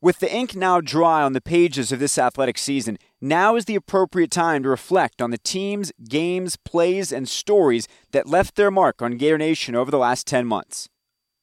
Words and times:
With 0.00 0.20
the 0.20 0.32
ink 0.32 0.54
now 0.54 0.80
dry 0.80 1.22
on 1.22 1.32
the 1.32 1.40
pages 1.40 1.90
of 1.90 1.98
this 1.98 2.18
athletic 2.18 2.56
season, 2.56 2.98
now 3.20 3.56
is 3.56 3.64
the 3.64 3.74
appropriate 3.74 4.30
time 4.30 4.62
to 4.62 4.68
reflect 4.68 5.20
on 5.20 5.32
the 5.32 5.38
teams, 5.38 5.90
games, 6.08 6.56
plays, 6.56 7.10
and 7.10 7.28
stories 7.28 7.88
that 8.12 8.28
left 8.28 8.54
their 8.54 8.70
mark 8.70 9.02
on 9.02 9.16
Gator 9.16 9.38
Nation 9.38 9.74
over 9.74 9.90
the 9.90 9.98
last 9.98 10.24
10 10.28 10.46
months. 10.46 10.88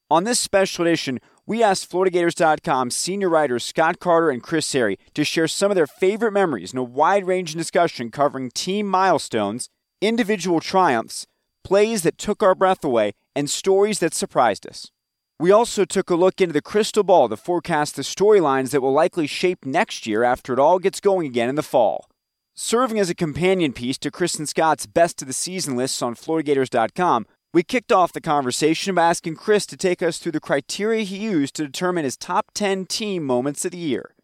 On 0.09 0.23
this 0.23 0.39
special 0.39 0.85
edition, 0.85 1.19
we 1.45 1.61
asked 1.61 1.91
FloridaGators.com 1.91 2.91
senior 2.91 3.27
writers 3.27 3.65
Scott 3.65 3.99
Carter 3.99 4.29
and 4.29 4.41
Chris 4.41 4.71
Harry 4.71 4.97
to 5.15 5.25
share 5.25 5.49
some 5.49 5.69
of 5.69 5.75
their 5.75 5.85
favorite 5.85 6.31
memories 6.31 6.71
in 6.71 6.79
a 6.79 6.83
wide 6.83 7.27
ranging 7.27 7.57
discussion 7.57 8.09
covering 8.09 8.51
team 8.51 8.87
milestones, 8.87 9.67
individual 9.99 10.61
triumphs, 10.61 11.27
plays 11.65 12.03
that 12.03 12.17
took 12.17 12.41
our 12.41 12.55
breath 12.55 12.85
away, 12.85 13.11
and 13.35 13.49
stories 13.49 13.99
that 13.99 14.13
surprised 14.13 14.65
us. 14.65 14.91
We 15.37 15.51
also 15.51 15.83
took 15.83 16.09
a 16.09 16.15
look 16.15 16.39
into 16.39 16.53
the 16.53 16.61
crystal 16.61 17.03
ball 17.03 17.27
to 17.27 17.35
forecast 17.35 17.97
the 17.97 18.03
storylines 18.03 18.69
that 18.71 18.79
will 18.79 18.93
likely 18.93 19.27
shape 19.27 19.65
next 19.65 20.07
year 20.07 20.23
after 20.23 20.53
it 20.53 20.59
all 20.59 20.79
gets 20.79 21.01
going 21.01 21.27
again 21.27 21.49
in 21.49 21.55
the 21.55 21.61
fall. 21.61 22.09
Serving 22.53 22.99
as 22.99 23.09
a 23.09 23.15
companion 23.15 23.73
piece 23.73 23.97
to 23.97 24.11
and 24.39 24.47
Scott's 24.47 24.85
best 24.85 25.21
of 25.21 25.27
the 25.27 25.33
season 25.33 25.75
lists 25.75 26.01
on 26.01 26.15
FloridaGators.com, 26.15 27.25
we 27.53 27.63
kicked 27.63 27.91
off 27.91 28.13
the 28.13 28.21
conversation 28.21 28.95
by 28.95 29.09
asking 29.09 29.35
Chris 29.35 29.65
to 29.65 29.75
take 29.75 30.01
us 30.01 30.19
through 30.19 30.31
the 30.31 30.39
criteria 30.39 31.03
he 31.03 31.17
used 31.17 31.53
to 31.55 31.65
determine 31.65 32.05
his 32.05 32.15
top 32.15 32.51
10 32.53 32.85
team 32.85 33.25
moments 33.25 33.65
of 33.65 33.71
the 33.71 33.77
year. 33.77 34.15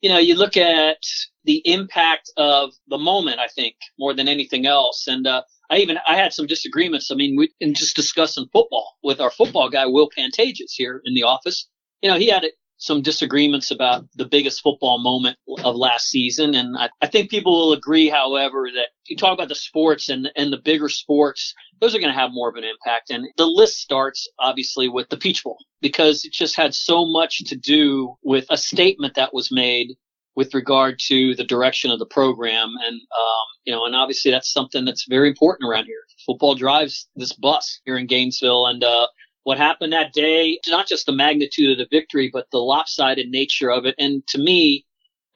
You 0.00 0.08
know, 0.08 0.18
you 0.18 0.34
look 0.34 0.56
at 0.56 0.98
the 1.44 1.62
impact 1.64 2.30
of 2.36 2.72
the 2.88 2.98
moment, 2.98 3.40
I 3.40 3.48
think, 3.48 3.76
more 3.98 4.14
than 4.14 4.28
anything 4.28 4.66
else. 4.66 5.06
And 5.06 5.26
uh, 5.26 5.42
I 5.70 5.78
even 5.78 5.98
I 6.06 6.16
had 6.16 6.32
some 6.32 6.46
disagreements. 6.46 7.10
I 7.10 7.14
mean, 7.14 7.36
we 7.36 7.52
in 7.60 7.74
just 7.74 7.96
discussing 7.96 8.46
football 8.52 8.96
with 9.02 9.20
our 9.20 9.30
football 9.30 9.70
guy 9.70 9.86
Will 9.86 10.10
Pantages 10.16 10.72
here 10.72 11.00
in 11.04 11.14
the 11.14 11.22
office. 11.22 11.68
You 12.02 12.10
know, 12.10 12.18
he 12.18 12.28
had 12.28 12.44
some 12.76 13.00
disagreements 13.00 13.70
about 13.70 14.04
the 14.16 14.24
biggest 14.24 14.60
football 14.60 14.98
moment 14.98 15.38
of 15.62 15.76
last 15.76 16.08
season, 16.10 16.54
and 16.54 16.76
I, 16.76 16.90
I 17.00 17.06
think 17.06 17.30
people 17.30 17.52
will 17.52 17.72
agree, 17.72 18.08
however, 18.08 18.68
that 18.74 18.88
you 19.06 19.16
talk 19.16 19.32
about 19.32 19.48
the 19.48 19.54
sports 19.54 20.08
and 20.08 20.30
and 20.36 20.52
the 20.52 20.58
bigger 20.58 20.88
sports, 20.88 21.54
those 21.80 21.94
are 21.94 22.00
going 22.00 22.12
to 22.12 22.18
have 22.18 22.32
more 22.32 22.48
of 22.48 22.56
an 22.56 22.64
impact. 22.64 23.10
And 23.10 23.26
the 23.36 23.46
list 23.46 23.78
starts 23.78 24.28
obviously 24.38 24.88
with 24.88 25.08
the 25.08 25.16
Peach 25.16 25.42
Bowl 25.42 25.58
because 25.80 26.24
it 26.24 26.32
just 26.32 26.56
had 26.56 26.74
so 26.74 27.06
much 27.06 27.44
to 27.46 27.56
do 27.56 28.16
with 28.22 28.46
a 28.50 28.56
statement 28.56 29.14
that 29.14 29.32
was 29.32 29.50
made 29.50 29.96
with 30.34 30.54
regard 30.54 30.98
to 30.98 31.34
the 31.34 31.44
direction 31.44 31.90
of 31.90 31.98
the 31.98 32.06
program. 32.06 32.72
And, 32.84 32.94
um, 32.94 33.46
you 33.64 33.72
know, 33.72 33.84
and 33.84 33.94
obviously 33.94 34.30
that's 34.30 34.52
something 34.52 34.84
that's 34.84 35.06
very 35.08 35.28
important 35.28 35.68
around 35.68 35.84
here. 35.84 36.02
Football 36.26 36.54
drives 36.54 37.08
this 37.16 37.32
bus 37.32 37.80
here 37.84 37.96
in 37.96 38.06
Gainesville. 38.06 38.66
And, 38.66 38.82
uh, 38.82 39.06
what 39.44 39.58
happened 39.58 39.92
that 39.92 40.12
day, 40.12 40.60
not 40.68 40.86
just 40.86 41.06
the 41.06 41.12
magnitude 41.12 41.70
of 41.70 41.78
the 41.78 41.96
victory, 41.96 42.30
but 42.32 42.46
the 42.52 42.58
lopsided 42.58 43.28
nature 43.28 43.70
of 43.70 43.86
it. 43.86 43.94
And 43.98 44.26
to 44.28 44.38
me, 44.38 44.86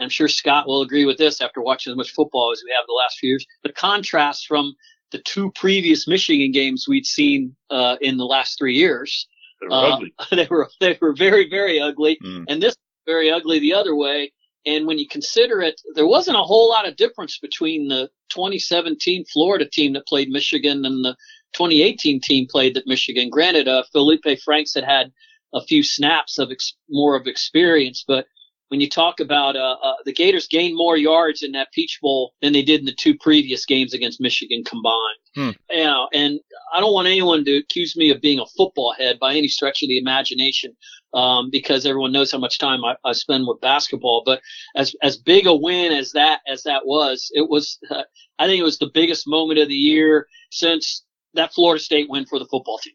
I'm 0.00 0.09
sure 0.09 0.28
Scott 0.28 0.66
will 0.66 0.82
agree 0.82 1.04
with 1.04 1.19
this 1.19 1.41
after 1.41 1.60
watching 1.60 1.91
as 1.91 1.97
much 1.97 2.12
football 2.12 2.53
as 2.53 2.62
we 2.65 2.72
have 2.72 2.87
the 2.87 2.93
last 2.93 3.19
few 3.19 3.31
years, 3.31 3.47
the 3.65 3.72
contrast 3.72 4.47
from 4.47 4.75
the 5.10 5.19
two 5.19 5.50
previous 5.53 6.06
Michigan 6.06 6.53
games 6.53 6.87
we'd 6.88 7.06
seen, 7.06 7.56
uh, 7.70 7.97
in 8.00 8.16
the 8.16 8.25
last 8.25 8.59
three 8.59 8.75
years. 8.75 9.26
They 9.60 9.66
were 9.69 9.72
uh, 9.72 9.94
ugly. 9.94 10.15
They 10.31 10.47
were, 10.50 10.69
they 10.81 10.99
were 11.00 11.15
very, 11.15 11.49
very 11.49 11.81
ugly. 11.81 12.19
Mm. 12.22 12.44
And 12.49 12.62
this 12.62 12.76
very 13.06 13.31
ugly 13.31 13.59
the 13.59 13.72
other 13.72 13.94
way. 13.94 14.32
And 14.66 14.87
when 14.87 14.99
you 14.99 15.06
consider 15.09 15.60
it, 15.60 15.81
there 15.94 16.06
wasn't 16.06 16.37
a 16.37 16.43
whole 16.43 16.69
lot 16.69 16.88
of 16.88 16.97
difference 16.97 17.38
between 17.38 17.88
the 17.88 18.10
2017 18.31 19.25
Florida 19.32 19.65
team 19.65 19.93
that 19.93 20.06
played 20.06 20.28
Michigan 20.28 20.84
and 20.84 21.04
the 21.04 21.16
2018 21.54 22.21
team 22.21 22.47
played 22.50 22.76
at 22.76 22.87
Michigan. 22.87 23.31
Granted, 23.31 23.69
uh, 23.69 23.84
Feleipe 23.94 24.41
Franks 24.43 24.75
had 24.75 24.84
had 24.84 25.12
a 25.55 25.62
few 25.62 25.82
snaps 25.82 26.38
of 26.38 26.50
ex- 26.50 26.75
more 26.91 27.16
of 27.16 27.28
experience, 27.28 28.05
but 28.06 28.26
when 28.69 28.81
you 28.81 28.88
talk 28.88 29.21
about 29.21 29.56
uh, 29.56 29.77
uh, 29.82 29.94
the 30.04 30.12
Gators 30.12 30.49
gained 30.49 30.77
more 30.77 30.97
yards 30.97 31.43
in 31.43 31.53
that 31.53 31.72
Peach 31.72 31.99
Bowl 32.03 32.32
than 32.43 32.53
they 32.53 32.62
did 32.62 32.81
in 32.81 32.87
the 32.87 32.94
two 32.94 33.16
previous 33.16 33.65
games 33.65 33.94
against 33.94 34.21
Michigan 34.21 34.65
combined. 34.65 35.19
Hmm. 35.34 35.50
You 35.71 35.84
know, 35.84 36.09
and 36.12 36.41
I 36.75 36.81
don't 36.81 36.93
want 36.93 37.06
anyone 37.06 37.44
to 37.44 37.59
accuse 37.59 37.97
me 37.97 38.10
of 38.10 38.21
being 38.21 38.41
a 38.41 38.47
football 38.56 38.94
head 38.99 39.19
by 39.21 39.34
any 39.34 39.49
stretch 39.49 39.82
of 39.82 39.88
the 39.88 39.99
imagination, 39.99 40.76
um, 41.15 41.50
because 41.50 41.87
everyone 41.87 42.12
knows 42.12 42.32
how 42.32 42.38
much 42.38 42.59
time 42.59 42.84
I, 42.84 42.97
I, 43.05 43.12
spend 43.12 43.47
with 43.47 43.60
basketball. 43.60 44.22
But 44.25 44.41
as 44.75 44.94
as 45.03 45.16
big 45.16 45.47
a 45.47 45.55
win 45.55 45.93
as 45.93 46.12
that 46.12 46.41
as 46.49 46.62
that 46.65 46.87
was, 46.87 47.31
it 47.34 47.49
was 47.49 47.78
uh, 47.91 48.03
I 48.38 48.47
think 48.47 48.60
it 48.60 48.65
was 48.65 48.78
the 48.78 48.91
biggest 48.93 49.28
moment 49.28 49.60
of 49.60 49.69
the 49.69 49.75
year 49.75 50.26
since 50.50 51.05
that 51.34 51.53
Florida 51.55 51.82
State 51.82 52.09
win 52.09 52.26
for 52.26 52.38
the 52.38 52.47
football 52.47 52.78
team. 52.78 52.94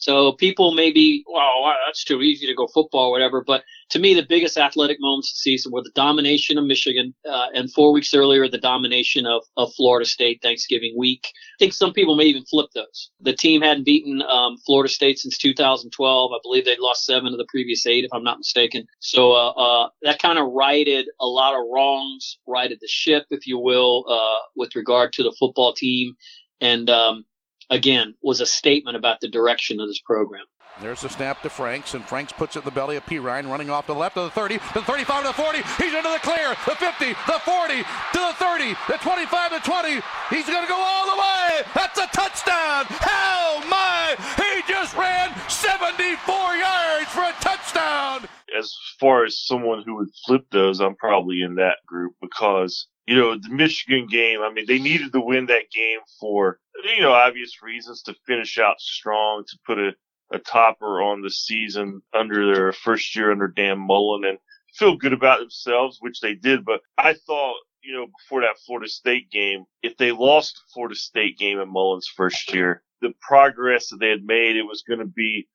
So 0.00 0.32
people 0.32 0.72
may 0.72 0.90
be, 0.90 1.24
well, 1.28 1.72
that's 1.86 2.04
too 2.04 2.22
easy 2.22 2.46
to 2.46 2.54
go 2.54 2.66
football 2.68 3.08
or 3.08 3.10
whatever. 3.10 3.44
But 3.46 3.64
to 3.90 3.98
me, 3.98 4.14
the 4.14 4.24
biggest 4.26 4.56
athletic 4.56 4.96
moments 4.98 5.30
of 5.30 5.34
the 5.34 5.50
season 5.50 5.72
were 5.72 5.82
the 5.82 5.92
domination 5.94 6.56
of 6.56 6.64
Michigan, 6.64 7.14
uh, 7.28 7.48
and 7.54 7.70
four 7.72 7.92
weeks 7.92 8.14
earlier, 8.14 8.48
the 8.48 8.58
domination 8.58 9.26
of, 9.26 9.42
of 9.58 9.72
Florida 9.74 10.06
State 10.06 10.40
Thanksgiving 10.42 10.94
week. 10.96 11.26
I 11.26 11.56
think 11.58 11.74
some 11.74 11.92
people 11.92 12.16
may 12.16 12.24
even 12.24 12.44
flip 12.46 12.70
those. 12.74 13.10
The 13.20 13.34
team 13.34 13.60
hadn't 13.60 13.84
beaten 13.84 14.22
um, 14.22 14.56
Florida 14.64 14.90
State 14.90 15.18
since 15.18 15.36
2012. 15.36 16.32
I 16.32 16.38
believe 16.42 16.64
they'd 16.64 16.78
lost 16.78 17.04
seven 17.04 17.32
of 17.32 17.38
the 17.38 17.46
previous 17.50 17.86
eight, 17.86 18.04
if 18.04 18.10
I'm 18.14 18.24
not 18.24 18.38
mistaken. 18.38 18.86
So 19.00 19.32
uh, 19.32 19.50
uh, 19.50 19.88
that 20.02 20.18
kind 20.18 20.38
of 20.38 20.50
righted 20.52 21.08
a 21.20 21.26
lot 21.26 21.54
of 21.54 21.60
wrongs, 21.70 22.38
righted 22.46 22.78
the 22.80 22.88
ship, 22.88 23.26
if 23.30 23.46
you 23.46 23.58
will, 23.58 24.06
uh, 24.08 24.38
with 24.56 24.74
regard 24.74 25.12
to 25.14 25.22
the 25.22 25.36
football 25.38 25.74
team. 25.74 26.14
And 26.62 26.88
um, 26.88 27.24
again, 27.70 28.14
was 28.22 28.40
a 28.40 28.46
statement 28.46 28.96
about 28.96 29.20
the 29.20 29.28
direction 29.28 29.80
of 29.80 29.88
this 29.88 30.00
program. 30.00 30.44
There's 30.80 31.04
a 31.04 31.10
snap 31.10 31.42
to 31.42 31.50
Franks, 31.50 31.92
and 31.92 32.02
Franks 32.04 32.32
puts 32.32 32.56
it 32.56 32.60
in 32.60 32.64
the 32.64 32.70
belly 32.70 32.96
of 32.96 33.04
Perine, 33.04 33.50
running 33.50 33.68
off 33.68 33.86
to 33.86 33.92
the 33.92 33.98
left 33.98 34.16
of 34.16 34.24
the 34.24 34.30
30, 34.30 34.56
to 34.56 34.74
the 34.74 34.82
35 34.82 35.22
to 35.22 35.28
the 35.28 35.34
40. 35.34 35.58
He's 35.76 35.92
into 35.92 36.08
the 36.08 36.20
clear, 36.22 36.56
the 36.64 36.74
50, 36.74 37.12
the 37.26 37.38
40, 37.44 37.76
to 37.76 38.18
the 38.18 38.34
30, 38.40 38.74
the 38.88 38.96
25 38.96 39.62
to 39.62 39.70
20. 39.70 39.88
He's 40.30 40.46
going 40.46 40.62
to 40.64 40.68
go 40.68 40.80
all 40.80 41.04
the 41.04 41.20
way. 41.20 41.62
That's 41.74 41.98
a 41.98 42.08
touchdown. 42.16 42.86
How 42.88 43.60
my! 43.68 44.16
He 44.40 44.62
just 44.72 44.96
ran 44.96 45.36
74 45.50 46.56
yards 46.56 47.10
for 47.12 47.28
a 47.28 47.34
touchdown. 47.40 48.24
As 48.56 48.74
far 48.98 49.24
as 49.24 49.44
someone 49.44 49.82
who 49.84 49.96
would 49.96 50.10
flip 50.26 50.46
those, 50.50 50.80
I'm 50.80 50.96
probably 50.96 51.42
in 51.42 51.56
that 51.56 51.76
group 51.86 52.14
because 52.20 52.88
you 53.10 53.16
know, 53.16 53.36
the 53.36 53.48
Michigan 53.48 54.06
game, 54.06 54.40
I 54.40 54.52
mean, 54.52 54.66
they 54.68 54.78
needed 54.78 55.12
to 55.12 55.20
win 55.20 55.46
that 55.46 55.68
game 55.74 55.98
for, 56.20 56.60
you 56.84 57.02
know, 57.02 57.12
obvious 57.12 57.60
reasons 57.60 58.02
to 58.02 58.14
finish 58.24 58.56
out 58.56 58.80
strong, 58.80 59.42
to 59.48 59.58
put 59.66 59.80
a, 59.80 59.90
a 60.32 60.38
topper 60.38 61.02
on 61.02 61.20
the 61.20 61.28
season 61.28 62.02
under 62.14 62.54
their 62.54 62.72
first 62.72 63.16
year 63.16 63.32
under 63.32 63.48
Dan 63.48 63.80
Mullen 63.80 64.24
and 64.24 64.38
feel 64.76 64.96
good 64.96 65.12
about 65.12 65.40
themselves, 65.40 65.98
which 65.98 66.20
they 66.20 66.36
did. 66.36 66.64
But 66.64 66.82
I 66.96 67.14
thought, 67.14 67.56
you 67.82 67.94
know, 67.94 68.06
before 68.06 68.42
that 68.42 68.58
Florida 68.64 68.88
State 68.88 69.28
game, 69.28 69.64
if 69.82 69.96
they 69.96 70.12
lost 70.12 70.54
the 70.54 70.72
Florida 70.72 70.94
State 70.94 71.36
game 71.36 71.58
in 71.58 71.68
Mullen's 71.68 72.06
first 72.06 72.54
year, 72.54 72.84
the 73.00 73.12
progress 73.20 73.88
that 73.88 73.98
they 73.98 74.10
had 74.10 74.24
made, 74.24 74.54
it 74.54 74.62
was 74.62 74.84
going 74.86 75.00
to 75.00 75.06
be, 75.06 75.48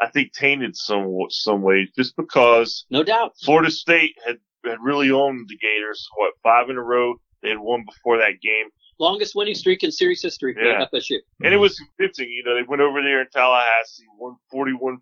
I 0.00 0.08
think, 0.08 0.32
tainted 0.32 0.76
some 0.76 1.16
some 1.28 1.62
ways, 1.62 1.88
just 1.96 2.16
because 2.16 2.86
no 2.90 3.02
doubt 3.02 3.34
Florida 3.42 3.70
State 3.70 4.16
had 4.26 4.38
had 4.64 4.78
really 4.82 5.10
owned 5.10 5.48
the 5.48 5.56
Gators. 5.56 6.08
What 6.16 6.34
five 6.42 6.70
in 6.70 6.76
a 6.76 6.82
row? 6.82 7.14
They 7.42 7.50
had 7.50 7.58
won 7.58 7.84
before 7.86 8.18
that 8.18 8.40
game. 8.42 8.66
Longest 8.98 9.34
winning 9.34 9.54
streak 9.54 9.82
in 9.82 9.90
series 9.90 10.22
history 10.22 10.52
for 10.52 10.60
yeah. 10.60 10.84
FSU. 10.92 11.16
And 11.42 11.54
it 11.54 11.56
was 11.56 11.78
convincing. 11.78 12.28
You 12.28 12.44
know, 12.44 12.54
they 12.54 12.62
went 12.62 12.82
over 12.82 13.00
there 13.00 13.22
in 13.22 13.28
Tallahassee, 13.32 14.04
won 14.18 14.36
41-14, 14.52 14.98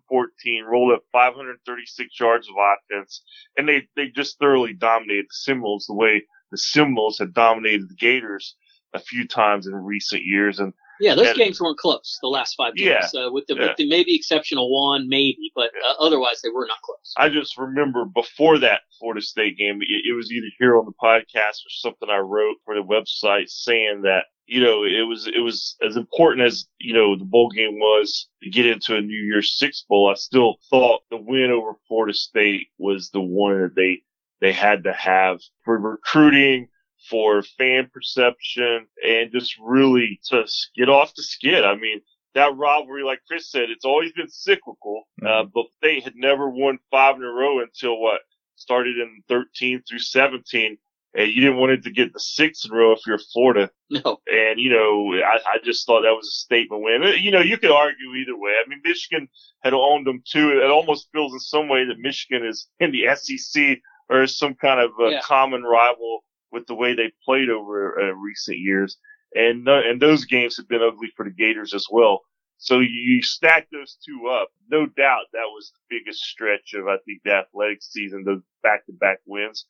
rolled 0.65 0.93
up 0.93 1.03
536 1.11 2.17
yards 2.17 2.47
of 2.47 2.55
offense, 2.57 3.21
and 3.57 3.67
they 3.67 3.87
they 3.97 4.07
just 4.07 4.39
thoroughly 4.39 4.73
dominated 4.73 5.25
the 5.25 5.33
Seminoles 5.33 5.85
the 5.87 5.95
way 5.95 6.23
the 6.51 6.57
Seminoles 6.57 7.19
had 7.19 7.33
dominated 7.33 7.89
the 7.89 7.95
Gators 7.95 8.55
a 8.93 8.99
few 8.99 9.27
times 9.27 9.67
in 9.67 9.75
recent 9.75 10.23
years. 10.23 10.59
And 10.59 10.73
yeah, 10.99 11.15
those 11.15 11.27
and, 11.27 11.37
games 11.37 11.61
weren't 11.61 11.77
close. 11.77 12.17
The 12.21 12.27
last 12.27 12.55
five 12.55 12.75
games, 12.75 13.11
yeah, 13.13 13.21
uh, 13.21 13.31
with, 13.31 13.47
the, 13.47 13.55
yeah. 13.55 13.67
with 13.67 13.77
the 13.77 13.87
maybe 13.87 14.15
exceptional 14.15 14.71
one, 14.71 15.07
maybe, 15.07 15.51
but 15.55 15.71
yeah. 15.73 15.91
uh, 15.91 16.05
otherwise 16.05 16.41
they 16.43 16.49
were 16.49 16.67
not 16.67 16.81
close. 16.83 17.13
I 17.17 17.29
just 17.29 17.57
remember 17.57 18.05
before 18.05 18.57
that 18.59 18.81
Florida 18.99 19.21
State 19.21 19.57
game, 19.57 19.79
it, 19.81 20.09
it 20.09 20.15
was 20.15 20.31
either 20.31 20.47
here 20.59 20.77
on 20.77 20.85
the 20.85 20.93
podcast 21.01 21.65
or 21.65 21.69
something 21.69 22.09
I 22.09 22.17
wrote 22.17 22.57
for 22.65 22.75
the 22.75 22.83
website 22.83 23.49
saying 23.49 24.01
that 24.03 24.25
you 24.49 24.63
know, 24.63 24.83
it 24.83 25.07
was, 25.07 25.27
it 25.27 25.41
was 25.41 25.75
as 25.87 25.95
important 25.95 26.47
as, 26.47 26.65
you 26.79 26.91
know, 26.91 27.15
the 27.15 27.23
bowl 27.23 27.51
game 27.51 27.75
was 27.75 28.27
to 28.41 28.49
get 28.49 28.65
into 28.65 28.95
a 28.95 29.01
New 29.01 29.23
Year's 29.23 29.55
Six 29.59 29.85
bowl. 29.87 30.09
I 30.09 30.15
still 30.15 30.55
thought 30.71 31.03
the 31.11 31.17
win 31.17 31.51
over 31.51 31.73
Florida 31.87 32.15
State 32.15 32.67
was 32.79 33.11
the 33.11 33.21
one 33.21 33.61
that 33.61 33.75
they, 33.75 34.01
they 34.41 34.51
had 34.51 34.85
to 34.85 34.93
have 34.93 35.39
for 35.63 35.77
recruiting, 35.77 36.67
for 37.09 37.41
fan 37.41 37.89
perception, 37.93 38.87
and 39.05 39.31
just 39.31 39.55
really 39.59 40.19
to 40.25 40.45
get 40.75 40.89
off 40.89 41.15
the 41.15 41.23
skid. 41.23 41.63
I 41.63 41.75
mean, 41.75 42.01
that 42.35 42.55
rivalry, 42.55 43.03
like 43.03 43.21
Chris 43.27 43.51
said, 43.51 43.69
it's 43.69 43.85
always 43.85 44.11
been 44.13 44.29
cyclical, 44.29 45.03
uh, 45.21 45.25
mm-hmm. 45.25 45.49
but 45.53 45.65
they 45.81 45.99
had 45.99 46.13
never 46.15 46.49
won 46.49 46.79
five 46.91 47.15
in 47.15 47.23
a 47.23 47.27
row 47.27 47.59
until 47.59 47.99
what 47.99 48.21
started 48.55 48.97
in 48.97 49.23
13 49.29 49.83
through 49.87 49.99
17 49.99 50.77
and 51.15 51.31
you 51.31 51.41
didn't 51.41 51.57
want 51.57 51.71
it 51.71 51.83
to 51.83 51.91
get 51.91 52.13
the 52.13 52.19
sixth 52.19 52.65
in 52.65 52.71
a 52.71 52.75
row 52.75 52.91
if 52.91 52.99
you're 53.05 53.17
Florida. 53.17 53.71
No. 53.91 54.19
And, 54.27 54.59
you 54.59 54.69
know, 54.69 55.15
I, 55.15 55.39
I 55.53 55.57
just 55.63 55.87
thought 55.87 56.03
that 56.03 56.13
was 56.15 56.27
a 56.27 56.37
statement 56.45 56.83
win. 56.83 57.03
Uh, 57.03 57.07
you 57.07 57.31
know, 57.31 57.41
you 57.41 57.57
could 57.57 57.71
argue 57.71 58.13
either 58.13 58.37
way. 58.37 58.51
I 58.51 58.69
mean, 58.69 58.81
Michigan 58.85 59.27
had 59.63 59.73
owned 59.73 60.05
them 60.05 60.21
too. 60.29 60.59
It 60.63 60.69
almost 60.69 61.09
feels 61.11 61.33
in 61.33 61.39
some 61.39 61.67
way 61.67 61.85
that 61.85 61.97
Michigan 61.97 62.45
is 62.45 62.67
in 62.79 62.91
the 62.91 63.07
SEC 63.15 63.79
or 64.07 64.27
some 64.27 64.53
kind 64.53 64.79
of 64.79 64.91
a 65.03 65.13
yeah. 65.13 65.21
common 65.21 65.63
rival 65.63 66.23
with 66.51 66.67
the 66.67 66.75
way 66.75 66.93
they 66.93 67.11
played 67.23 67.49
over 67.49 67.99
uh, 67.99 68.13
recent 68.13 68.57
years. 68.57 68.97
And, 69.35 69.67
uh, 69.67 69.81
and 69.85 70.01
those 70.01 70.25
games 70.25 70.57
have 70.57 70.67
been 70.67 70.81
ugly 70.81 71.11
for 71.15 71.23
the 71.23 71.31
Gators 71.31 71.73
as 71.73 71.85
well. 71.91 72.21
So 72.57 72.79
you 72.79 73.21
stack 73.21 73.67
those 73.71 73.97
two 74.05 74.27
up. 74.27 74.49
No 74.69 74.85
doubt 74.85 75.25
that 75.31 75.45
was 75.45 75.71
the 75.71 75.97
biggest 75.97 76.21
stretch 76.21 76.73
of, 76.73 76.87
I 76.87 76.97
think, 77.05 77.21
the 77.23 77.31
athletic 77.31 77.81
season, 77.81 78.23
those 78.25 78.41
back 78.63 78.85
to 78.87 78.93
back 78.93 79.19
wins 79.25 79.65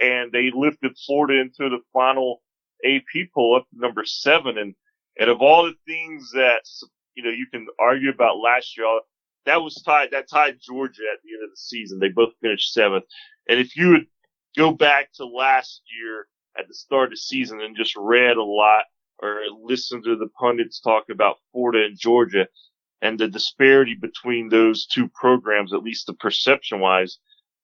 and 0.00 0.32
they 0.32 0.50
lifted 0.54 0.96
Florida 1.06 1.40
into 1.40 1.68
the 1.70 1.82
final 1.92 2.42
AP 2.84 3.28
poll 3.34 3.56
up 3.56 3.68
to 3.70 3.78
number 3.78 4.04
seven. 4.04 4.58
And, 4.58 4.74
and 5.18 5.30
of 5.30 5.40
all 5.40 5.64
the 5.64 5.76
things 5.86 6.30
that, 6.32 6.62
you 7.14 7.22
know, 7.22 7.30
you 7.30 7.46
can 7.46 7.66
argue 7.78 8.10
about 8.10 8.38
last 8.38 8.76
year, 8.76 8.86
that 9.46 9.62
was 9.62 9.82
tied, 9.82 10.10
that 10.12 10.28
tied 10.28 10.58
Georgia 10.60 11.02
at 11.12 11.20
the 11.22 11.34
end 11.34 11.44
of 11.44 11.50
the 11.50 11.56
season. 11.56 11.98
They 11.98 12.08
both 12.08 12.32
finished 12.40 12.72
seventh. 12.72 13.04
And 13.48 13.60
if 13.60 13.76
you 13.76 13.90
would 13.90 14.06
go 14.56 14.72
back 14.72 15.12
to 15.14 15.26
last 15.26 15.82
year 15.98 16.26
at 16.58 16.68
the 16.68 16.74
start 16.74 17.06
of 17.06 17.10
the 17.10 17.16
season 17.16 17.60
and 17.60 17.76
just 17.76 17.96
read 17.96 18.36
a 18.36 18.42
lot 18.42 18.84
or 19.20 19.40
listened 19.62 20.04
to 20.04 20.16
the 20.16 20.28
pundits 20.38 20.80
talk 20.80 21.04
about 21.10 21.36
Florida 21.52 21.86
and 21.86 21.98
Georgia 21.98 22.46
and 23.02 23.18
the 23.18 23.28
disparity 23.28 23.94
between 23.94 24.48
those 24.48 24.86
two 24.86 25.08
programs, 25.08 25.72
at 25.72 25.82
least 25.82 26.06
the 26.06 26.14
perception 26.14 26.80
wise, 26.80 27.18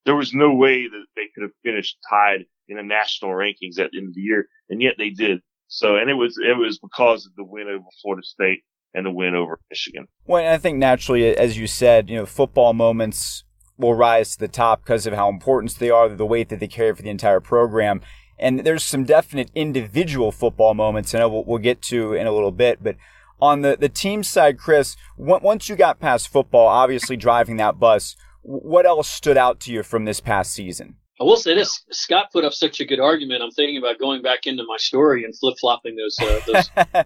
there 0.04 0.14
was 0.14 0.34
no 0.34 0.54
way 0.54 0.86
that 0.86 1.06
they 1.16 1.28
could 1.34 1.42
have 1.42 1.52
finished 1.62 1.96
tied 2.08 2.44
in 2.68 2.76
the 2.76 2.82
national 2.82 3.30
rankings 3.30 3.78
at 3.78 3.90
the 3.90 3.98
end 3.98 4.08
of 4.08 4.14
the 4.14 4.20
year, 4.20 4.46
and 4.68 4.82
yet 4.82 4.94
they 4.98 5.10
did. 5.10 5.40
So, 5.68 5.96
and 5.96 6.10
it 6.10 6.14
was 6.14 6.38
it 6.38 6.56
was 6.56 6.78
because 6.78 7.26
of 7.26 7.34
the 7.36 7.44
win 7.44 7.68
over 7.68 7.84
Florida 8.02 8.22
State 8.24 8.62
and 8.92 9.06
the 9.06 9.10
win 9.10 9.34
over 9.34 9.58
Michigan. 9.70 10.06
Well, 10.26 10.52
I 10.52 10.58
think 10.58 10.78
naturally, 10.78 11.36
as 11.36 11.56
you 11.56 11.66
said, 11.66 12.10
you 12.10 12.16
know, 12.16 12.26
football 12.26 12.72
moments 12.72 13.44
will 13.80 13.94
rise 13.94 14.32
to 14.32 14.38
the 14.38 14.48
top 14.48 14.84
because 14.84 15.06
of 15.06 15.14
how 15.14 15.28
important 15.28 15.74
they 15.78 15.90
are, 15.90 16.08
the 16.08 16.26
weight 16.26 16.48
that 16.50 16.60
they 16.60 16.68
carry 16.68 16.94
for 16.94 17.02
the 17.02 17.10
entire 17.10 17.40
program. 17.40 18.00
And 18.38 18.60
there's 18.60 18.84
some 18.84 19.04
definite 19.04 19.50
individual 19.54 20.32
football 20.32 20.74
moments, 20.74 21.12
and 21.12 21.30
we'll, 21.30 21.44
we'll 21.44 21.58
get 21.58 21.82
to 21.82 22.14
in 22.14 22.26
a 22.26 22.32
little 22.32 22.52
bit. 22.52 22.82
But 22.82 22.96
on 23.40 23.62
the, 23.62 23.76
the 23.78 23.88
team 23.88 24.22
side, 24.22 24.58
Chris, 24.58 24.96
once 25.16 25.68
you 25.68 25.76
got 25.76 26.00
past 26.00 26.28
football, 26.28 26.66
obviously 26.66 27.16
driving 27.16 27.56
that 27.58 27.78
bus, 27.78 28.16
what 28.42 28.86
else 28.86 29.08
stood 29.08 29.36
out 29.36 29.60
to 29.60 29.72
you 29.72 29.82
from 29.82 30.04
this 30.04 30.20
past 30.20 30.52
season? 30.52 30.96
I 31.20 31.24
will 31.24 31.36
say 31.36 31.54
this: 31.54 31.84
Scott 31.90 32.30
put 32.32 32.44
up 32.44 32.54
such 32.54 32.80
a 32.80 32.86
good 32.86 32.98
argument. 32.98 33.42
I'm 33.42 33.50
thinking 33.50 33.76
about 33.76 33.98
going 33.98 34.22
back 34.22 34.46
into 34.46 34.64
my 34.66 34.78
story 34.78 35.24
and 35.24 35.36
flip 35.36 35.56
flopping 35.60 35.94
those 35.96 36.18
uh, 36.18 36.40
those 36.46 36.70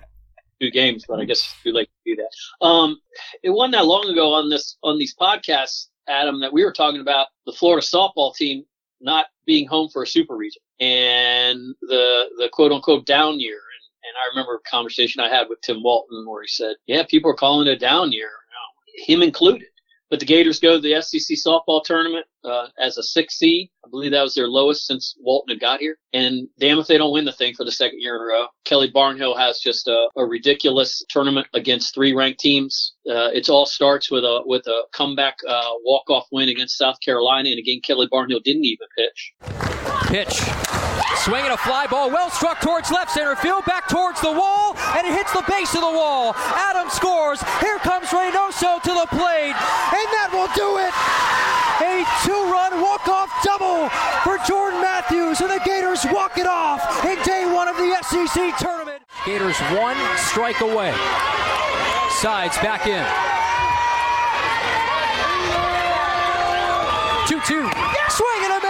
two 0.61 0.71
games, 0.71 1.05
but 1.09 1.19
I 1.19 1.25
guess 1.25 1.53
we 1.65 1.73
like 1.73 1.89
to 1.89 2.15
do 2.15 2.23
that. 2.23 2.65
Um, 2.65 2.99
it 3.43 3.51
wasn't 3.51 3.73
that 3.73 3.87
long 3.87 4.09
ago 4.09 4.33
on 4.33 4.51
this 4.51 4.77
on 4.85 4.99
these 4.99 5.17
podcasts, 5.21 5.89
Adam, 6.09 6.41
that 6.41 6.53
we 6.53 6.65
were 6.65 6.73
talking 6.73 7.01
about 7.01 7.29
the 7.47 7.53
Florida 7.53 7.85
softball 7.85 8.35
team 8.35 8.65
not 9.01 9.27
being 9.47 9.67
home 9.67 9.89
for 9.89 10.03
a 10.03 10.07
super 10.07 10.37
region 10.37 10.63
and 10.81 11.75
the 11.83 12.25
the 12.39 12.49
quote 12.53 12.73
unquote 12.73 13.07
down 13.07 13.39
year. 13.39 13.55
And, 13.57 14.09
and 14.09 14.17
I 14.17 14.29
remember 14.31 14.57
a 14.57 14.71
conversation 14.71 15.21
I 15.21 15.29
had 15.29 15.49
with 15.49 15.61
Tim 15.63 15.83
Walton 15.83 16.25
where 16.27 16.43
he 16.43 16.49
said, 16.49 16.77
"Yeah, 16.87 17.05
people 17.09 17.31
are 17.31 17.35
calling 17.35 17.67
it 17.67 17.73
a 17.73 17.77
down 17.77 18.13
year, 18.13 18.31
him 19.07 19.23
included." 19.23 19.69
But 20.15 20.21
the 20.21 20.27
Gators 20.27 20.61
go 20.61 20.77
to 20.77 20.81
the 20.81 21.03
SEC 21.03 21.37
softball 21.45 21.83
tournament 21.83 22.25
uh, 22.45 22.69
as 22.79 22.99
a 22.99 23.03
six 23.03 23.37
seed. 23.37 23.69
I 23.85 23.91
believe 23.91 24.13
that 24.13 24.23
was 24.23 24.37
their 24.37 24.47
lowest 24.47 24.87
since 24.87 25.17
Walton 25.19 25.53
had 25.53 25.61
got 25.61 25.81
here. 25.81 25.97
And 26.13 26.47
damn 26.61 26.79
if 26.79 26.87
they 26.87 26.99
don't 26.99 27.13
win 27.13 27.25
the 27.25 27.33
thing 27.33 27.53
for 27.55 27.65
the 27.65 27.73
second 27.73 28.01
year 28.01 28.15
in 28.15 28.21
a 28.21 28.25
row. 28.25 28.47
Kelly 28.65 28.93
Barnhill 28.93 29.37
has 29.37 29.59
just 29.59 29.89
a, 29.89 30.07
a 30.17 30.25
ridiculous 30.25 31.03
tournament 31.09 31.49
against 31.53 31.97
three 31.97 32.15
ranked 32.15 32.39
teams. 32.39 32.95
Uh, 33.11 33.31
it 33.35 33.49
all 33.49 33.67
starts 33.67 34.09
with 34.09 34.23
a 34.23 34.43
with 34.47 34.69
a 34.69 34.85
comeback 34.93 35.39
uh, 35.49 35.71
walk 35.83 36.09
off 36.09 36.29
win 36.31 36.49
against 36.49 36.79
South 36.79 37.01
Carolina, 37.05 37.49
and 37.49 37.59
again 37.59 37.81
Kelly 37.85 38.07
Barnhill 38.07 38.41
didn't 38.45 38.67
even 38.67 38.87
pitch. 38.97 39.33
Pitch 40.07 40.84
Swinging 41.25 41.51
a 41.51 41.57
fly 41.57 41.87
ball, 41.87 42.11
well 42.11 42.31
struck 42.31 42.61
towards 42.61 42.91
left 42.91 43.11
center 43.11 43.35
field, 43.37 43.65
back 43.65 43.89
towards 43.89 44.21
the 44.21 44.31
wall, 44.31 44.77
and 44.97 45.07
it 45.07 45.15
hits 45.15 45.33
the 45.33 45.45
base 45.49 45.75
of 45.75 45.81
the 45.81 45.91
wall. 45.91 46.35
Adams 46.37 46.93
scores. 46.93 47.41
Here 47.61 47.79
comes 47.79 48.09
Reynoso 48.09 48.83
to 48.83 48.93
the 48.93 49.09
plate, 49.09 49.57
and 49.57 50.07
that 50.13 50.29
will 50.33 50.53
do 50.53 50.79
it. 50.85 50.93
A 51.81 52.05
two-run 52.23 52.81
walk-off 52.81 53.31
double 53.43 53.89
for 54.23 54.39
Jordan 54.47 54.81
Matthews, 54.81 55.41
and 55.41 55.51
the 55.51 55.61
Gators 55.65 56.05
walk 56.13 56.39
it 56.39 56.47
off 56.47 56.83
in 57.05 57.17
day 57.25 57.47
one 57.47 57.69
of 57.69 57.77
the 57.77 57.97
SEC 58.05 58.57
tournament. 58.59 59.03
Gators 59.25 59.59
one 59.73 59.97
strike 60.17 60.61
away. 60.61 60.93
Sides 62.21 62.57
back 62.59 62.87
in. 62.87 63.05
2-2. 67.27 67.65
Swing 68.11 68.45
and 68.45 68.53
a. 68.53 68.64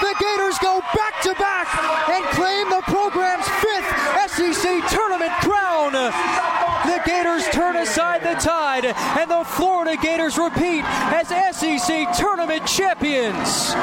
The 0.00 0.14
Gators 0.20 0.58
go 0.58 0.80
back 0.94 1.20
to 1.22 1.34
back 1.34 1.66
and 2.08 2.24
claim 2.36 2.70
the 2.70 2.82
program's 2.86 3.48
fifth 3.58 3.90
SEC 4.30 4.88
tournament 4.90 5.32
crown. 5.42 5.92
The 5.92 7.02
Gators 7.04 7.48
turn 7.48 7.76
aside 7.76 8.22
the 8.22 8.40
tide, 8.40 8.84
and 8.84 9.30
the 9.30 9.44
Florida 9.44 9.96
Gators 10.00 10.38
repeat 10.38 10.84
as 10.86 11.28
SEC 11.56 12.12
tournament 12.16 12.64
champions. 12.66 13.74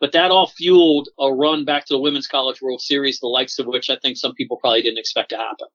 But 0.00 0.12
that 0.12 0.30
all 0.30 0.48
fueled 0.48 1.08
a 1.18 1.32
run 1.32 1.64
back 1.64 1.84
to 1.86 1.94
the 1.94 2.00
Women's 2.00 2.26
College 2.26 2.60
World 2.62 2.80
Series, 2.80 3.20
the 3.20 3.26
likes 3.26 3.58
of 3.58 3.66
which 3.66 3.90
I 3.90 3.96
think 3.96 4.16
some 4.16 4.34
people 4.34 4.56
probably 4.56 4.82
didn't 4.82 4.98
expect 4.98 5.30
to 5.30 5.36
happen. 5.36 5.68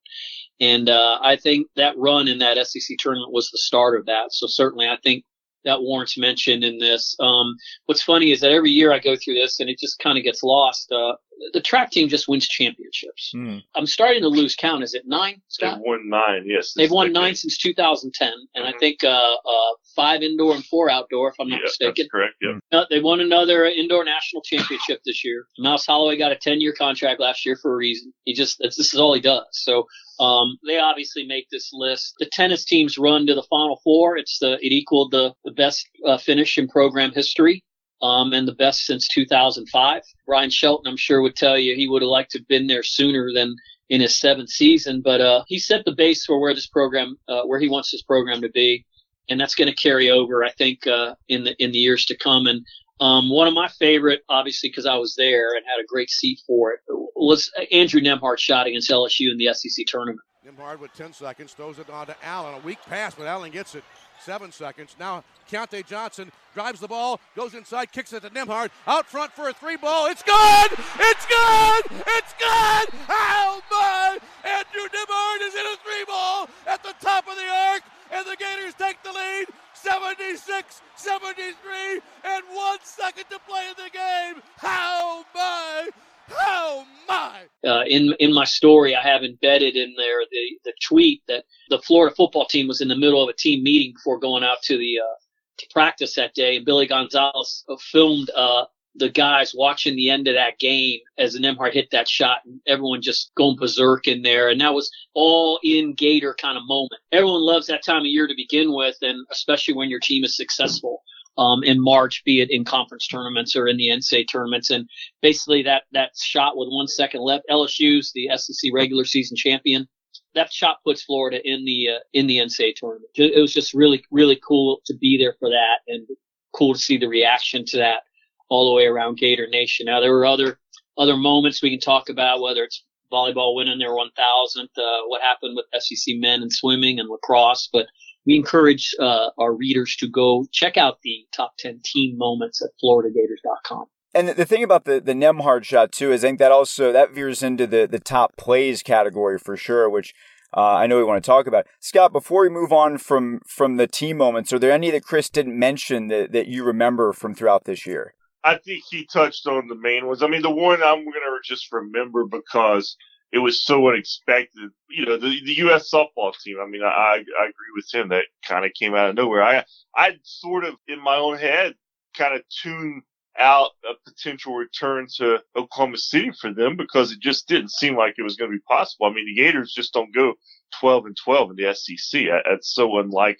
And 0.59 0.89
uh, 0.89 1.19
I 1.21 1.35
think 1.35 1.67
that 1.75 1.97
run 1.97 2.27
in 2.27 2.39
that 2.39 2.57
SEC 2.67 2.97
tournament 2.99 3.31
was 3.31 3.49
the 3.51 3.57
start 3.57 3.97
of 3.97 4.05
that. 4.05 4.33
So 4.33 4.47
certainly, 4.47 4.87
I 4.87 4.97
think 5.03 5.25
that 5.65 5.81
warrants 5.81 6.17
mention 6.17 6.63
in 6.63 6.77
this. 6.77 7.15
Um, 7.19 7.55
what's 7.85 8.03
funny 8.03 8.31
is 8.31 8.41
that 8.41 8.51
every 8.51 8.71
year 8.71 8.91
I 8.91 8.99
go 8.99 9.15
through 9.15 9.35
this 9.35 9.59
and 9.59 9.69
it 9.69 9.79
just 9.79 9.99
kind 9.99 10.17
of 10.17 10.23
gets 10.23 10.43
lost. 10.43 10.91
Uh, 10.91 11.13
the 11.53 11.61
track 11.61 11.91
team 11.91 12.09
just 12.09 12.27
wins 12.27 12.47
championships. 12.47 13.31
Mm. 13.35 13.61
I'm 13.75 13.85
starting 13.85 14.21
to 14.21 14.27
lose 14.27 14.55
count. 14.55 14.83
Is 14.83 14.93
it 14.93 15.03
nine? 15.05 15.41
Scott? 15.47 15.77
They've 15.77 15.85
won 15.85 16.09
nine. 16.09 16.43
Yes, 16.45 16.73
they've 16.75 16.91
won 16.91 17.11
nine 17.11 17.35
since 17.35 17.57
2010, 17.57 18.31
and 18.55 18.65
mm-hmm. 18.65 18.75
I 18.75 18.77
think 18.79 19.03
uh, 19.03 19.07
uh, 19.07 19.73
five 19.95 20.21
indoor 20.21 20.55
and 20.55 20.65
four 20.65 20.89
outdoor, 20.89 21.29
if 21.29 21.35
I'm 21.39 21.49
not 21.49 21.59
yeah, 21.59 21.63
mistaken. 21.63 22.07
correct. 22.11 22.35
Yeah. 22.41 22.59
Uh, 22.71 22.85
they 22.89 22.99
won 22.99 23.19
another 23.19 23.65
indoor 23.65 24.03
national 24.03 24.41
championship 24.41 25.01
this 25.05 25.23
year. 25.23 25.45
Mouse 25.59 25.85
Holloway 25.85 26.17
got 26.17 26.31
a 26.31 26.35
10 26.35 26.61
year 26.61 26.73
contract 26.73 27.19
last 27.19 27.45
year 27.45 27.57
for 27.61 27.73
a 27.73 27.75
reason. 27.75 28.13
He 28.25 28.33
just 28.33 28.59
this 28.59 28.79
is 28.79 28.95
all 28.95 29.13
he 29.13 29.21
does. 29.21 29.45
So 29.51 29.87
um, 30.19 30.57
they 30.65 30.79
obviously 30.79 31.25
make 31.25 31.49
this 31.49 31.71
list. 31.73 32.15
The 32.19 32.25
tennis 32.25 32.65
teams 32.65 32.97
run 32.97 33.25
to 33.27 33.35
the 33.35 33.43
Final 33.43 33.79
Four. 33.83 34.17
It's 34.17 34.39
the 34.39 34.53
it 34.53 34.71
equaled 34.71 35.11
the 35.11 35.33
the 35.43 35.51
best 35.51 35.87
uh, 36.05 36.17
finish 36.17 36.57
in 36.57 36.67
program 36.67 37.11
history. 37.11 37.63
Um, 38.03 38.33
and 38.33 38.45
the 38.45 38.53
best 38.53 38.85
since 38.85 39.07
2005. 39.07 40.01
Bryan 40.27 40.49
Shelton, 40.49 40.91
I'm 40.91 40.97
sure, 40.97 41.21
would 41.21 41.37
tell 41.37 41.57
you 41.57 41.73
he 41.73 41.87
would 41.87 42.01
have 42.01 42.09
liked 42.09 42.31
to 42.31 42.39
have 42.39 42.47
been 42.49 42.67
there 42.67 42.83
sooner 42.83 43.31
than 43.33 43.55
in 43.89 44.01
his 44.01 44.19
seventh 44.19 44.49
season, 44.49 45.01
but 45.01 45.21
uh, 45.21 45.43
he 45.47 45.59
set 45.59 45.85
the 45.85 45.93
base 45.93 46.25
for 46.25 46.39
where 46.39 46.53
this 46.53 46.67
program, 46.67 47.17
uh, 47.27 47.43
where 47.43 47.59
he 47.59 47.69
wants 47.69 47.91
this 47.91 48.01
program 48.01 48.41
to 48.41 48.49
be, 48.49 48.85
and 49.29 49.39
that's 49.39 49.55
going 49.55 49.69
to 49.69 49.75
carry 49.75 50.09
over, 50.09 50.43
I 50.43 50.51
think, 50.51 50.85
uh, 50.87 51.15
in 51.29 51.43
the 51.43 51.55
in 51.63 51.71
the 51.71 51.77
years 51.77 52.05
to 52.07 52.17
come. 52.17 52.47
And 52.47 52.65
um, 52.99 53.29
one 53.29 53.47
of 53.47 53.53
my 53.53 53.67
favorite, 53.79 54.21
obviously, 54.29 54.69
because 54.69 54.85
I 54.85 54.95
was 54.95 55.15
there 55.15 55.55
and 55.55 55.65
had 55.65 55.81
a 55.81 55.87
great 55.87 56.09
seat 56.09 56.41
for 56.45 56.73
it, 56.73 56.79
was 57.15 57.51
Andrew 57.71 58.01
Nembhard's 58.01 58.41
shot 58.41 58.67
against 58.67 58.89
LSU 58.89 59.31
in 59.31 59.37
the 59.37 59.53
SEC 59.53 59.85
tournament. 59.87 60.19
Nembhard 60.45 60.79
with 60.79 60.93
10 60.93 61.13
seconds 61.13 61.53
throws 61.53 61.79
it 61.79 61.89
on 61.89 62.07
to 62.07 62.15
Allen. 62.23 62.55
A 62.55 62.59
weak 62.59 62.79
pass, 62.85 63.15
but 63.15 63.27
Allen 63.27 63.51
gets 63.51 63.75
it. 63.75 63.83
Seven 64.23 64.53
seconds. 64.53 64.95
Now, 64.97 65.23
Keyontae 65.51 65.85
Johnson 65.85 66.31
drives 66.53 66.79
the 66.79 66.87
ball, 66.87 67.19
goes 67.35 67.55
inside, 67.55 67.91
kicks 67.91 68.13
it 68.13 68.21
to 68.21 68.29
Nembhard. 68.29 68.69
Out 68.87 69.05
front 69.05 69.33
for 69.33 69.49
a 69.49 69.53
three 69.53 69.75
ball. 69.75 70.07
It's 70.07 70.23
good! 70.23 70.71
It's 70.71 71.25
good! 71.25 71.83
It's 72.07 72.33
good! 72.39 72.87
Oh, 73.09 73.61
my! 73.69 74.17
Andrew 74.45 74.87
Nembhard 74.87 75.47
is 75.47 75.55
in 75.55 75.65
a 75.65 75.75
three 75.83 76.05
ball 76.07 76.47
at 76.67 76.81
the 76.83 76.93
top 77.01 77.27
of 77.27 77.35
the 77.35 77.49
arc, 77.71 77.81
and 78.13 78.25
the 78.25 78.37
Gators 78.37 78.73
take 78.75 79.03
the 79.03 79.11
lead. 79.11 79.47
76 79.73 80.81
73 80.95 81.99
and 82.23 82.43
one 82.53 82.79
second 82.83 83.25
to 83.29 83.39
play 83.39 83.67
in 83.67 83.75
the 83.75 83.89
game. 83.89 84.41
How 84.55 85.25
my 85.35 85.89
Oh 86.31 86.85
my! 87.07 87.41
Uh, 87.65 87.83
in 87.85 88.13
in 88.19 88.33
my 88.33 88.45
story, 88.45 88.95
I 88.95 89.01
have 89.01 89.23
embedded 89.23 89.75
in 89.75 89.93
there 89.97 90.21
the 90.31 90.59
the 90.65 90.73
tweet 90.87 91.21
that 91.27 91.45
the 91.69 91.79
Florida 91.79 92.15
football 92.15 92.45
team 92.45 92.67
was 92.67 92.81
in 92.81 92.87
the 92.87 92.95
middle 92.95 93.23
of 93.23 93.29
a 93.29 93.33
team 93.33 93.63
meeting 93.63 93.93
before 93.93 94.19
going 94.19 94.43
out 94.43 94.61
to 94.63 94.77
the 94.77 94.99
uh, 94.99 95.15
to 95.57 95.67
practice 95.71 96.15
that 96.15 96.33
day, 96.33 96.57
and 96.57 96.65
Billy 96.65 96.87
Gonzales 96.87 97.65
filmed 97.91 98.29
uh, 98.35 98.65
the 98.95 99.09
guys 99.09 99.53
watching 99.55 99.95
the 99.95 100.09
end 100.09 100.27
of 100.27 100.35
that 100.35 100.59
game 100.59 100.99
as 101.17 101.37
Nembhard 101.37 101.73
hit 101.73 101.89
that 101.91 102.07
shot 102.07 102.39
and 102.45 102.59
everyone 102.67 103.01
just 103.01 103.31
going 103.35 103.57
berserk 103.57 104.07
in 104.07 104.21
there. 104.21 104.49
And 104.49 104.61
that 104.61 104.73
was 104.73 104.91
all 105.15 105.59
in 105.63 105.93
Gator 105.93 106.35
kind 106.39 106.57
of 106.57 106.63
moment. 106.67 107.01
Everyone 107.11 107.41
loves 107.41 107.67
that 107.67 107.83
time 107.83 108.01
of 108.01 108.05
year 108.05 108.27
to 108.27 108.35
begin 108.35 108.73
with, 108.73 108.95
and 109.01 109.25
especially 109.31 109.73
when 109.73 109.89
your 109.89 109.99
team 109.99 110.23
is 110.23 110.37
successful. 110.37 111.01
Um, 111.35 111.63
in 111.63 111.81
March, 111.81 112.23
be 112.25 112.41
it 112.41 112.51
in 112.51 112.63
conference 112.63 113.07
tournaments 113.07 113.55
or 113.55 113.67
in 113.67 113.77
the 113.77 113.87
NCAA 113.87 114.25
tournaments. 114.31 114.69
And 114.69 114.87
basically 115.21 115.63
that, 115.63 115.83
that 115.91 116.11
shot 116.15 116.55
with 116.55 116.69
one 116.69 116.87
second 116.87 117.21
left, 117.21 117.45
LSU's 117.49 118.11
the 118.13 118.29
SEC 118.35 118.71
regular 118.71 119.03
season 119.03 119.35
champion. 119.35 119.87
That 120.35 120.53
shot 120.53 120.77
puts 120.85 121.03
Florida 121.03 121.39
in 121.43 121.65
the, 121.65 121.89
uh, 121.95 121.99
in 122.13 122.27
the 122.27 122.37
NCAA 122.37 122.75
tournament. 122.75 123.09
It 123.15 123.41
was 123.41 123.51
just 123.51 123.73
really, 123.73 124.03
really 124.11 124.39
cool 124.47 124.81
to 124.85 124.95
be 124.95 125.17
there 125.17 125.35
for 125.39 125.49
that 125.49 125.79
and 125.87 126.07
cool 126.55 126.73
to 126.73 126.79
see 126.79 126.97
the 126.97 127.07
reaction 127.07 127.65
to 127.65 127.77
that 127.77 128.03
all 128.49 128.69
the 128.69 128.75
way 128.75 128.85
around 128.85 129.17
Gator 129.17 129.47
Nation. 129.47 129.87
Now 129.87 129.99
there 129.99 130.11
were 130.11 130.25
other 130.25 130.59
other 130.97 131.17
moments 131.17 131.63
we 131.63 131.71
can 131.71 131.79
talk 131.79 132.09
about, 132.09 132.41
whether 132.41 132.63
it's 132.63 132.83
volleyball 133.11 133.55
winning 133.55 133.79
their 133.79 133.89
1,000th, 133.89 134.63
uh, 134.77 135.01
what 135.07 135.21
happened 135.21 135.55
with 135.55 135.65
SEC 135.81 136.15
men 136.17 136.41
and 136.41 136.51
swimming 136.51 136.99
and 136.99 137.09
lacrosse, 137.09 137.69
but 137.71 137.87
we 138.25 138.35
encourage 138.35 138.93
uh, 138.99 139.29
our 139.37 139.53
readers 139.53 139.95
to 139.97 140.07
go 140.07 140.45
check 140.51 140.77
out 140.77 140.99
the 141.03 141.25
top 141.31 141.53
10 141.59 141.81
team 141.83 142.17
moments 142.17 142.61
at 142.61 142.69
floridagators.com. 142.83 143.85
And 144.15 144.29
the 144.29 144.45
thing 144.45 144.63
about 144.63 144.85
the, 144.85 145.01
the 145.01 145.13
Nembhard 145.13 145.63
shot 145.63 145.91
too 145.91 146.11
is 146.11 146.23
I 146.23 146.27
think 146.27 146.39
that 146.39 146.51
also 146.51 146.91
that 146.91 147.13
veers 147.13 147.41
into 147.41 147.65
the, 147.65 147.87
the 147.89 147.99
top 147.99 148.37
plays 148.37 148.83
category 148.83 149.39
for 149.39 149.57
sure, 149.57 149.89
which 149.89 150.13
uh, 150.55 150.75
I 150.75 150.87
know 150.87 150.97
we 150.97 151.03
want 151.03 151.23
to 151.23 151.27
talk 151.27 151.47
about. 151.47 151.65
Scott, 151.79 152.13
before 152.13 152.43
we 152.43 152.49
move 152.49 152.71
on 152.71 152.99
from 152.99 153.41
from 153.47 153.77
the 153.77 153.87
team 153.87 154.17
moments, 154.17 154.53
are 154.53 154.59
there 154.59 154.71
any 154.71 154.91
that 154.91 155.03
Chris 155.03 155.29
didn't 155.29 155.57
mention 155.57 156.09
that, 156.09 156.31
that 156.31 156.47
you 156.47 156.63
remember 156.63 157.11
from 157.11 157.33
throughout 157.33 157.65
this 157.65 157.87
year? 157.87 158.13
I 158.43 158.57
think 158.57 158.83
he 158.89 159.05
touched 159.05 159.47
on 159.47 159.67
the 159.67 159.75
main 159.75 160.05
ones. 160.05 160.21
I 160.21 160.27
mean, 160.27 160.41
the 160.41 160.51
one 160.51 160.83
I'm 160.83 161.03
going 161.03 161.13
to 161.13 161.39
just 161.43 161.71
remember 161.71 162.25
because 162.25 162.95
it 163.33 163.39
was 163.39 163.65
so 163.65 163.89
unexpected. 163.89 164.69
You 164.89 165.07
know, 165.07 165.17
the, 165.17 165.41
the 165.43 165.57
U.S. 165.57 165.91
softball 165.91 166.33
team. 166.39 166.57
I 166.61 166.67
mean, 166.67 166.83
I, 166.83 167.17
I 167.17 167.17
agree 167.17 167.73
with 167.75 167.91
him. 167.91 168.09
That 168.09 168.25
kind 168.47 168.63
of 168.63 168.71
came 168.79 168.93
out 168.93 169.09
of 169.09 169.15
nowhere. 169.15 169.41
I, 169.43 169.65
I 169.95 170.17
sort 170.21 170.63
of 170.63 170.75
in 170.87 171.03
my 171.03 171.15
own 171.15 171.37
head 171.37 171.73
kind 172.15 172.35
of 172.35 172.43
tuned 172.49 173.01
out 173.39 173.71
a 173.89 173.93
potential 174.07 174.53
return 174.53 175.07
to 175.17 175.39
Oklahoma 175.55 175.97
City 175.97 176.31
for 176.39 176.53
them 176.53 176.77
because 176.77 177.11
it 177.11 177.19
just 177.19 177.47
didn't 177.47 177.71
seem 177.71 177.97
like 177.97 178.13
it 178.19 178.23
was 178.23 178.35
going 178.35 178.51
to 178.51 178.57
be 178.57 178.63
possible. 178.69 179.07
I 179.07 179.13
mean, 179.13 179.25
the 179.25 179.41
Gators 179.41 179.73
just 179.73 179.93
don't 179.93 180.13
go 180.13 180.35
12 180.79 181.07
and 181.07 181.17
12 181.17 181.49
in 181.49 181.55
the 181.55 181.73
SEC. 181.73 182.25
That's 182.45 182.71
so 182.71 182.99
unlike 182.99 183.39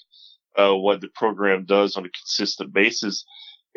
uh, 0.58 0.74
what 0.74 1.02
the 1.02 1.10
program 1.10 1.66
does 1.66 1.96
on 1.98 2.06
a 2.06 2.10
consistent 2.10 2.74
basis. 2.74 3.24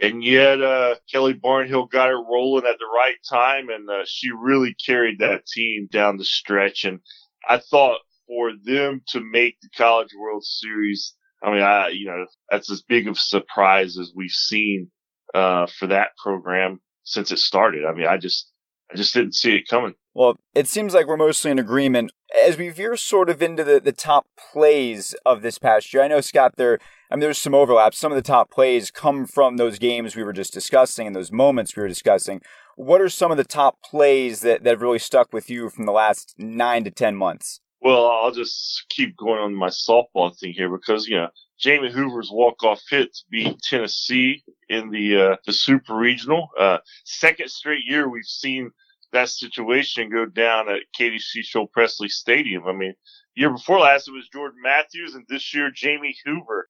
And 0.00 0.22
yet, 0.22 0.60
uh, 0.60 0.96
Kelly 1.10 1.34
Barnhill 1.34 1.90
got 1.90 2.10
it 2.10 2.24
rolling 2.30 2.66
at 2.66 2.78
the 2.78 2.86
right 2.86 3.16
time 3.28 3.70
and, 3.70 3.88
uh, 3.88 4.04
she 4.06 4.30
really 4.30 4.74
carried 4.74 5.20
that 5.20 5.46
team 5.46 5.88
down 5.90 6.18
the 6.18 6.24
stretch. 6.24 6.84
And 6.84 7.00
I 7.48 7.58
thought 7.58 8.00
for 8.26 8.52
them 8.62 9.02
to 9.08 9.20
make 9.20 9.58
the 9.60 9.70
College 9.76 10.10
World 10.18 10.44
Series, 10.44 11.14
I 11.42 11.50
mean, 11.50 11.62
I, 11.62 11.88
you 11.88 12.06
know, 12.06 12.26
that's 12.50 12.70
as 12.70 12.82
big 12.82 13.08
of 13.08 13.16
a 13.16 13.20
surprise 13.20 13.96
as 13.98 14.12
we've 14.14 14.30
seen, 14.30 14.90
uh, 15.34 15.66
for 15.66 15.86
that 15.88 16.10
program 16.22 16.80
since 17.04 17.30
it 17.32 17.38
started. 17.38 17.84
I 17.86 17.92
mean, 17.92 18.06
I 18.06 18.18
just, 18.18 18.50
I 18.92 18.96
just 18.96 19.14
didn't 19.14 19.34
see 19.34 19.54
it 19.54 19.68
coming. 19.68 19.94
Well, 20.16 20.38
it 20.54 20.66
seems 20.66 20.94
like 20.94 21.06
we're 21.06 21.18
mostly 21.18 21.50
in 21.50 21.58
agreement. 21.58 22.10
As 22.42 22.56
we 22.56 22.70
veer 22.70 22.96
sort 22.96 23.28
of 23.28 23.42
into 23.42 23.62
the, 23.62 23.78
the 23.78 23.92
top 23.92 24.26
plays 24.50 25.14
of 25.26 25.42
this 25.42 25.58
past 25.58 25.92
year, 25.92 26.02
I 26.02 26.08
know, 26.08 26.22
Scott, 26.22 26.54
there, 26.56 26.78
I 27.10 27.16
mean, 27.16 27.20
there's 27.20 27.36
some 27.36 27.54
overlap. 27.54 27.92
Some 27.94 28.12
of 28.12 28.16
the 28.16 28.22
top 28.22 28.50
plays 28.50 28.90
come 28.90 29.26
from 29.26 29.58
those 29.58 29.78
games 29.78 30.16
we 30.16 30.24
were 30.24 30.32
just 30.32 30.54
discussing 30.54 31.06
and 31.06 31.14
those 31.14 31.30
moments 31.30 31.76
we 31.76 31.82
were 31.82 31.88
discussing. 31.88 32.40
What 32.76 33.02
are 33.02 33.10
some 33.10 33.30
of 33.30 33.36
the 33.36 33.44
top 33.44 33.82
plays 33.82 34.40
that, 34.40 34.64
that 34.64 34.70
have 34.70 34.80
really 34.80 34.98
stuck 34.98 35.34
with 35.34 35.50
you 35.50 35.68
from 35.68 35.84
the 35.84 35.92
last 35.92 36.34
nine 36.38 36.84
to 36.84 36.90
10 36.90 37.14
months? 37.14 37.60
Well, 37.82 38.06
I'll 38.06 38.32
just 38.32 38.86
keep 38.88 39.18
going 39.18 39.42
on 39.42 39.54
my 39.54 39.68
softball 39.68 40.34
thing 40.34 40.54
here 40.54 40.70
because, 40.70 41.06
you 41.06 41.16
know, 41.16 41.28
Jamie 41.60 41.92
Hoover's 41.92 42.30
walk-off 42.32 42.80
hit 42.88 43.12
to 43.12 43.22
beat 43.30 43.58
Tennessee 43.60 44.42
in 44.70 44.88
the, 44.88 45.32
uh, 45.32 45.36
the 45.44 45.52
super 45.52 45.94
regional. 45.94 46.48
Uh, 46.58 46.78
second 47.04 47.50
straight 47.50 47.84
year 47.86 48.08
we've 48.08 48.24
seen 48.24 48.70
that 49.12 49.28
situation 49.28 50.10
go 50.10 50.26
down 50.26 50.68
at 50.68 50.80
Katie 50.92 51.18
Seashole 51.18 51.68
Pressly 51.76 52.08
Stadium. 52.08 52.66
I 52.66 52.72
mean, 52.72 52.94
year 53.34 53.50
before 53.50 53.80
last 53.80 54.08
it 54.08 54.12
was 54.12 54.28
Jordan 54.32 54.58
Matthews 54.62 55.14
and 55.14 55.24
this 55.28 55.54
year 55.54 55.70
Jamie 55.74 56.16
Hoover. 56.24 56.68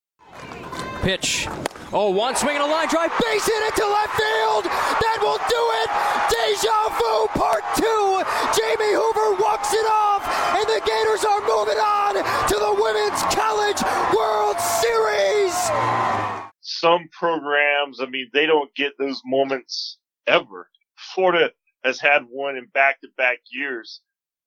Pitch. 1.02 1.46
Oh, 1.92 2.10
one 2.10 2.34
swing 2.34 2.56
and 2.56 2.64
a 2.64 2.66
line 2.66 2.88
drive, 2.88 3.12
base 3.22 3.46
hit 3.46 3.62
into 3.62 3.86
left 3.86 4.16
field. 4.18 4.64
That 4.64 5.18
will 5.22 5.38
do 5.46 5.62
it. 5.80 5.88
Deja 6.26 6.90
vu 6.98 7.28
part 7.38 7.62
two. 7.78 8.26
Jamie 8.58 8.90
Hoover 8.90 9.38
walks 9.40 9.72
it 9.72 9.86
off, 9.86 10.26
and 10.58 10.66
the 10.66 10.82
Gators 10.82 11.24
are 11.24 11.40
moving 11.46 11.78
on 11.78 12.14
to 12.18 12.56
the 12.58 12.74
Women's 12.74 13.22
College 13.30 13.80
World 14.16 14.58
Series. 14.58 15.54
Some 16.60 17.08
programs, 17.12 18.00
I 18.00 18.06
mean, 18.06 18.28
they 18.32 18.46
don't 18.46 18.74
get 18.74 18.98
those 18.98 19.22
moments 19.24 19.98
ever. 20.26 20.68
Florida 20.96 21.52
has 21.85 22.00
had 22.00 22.23
one 22.28 22.56
in 22.56 22.66
back-to-back 22.66 23.38
years, 23.50 24.00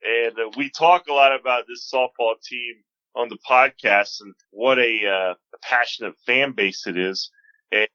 and 0.04 0.38
uh, 0.38 0.50
we 0.58 0.70
talk 0.70 1.08
a 1.08 1.14
lot 1.14 1.38
about 1.38 1.66
this 1.68 1.90
softball 1.94 2.42
team 2.44 2.76
on 3.16 3.30
the 3.30 3.38
podcast 3.50 4.22
and 4.22 4.34
what 4.52 4.78
a, 4.80 5.06
uh, 5.06 5.34
a 5.34 5.58
passionate 5.62 6.16
fan 6.26 6.54
base 6.54 6.86
it 6.88 6.98
is. 6.98 7.32
And 7.72 7.88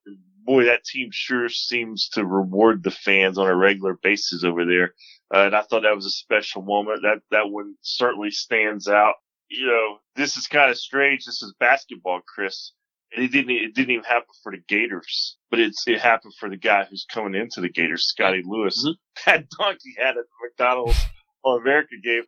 boy, 0.45 0.65
that 0.65 0.85
team 0.85 1.09
sure 1.13 1.49
seems 1.49 2.09
to 2.11 2.25
reward 2.25 2.83
the 2.83 2.91
fans 2.91 3.39
on 3.39 3.47
a 3.47 3.55
regular 3.55 3.95
basis 4.03 4.45
over 4.45 4.65
there. 4.65 4.95
Uh, 5.35 5.47
and 5.47 5.57
I 5.57 5.63
thought 5.63 5.83
that 5.83 5.95
was 5.97 6.07
a 6.07 6.11
special 6.11 6.63
moment. 6.63 7.01
That, 7.03 7.21
that 7.31 7.51
one 7.51 7.75
certainly 7.81 8.31
stands 8.31 8.89
out. 8.89 9.15
You 9.49 9.67
know, 9.67 9.99
this 10.17 10.37
is 10.37 10.47
kind 10.47 10.71
of 10.71 10.79
strange. 10.79 11.25
This 11.25 11.43
is 11.43 11.55
basketball, 11.59 12.21
Chris. 12.27 12.73
It 13.17 13.33
didn't, 13.33 13.51
it 13.51 13.75
didn't 13.75 13.93
even 13.93 14.05
happen 14.05 14.29
for 14.43 14.53
the 14.53 14.63
Gators, 14.69 15.37
but 15.51 15.61
it's, 15.61 15.87
it 15.87 16.01
happened 16.01 16.35
for 16.39 16.49
the 16.49 16.57
guy 16.57 16.85
who's 16.85 17.07
coming 17.09 17.41
into 17.41 17.61
the 17.61 17.69
Gators, 17.69 18.09
Scottie 18.09 18.43
Lewis. 18.45 18.85
Mm-hmm. 18.85 18.93
That 19.27 19.47
dunk 19.59 19.79
he 19.83 19.95
had 19.97 20.11
at 20.11 20.15
the 20.17 20.49
McDonald's 20.49 20.99
All 21.45 21.57
America 21.57 21.95
game 22.03 22.25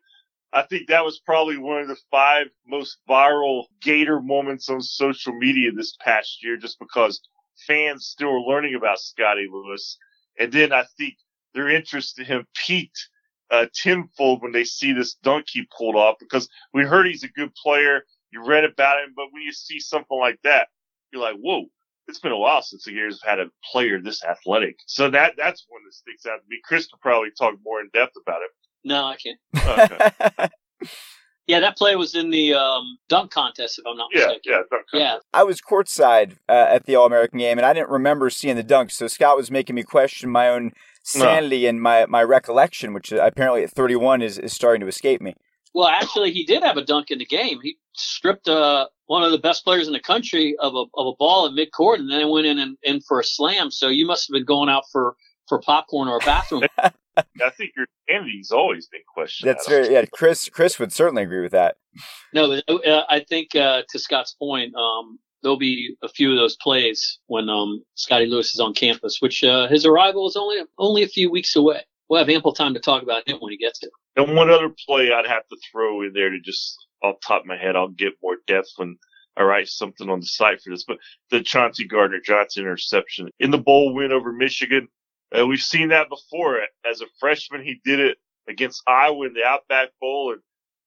I 0.52 0.62
think 0.62 0.88
that 0.88 1.05
was 1.05 1.19
probably 1.19 1.59
one 1.59 1.83
of 1.83 1.88
the 1.88 1.99
five 2.11 2.47
most 2.66 2.99
viral 3.09 3.64
Gator 3.83 4.21
moments 4.21 4.71
on 4.71 4.81
social 4.81 5.35
media 5.35 5.71
this 5.73 5.97
past 6.00 6.43
year, 6.43 6.57
just 6.57 6.78
because 6.78 7.21
fans 7.66 8.07
still 8.07 8.31
are 8.31 8.40
learning 8.40 8.75
about 8.75 8.99
Scottie 8.99 9.49
Lewis. 9.52 9.99
And 10.38 10.50
then 10.50 10.73
I 10.73 10.85
think 10.97 11.14
their 11.52 11.69
interest 11.69 12.19
in 12.19 12.25
him 12.25 12.47
peaked 12.55 13.09
uh, 13.50 13.66
tenfold 13.75 14.43
when 14.43 14.52
they 14.52 14.64
see 14.64 14.93
this 14.93 15.14
dunk 15.23 15.47
he 15.49 15.69
pulled 15.76 15.95
off 15.95 16.16
because 16.19 16.49
we 16.73 16.85
heard 16.85 17.07
he's 17.07 17.23
a 17.25 17.28
good 17.28 17.55
player. 17.55 18.05
You 18.31 18.43
read 18.43 18.64
about 18.64 19.02
him, 19.02 19.12
but 19.14 19.26
when 19.33 19.43
you 19.43 19.52
see 19.52 19.78
something 19.78 20.19
like 20.19 20.38
that, 20.43 20.69
you're 21.13 21.23
like, 21.23 21.37
whoa, 21.37 21.65
it's 22.09 22.21
been 22.21 22.33
a 22.33 22.39
while 22.39 22.63
since 22.63 22.85
the 22.85 22.93
Gators 22.93 23.21
have 23.25 23.39
had 23.39 23.47
a 23.47 23.51
player 23.73 24.01
this 24.01 24.25
athletic. 24.25 24.79
So 24.87 25.11
that, 25.11 25.35
that's 25.37 25.65
one 25.69 25.83
that 25.85 25.93
sticks 25.93 26.27
out 26.27 26.37
to 26.37 26.45
me. 26.49 26.59
Chris 26.65 26.87
could 26.87 27.01
probably 27.01 27.31
talk 27.37 27.55
more 27.65 27.81
in 27.81 27.89
depth 27.93 28.15
about 28.21 28.41
it. 28.43 28.51
No, 28.85 29.05
I 29.05 29.17
can't. 29.17 29.39
Okay. 29.57 30.49
yeah, 31.49 31.61
that 31.61 31.77
play 31.77 31.97
was 31.97 32.15
in 32.15 32.31
the 32.31 32.55
um, 32.55 32.99
dunk 33.09 33.33
contest, 33.33 33.81
if 33.81 33.85
I'm 33.87 33.97
not 33.97 34.09
yeah, 34.13 34.27
mistaken. 34.27 34.43
Yeah, 34.45 34.57
dunk 34.71 34.85
contest. 34.91 35.25
Yeah. 35.35 35.39
I 35.39 35.43
was 35.43 35.61
courtside 35.61 36.37
uh, 36.49 36.67
at 36.69 36.87
the 36.87 36.95
All 36.95 37.07
American 37.07 37.41
game, 37.41 37.59
and 37.59 37.67
I 37.67 37.73
didn't 37.73 37.91
remember 37.91 38.31
seeing 38.31 38.57
the 38.57 38.63
dunk. 38.63 38.93
So 38.93 39.09
Scott 39.09 39.37
was 39.37 39.51
making 39.51 39.75
me 39.75 39.83
question 39.83 40.31
my 40.31 40.49
own 40.49 40.71
sanity 41.03 41.65
no. 41.65 41.71
and 41.71 41.83
my, 41.83 42.07
my 42.07 42.23
recollection, 42.23 42.93
which 42.93 43.11
apparently 43.11 43.65
at 43.65 43.71
31 43.71 44.23
is, 44.23 44.39
is 44.39 44.53
starting 44.53 44.81
to 44.83 44.87
escape 44.87 45.21
me. 45.21 45.35
Well, 45.76 45.88
actually, 45.88 46.33
he 46.33 46.42
did 46.42 46.62
have 46.62 46.78
a 46.78 46.83
dunk 46.83 47.11
in 47.11 47.18
the 47.18 47.26
game. 47.26 47.61
He 47.62 47.76
stripped 47.92 48.49
uh, 48.49 48.87
one 49.09 49.23
of 49.23 49.30
the 49.30 49.37
best 49.37 49.62
players 49.62 49.87
in 49.87 49.92
the 49.92 50.00
country 50.00 50.56
of 50.59 50.75
a 50.75 50.85
of 50.95 51.06
a 51.06 51.12
ball 51.18 51.45
at 51.45 51.52
midcourt, 51.52 51.99
and 51.99 52.11
then 52.11 52.30
went 52.30 52.47
in 52.47 52.59
and 52.59 52.78
in 52.83 53.02
for 53.02 53.21
a 53.21 53.25
slam. 53.25 53.71
So 53.71 53.88
you 53.88 54.06
must 54.06 54.26
have 54.26 54.33
been 54.33 54.47
going 54.47 54.71
out 54.71 54.85
for 54.90 55.16
for 55.47 55.61
popcorn 55.61 56.09
or 56.09 56.16
a 56.16 56.21
bathroom. 56.21 56.62
I 56.78 57.50
think 57.59 57.73
your 57.76 57.85
sanity's 58.09 58.50
always 58.52 58.87
been 58.87 59.02
questioned. 59.06 59.50
That's 59.50 59.68
very 59.68 59.92
yeah. 59.92 60.06
Chris 60.11 60.49
Chris 60.49 60.78
would 60.78 60.95
certainly 60.95 61.25
agree 61.25 61.42
with 61.42 61.52
that. 61.52 61.76
No, 62.33 62.59
uh, 62.68 63.02
I 63.11 63.21
think 63.21 63.54
uh, 63.54 63.83
to 63.90 63.99
Scott's 63.99 64.33
point, 64.33 64.75
um, 64.76 65.18
there'll 65.42 65.59
be 65.59 65.95
a 66.02 66.09
few 66.09 66.30
of 66.30 66.38
those 66.38 66.56
plays 66.56 67.18
when 67.26 67.50
um, 67.50 67.85
Scottie 67.97 68.25
Lewis 68.25 68.54
is 68.54 68.61
on 68.61 68.73
campus, 68.73 69.21
which 69.21 69.45
uh, 69.45 69.68
his 69.68 69.85
arrival 69.85 70.26
is 70.26 70.37
only 70.37 70.56
only 70.78 71.02
a 71.02 71.09
few 71.09 71.30
weeks 71.30 71.54
away. 71.54 71.83
We'll 72.09 72.21
have 72.21 72.29
ample 72.29 72.53
time 72.53 72.75
to 72.75 72.81
talk 72.81 73.03
about 73.03 73.29
him 73.29 73.39
when 73.41 73.53
he 73.53 73.59
gets 73.59 73.81
here. 73.81 73.91
And 74.17 74.37
one 74.37 74.51
other 74.51 74.71
play 74.87 75.13
I'd 75.13 75.27
have 75.27 75.47
to 75.49 75.57
throw 75.71 76.03
in 76.03 76.13
there 76.13 76.31
to 76.31 76.41
just 76.41 76.79
off 77.03 77.17
top 77.21 77.43
of 77.43 77.47
my 77.47 77.57
head, 77.57 77.77
I'll 77.77 77.89
get 77.89 78.15
more 78.23 78.37
depth 78.47 78.71
when 78.77 78.97
I 79.37 79.43
write 79.43 79.69
something 79.69 80.09
on 80.09 80.21
the 80.21 80.27
site 80.27 80.61
for 80.63 80.71
this. 80.71 80.85
But 80.85 80.99
the 81.31 81.43
Chauncey 81.43 81.87
Gardner 81.87 82.21
Johnson 82.21 82.63
interception 82.63 83.31
in 83.41 83.51
the 83.51 83.59
bowl 83.59 83.95
win 83.95 84.13
over 84.13 84.33
Michigan 84.33 84.89
Uh, 85.37 85.47
we've 85.47 85.61
seen 85.61 85.89
that 85.89 86.09
before. 86.09 86.61
As 86.89 87.01
a 87.01 87.07
freshman, 87.19 87.63
he 87.63 87.81
did 87.85 88.01
it 88.01 88.19
against 88.49 88.83
Iowa 88.87 89.27
in 89.27 89.35
the 89.35 89.45
Outback 89.45 89.89
Bowl, 90.01 90.33
and 90.33 90.41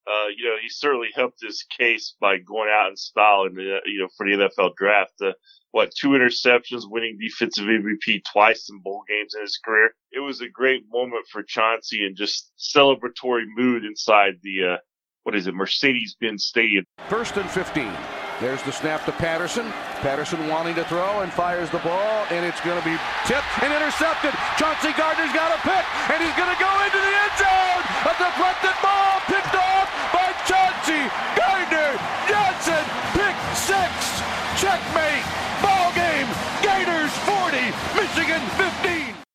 uh, 0.10 0.28
you 0.36 0.46
know 0.46 0.56
he 0.62 0.70
certainly 0.70 1.10
helped 1.16 1.42
his 1.42 1.64
case 1.78 2.16
by 2.20 2.38
going 2.38 2.70
out 2.70 2.90
in 2.90 2.98
style 2.98 3.46
in 3.46 3.54
the 3.54 3.80
you 3.86 4.00
know 4.00 4.08
for 4.18 4.26
the 4.26 4.50
NFL 4.50 4.76
draft. 4.76 5.14
Uh, 5.22 5.34
what 5.72 5.92
two 5.94 6.10
interceptions, 6.10 6.90
winning 6.90 7.18
defensive 7.20 7.66
MVP 7.66 8.24
twice 8.32 8.70
in 8.72 8.80
bowl 8.80 9.04
games 9.08 9.36
in 9.36 9.42
his 9.42 9.60
career. 9.64 9.92
It 10.12 10.20
was 10.20 10.42
a 10.42 10.50
great 10.50 10.84
moment 10.92 11.28
for 11.32 11.44
Chauncey 11.44 12.06
and 12.06 12.16
just 12.16 12.52
celebratory 12.58 13.44
mood 13.56 13.86
inside 13.86 14.40
the 14.42 14.74
uh, 14.74 14.78
what 15.24 15.36
is 15.36 15.46
it, 15.46 15.54
Mercedes-Benz 15.54 16.46
Stadium. 16.46 16.86
First 17.08 17.38
and 17.38 17.50
15. 17.50 17.92
There's 18.40 18.64
the 18.64 18.72
snap 18.72 19.06
to 19.06 19.12
Patterson. 19.12 19.68
Patterson 20.00 20.48
wanting 20.48 20.74
to 20.76 20.86
throw 20.86 21.22
and 21.22 21.32
fires 21.32 21.70
the 21.70 21.80
ball, 21.80 22.26
and 22.32 22.46
it's 22.46 22.62
going 22.62 22.80
to 22.80 22.86
be 22.88 22.96
tipped 23.28 23.52
and 23.62 23.70
intercepted. 23.74 24.32
Chauncey 24.58 24.96
Gardner's 24.96 25.34
got 25.36 25.52
a 25.52 25.60
pick, 25.60 25.86
and 26.10 26.24
he's 26.24 26.34
going 26.40 26.50
to 26.50 26.58
go 26.58 26.72
into 26.88 26.98
the 26.98 27.14
end 27.20 27.36
zone. 27.36 27.84
A 28.08 28.14
deflected 28.16 28.76
ball 28.82 29.20
picked 29.28 29.54
off 29.54 29.59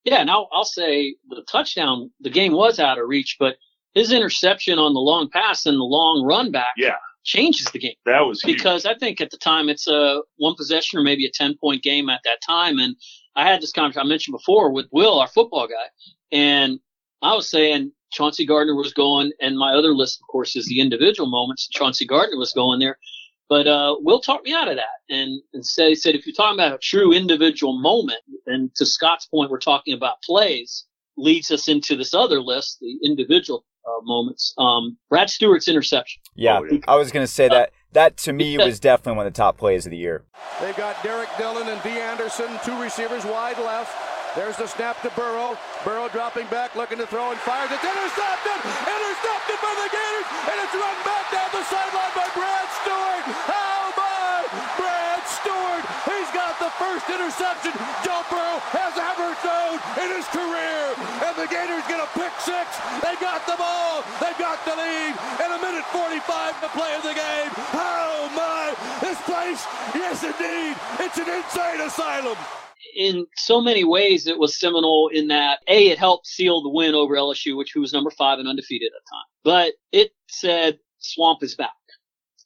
Yeah, 0.05 0.17
and 0.21 0.31
I'll, 0.31 0.49
I'll 0.53 0.65
say 0.65 1.17
the 1.29 1.43
touchdown, 1.51 2.11
the 2.21 2.31
game 2.31 2.53
was 2.53 2.79
out 2.79 2.99
of 2.99 3.09
reach, 3.09 3.37
but 3.39 3.57
his 3.95 4.13
interception 4.13 4.79
on 4.79 4.93
the 4.95 5.01
long 5.01 5.29
pass 5.31 5.67
and 5.67 5.77
the 5.79 5.85
long 5.85 6.25
run 6.27 6.51
back 6.51 6.75
Yeah, 6.77 6.97
changes 7.25 7.67
the 7.73 7.79
game. 7.79 7.95
that 8.07 8.21
was 8.21 8.43
huge. 8.43 8.57
because 8.59 8.85
I 8.87 8.95
think 8.95 9.21
at 9.21 9.31
the 9.31 9.39
time 9.39 9.69
it's 9.69 9.87
a 9.89 10.21
one 10.37 10.55
possession 10.57 10.99
or 10.99 11.03
maybe 11.03 11.25
a 11.27 11.31
10 11.31 11.57
point 11.61 11.83
game 11.83 12.09
at 12.11 12.21
that 12.25 12.39
time. 12.47 12.79
And 12.79 12.97
I 13.37 13.49
had 13.49 13.61
this 13.63 13.73
conversation 13.73 14.07
I 14.07 14.09
mentioned 14.09 14.33
before 14.35 14.71
with 14.71 14.87
Will, 14.93 15.19
our 15.21 15.29
football 15.29 15.67
guy. 15.69 15.89
And 16.33 16.81
I 17.23 17.35
was 17.35 17.49
saying 17.49 17.93
Chauncey 18.13 18.45
Gardner 18.45 18.75
was 18.75 18.93
going, 18.93 19.33
and 19.41 19.57
my 19.59 19.73
other 19.73 19.95
list, 19.95 20.21
of 20.21 20.27
course, 20.29 20.55
is 20.57 20.67
the 20.67 20.81
individual 20.81 21.29
moments. 21.29 21.67
Chauncey 21.69 22.07
Gardner 22.07 22.37
was 22.37 22.53
going 22.53 22.79
there. 22.79 22.99
But 23.49 23.67
uh, 23.67 23.97
Will 24.01 24.21
talked 24.21 24.45
me 24.45 24.55
out 24.55 24.69
of 24.69 24.77
that 24.77 25.15
and, 25.15 25.43
and 25.53 25.65
said, 25.65 25.89
he 25.89 25.95
said, 25.95 26.15
if 26.15 26.27
you're 26.27 26.35
talking 26.35 26.59
about 26.59 26.75
a 26.75 26.79
true 26.79 27.13
individual 27.13 27.79
moment, 27.79 28.21
and 28.47 28.75
to 28.77 28.87
Scott's 28.87 29.27
point, 29.27 29.51
we're 29.51 29.59
talking 29.59 29.95
about 29.95 30.23
plays, 30.23 30.87
leads 31.17 31.51
us 31.51 31.69
into 31.69 31.95
this 31.97 32.15
other 32.15 32.41
list, 32.41 32.79
the 32.81 32.99
individual 33.05 33.65
uh, 33.87 34.01
moments. 34.03 34.55
Um, 34.57 34.97
Brad 35.11 35.29
Stewart's 35.29 35.69
interception. 35.69 36.23
Yeah, 36.35 36.61
Oh, 36.61 36.65
yeah. 36.65 36.79
I 36.89 36.97
was 36.97 37.13
going 37.13 37.25
to 37.27 37.33
say 37.33 37.49
that. 37.49 37.73
That 37.93 38.17
to 38.19 38.33
me 38.33 38.59
was 38.59 38.81
definitely 38.81 39.19
one 39.19 39.27
of 39.29 39.33
the 39.33 39.37
top 39.37 39.57
plays 39.57 39.87
of 39.87 39.91
the 39.91 39.97
year. 39.97 40.25
They've 40.61 40.77
got 40.77 41.01
Derrick 41.05 41.29
Dillon 41.39 41.69
and 41.69 41.81
Dee 41.85 42.01
Anderson, 42.01 42.59
two 42.65 42.77
receivers 42.83 43.25
wide 43.25 43.57
left. 43.59 44.14
There's 44.35 44.59
the 44.59 44.67
snap 44.67 44.99
to 45.07 45.15
Burrow. 45.15 45.55
Burrow 45.87 46.11
dropping 46.11 46.51
back, 46.51 46.75
looking 46.75 46.99
to 46.99 47.07
throw 47.07 47.31
and 47.31 47.39
fires. 47.47 47.71
It's 47.71 47.87
intercepted! 47.87 48.59
Intercepted 48.67 49.59
by 49.63 49.75
the 49.79 49.89
Gators! 49.95 50.27
And 50.51 50.57
it's 50.59 50.75
run 50.75 50.99
back 51.07 51.27
down 51.31 51.51
the 51.55 51.63
sideline 51.71 52.15
by 52.19 52.27
Brad 52.35 52.67
Stewart! 52.83 53.25
How 53.47 53.95
about 53.95 54.47
Brad 54.75 55.23
Stewart? 55.39 55.85
He's 56.11 56.31
got 56.35 56.59
the 56.59 56.67
first 56.83 57.07
interception 57.07 57.79
Joe 58.03 58.27
Burrow 58.27 58.59
has 58.75 58.99
ever 58.99 59.39
thrown 59.39 59.79
in 60.03 60.09
his 60.19 60.27
career! 60.35 60.83
And 61.31 61.39
the 61.39 61.47
Gators 61.47 61.87
get 61.87 62.03
a 62.03 62.11
pick 62.19 62.35
six. 62.43 62.75
They 63.07 63.15
got 63.23 63.39
the 63.47 63.55
ball. 63.55 64.03
They 64.19 64.35
got 64.35 64.59
the 64.67 64.75
lead. 64.75 65.15
And 65.47 65.55
a 65.55 65.61
minute 65.63 65.87
45 65.95 66.59
to 66.59 66.69
play 66.75 66.91
in 66.91 67.03
the 67.07 67.15
game. 67.15 67.51
Oh 67.71 68.27
my! 68.35 68.75
This 68.99 69.21
place, 69.31 69.63
yes 69.95 70.27
indeed, 70.27 70.75
it's 70.99 71.23
an 71.23 71.31
insane 71.31 71.87
asylum. 71.87 72.64
In 72.95 73.27
so 73.37 73.61
many 73.61 73.85
ways, 73.85 74.27
it 74.27 74.39
was 74.39 74.59
seminal 74.59 75.09
in 75.13 75.29
that 75.29 75.61
a 75.69 75.89
it 75.89 75.99
helped 75.99 76.27
seal 76.27 76.63
the 76.63 76.69
win 76.69 76.95
over 76.95 77.15
LSU, 77.15 77.57
which 77.57 77.73
who 77.73 77.81
was 77.81 77.93
number 77.93 78.11
five 78.11 78.39
and 78.39 78.49
undefeated 78.49 78.91
at 78.95 79.03
the 79.05 79.11
time. 79.11 79.25
But 79.43 79.75
it 79.93 80.13
said 80.29 80.79
Swamp 80.99 81.43
is 81.43 81.55
back, 81.55 81.71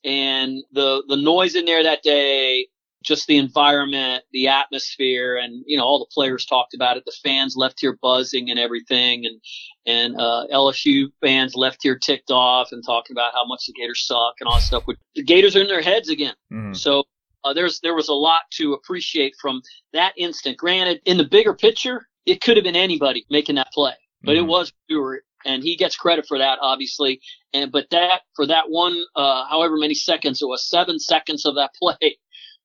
and 0.04 0.62
the 0.72 1.02
the 1.08 1.16
noise 1.16 1.54
in 1.54 1.64
there 1.64 1.82
that 1.82 2.02
day, 2.02 2.66
just 3.04 3.26
the 3.26 3.38
environment, 3.38 4.24
the 4.32 4.48
atmosphere, 4.48 5.36
and 5.36 5.62
you 5.66 5.76
know 5.76 5.84
all 5.84 5.98
the 5.98 6.12
players 6.12 6.44
talked 6.44 6.74
about 6.74 6.96
it. 6.96 7.04
The 7.04 7.16
fans 7.22 7.56
left 7.56 7.80
here 7.80 7.98
buzzing 8.00 8.50
and 8.50 8.58
everything, 8.58 9.26
and 9.26 9.40
and 9.86 10.20
uh, 10.20 10.46
LSU 10.52 11.06
fans 11.20 11.54
left 11.54 11.78
here 11.82 11.98
ticked 11.98 12.30
off 12.30 12.72
and 12.72 12.82
talking 12.84 13.14
about 13.14 13.32
how 13.32 13.46
much 13.46 13.66
the 13.66 13.72
Gators 13.72 14.06
suck 14.06 14.34
and 14.40 14.48
all 14.48 14.56
that 14.56 14.62
stuff. 14.62 14.84
The 15.14 15.22
Gators 15.22 15.56
are 15.56 15.62
in 15.62 15.68
their 15.68 15.82
heads 15.82 16.08
again. 16.08 16.34
Mhm. 16.52 16.76
So 16.76 17.04
uh, 17.48 17.52
there's 17.54 17.80
there 17.80 17.94
was 17.94 18.08
a 18.08 18.14
lot 18.14 18.42
to 18.52 18.74
appreciate 18.74 19.34
from 19.40 19.62
that 19.92 20.12
instant. 20.16 20.56
Granted, 20.56 21.00
in 21.04 21.16
the 21.16 21.24
bigger 21.24 21.54
picture, 21.54 22.08
it 22.26 22.40
could 22.40 22.56
have 22.56 22.64
been 22.64 22.76
anybody 22.76 23.24
making 23.30 23.56
that 23.56 23.72
play, 23.72 23.94
but 24.22 24.36
it 24.36 24.44
Mhm. 24.44 24.48
was 24.48 24.72
Stewart, 24.84 25.24
and 25.44 25.62
he 25.62 25.76
gets 25.76 25.96
credit 25.96 26.26
for 26.26 26.38
that, 26.38 26.58
obviously. 26.60 27.20
And 27.52 27.72
but 27.72 27.88
that 27.90 28.22
for 28.36 28.46
that 28.46 28.70
one, 28.70 29.02
uh, 29.16 29.46
however 29.46 29.76
many 29.76 29.94
seconds 29.94 30.42
it 30.42 30.46
was, 30.46 30.68
seven 30.68 30.98
seconds 30.98 31.46
of 31.46 31.54
that 31.56 31.72
play. 31.82 32.18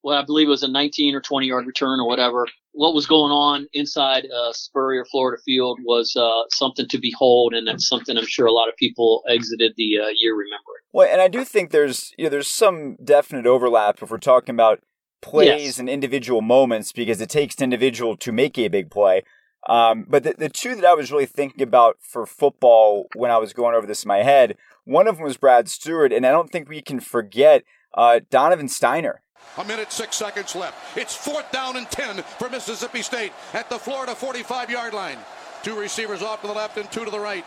Well, 0.04 0.18
I 0.18 0.24
believe 0.24 0.48
it 0.48 0.52
was 0.52 0.64
a 0.64 0.68
19 0.68 1.16
or 1.16 1.22
20 1.22 1.48
yard 1.48 1.66
return 1.66 2.00
or 2.00 2.08
whatever. 2.08 2.48
What 2.76 2.94
was 2.96 3.06
going 3.06 3.32
on 3.32 3.68
inside 3.74 4.26
uh, 4.36 4.52
Spurrier, 4.52 5.06
Florida 5.06 5.42
Field 5.46 5.80
was 5.86 6.16
uh, 6.16 6.42
something 6.50 6.88
to 6.90 6.98
behold, 6.98 7.54
and 7.54 7.68
that's 7.68 7.88
something 7.88 8.18
I'm 8.18 8.26
sure 8.28 8.48
a 8.48 8.52
lot 8.52 8.68
of 8.68 8.76
people 8.78 9.24
exited 9.30 9.74
the 9.78 10.00
uh, 10.00 10.08
year 10.16 10.34
remembering. 10.34 10.82
Well, 10.92 11.08
and 11.12 11.22
I 11.22 11.28
do 11.28 11.46
think 11.46 11.70
there's 11.72 12.14
you 12.18 12.26
know 12.26 12.30
there's 12.30 12.50
some 12.50 12.98
definite 13.04 13.46
overlap 13.46 14.02
if 14.02 14.10
we're 14.10 14.18
talking 14.18 14.56
about 14.56 14.80
plays 15.22 15.48
Yes. 15.48 15.80
and 15.80 15.88
individual 15.88 16.42
moments 16.42 16.92
because 16.92 17.22
it 17.22 17.30
takes 17.30 17.56
an 17.58 17.64
individual 17.64 18.18
to 18.18 18.32
make 18.32 18.58
a 18.58 18.68
big 18.68 18.90
play. 18.92 19.24
Um, 19.70 20.06
but 20.10 20.24
the, 20.24 20.34
the 20.38 20.50
two 20.50 20.76
that 20.76 20.84
I 20.84 20.94
was 20.94 21.12
really 21.12 21.26
thinking 21.26 21.62
about 21.62 21.98
for 22.02 22.26
football 22.26 23.08
when 23.16 23.32
I 23.32 23.38
was 23.38 23.54
going 23.54 23.76
over 23.76 23.88
this 23.88 24.04
in 24.04 24.10
my 24.10 24.24
head, 24.24 24.58
one 24.84 25.08
of 25.08 25.16
them 25.16 25.24
was 25.24 25.38
Brad 25.38 25.70
Stewart, 25.70 26.12
and 26.12 26.26
I 26.26 26.32
don't 26.32 26.52
think 26.52 26.68
we 26.68 26.82
can 26.82 27.00
forget 27.00 27.64
uh, 27.94 28.20
Donovan 28.30 28.68
Stiner. 28.68 29.20
A 29.58 29.64
minute, 29.64 29.92
six 29.92 30.16
seconds 30.16 30.56
left. 30.56 30.98
It's 30.98 31.16
fourth 31.16 31.52
down 31.52 31.78
and 31.78 31.90
10 31.90 32.24
for 32.40 32.50
Mississippi 32.50 33.02
State 33.02 33.34
at 33.54 33.70
the 33.70 33.78
Florida 33.78 34.16
45 34.16 34.70
yard 34.70 34.94
line. 34.94 35.18
Two 35.62 35.80
receivers 35.80 36.22
off 36.22 36.42
to 36.42 36.48
the 36.48 36.54
left 36.54 36.78
and 36.78 36.92
two 36.92 37.06
to 37.06 37.12
the 37.12 37.20
right. 37.20 37.46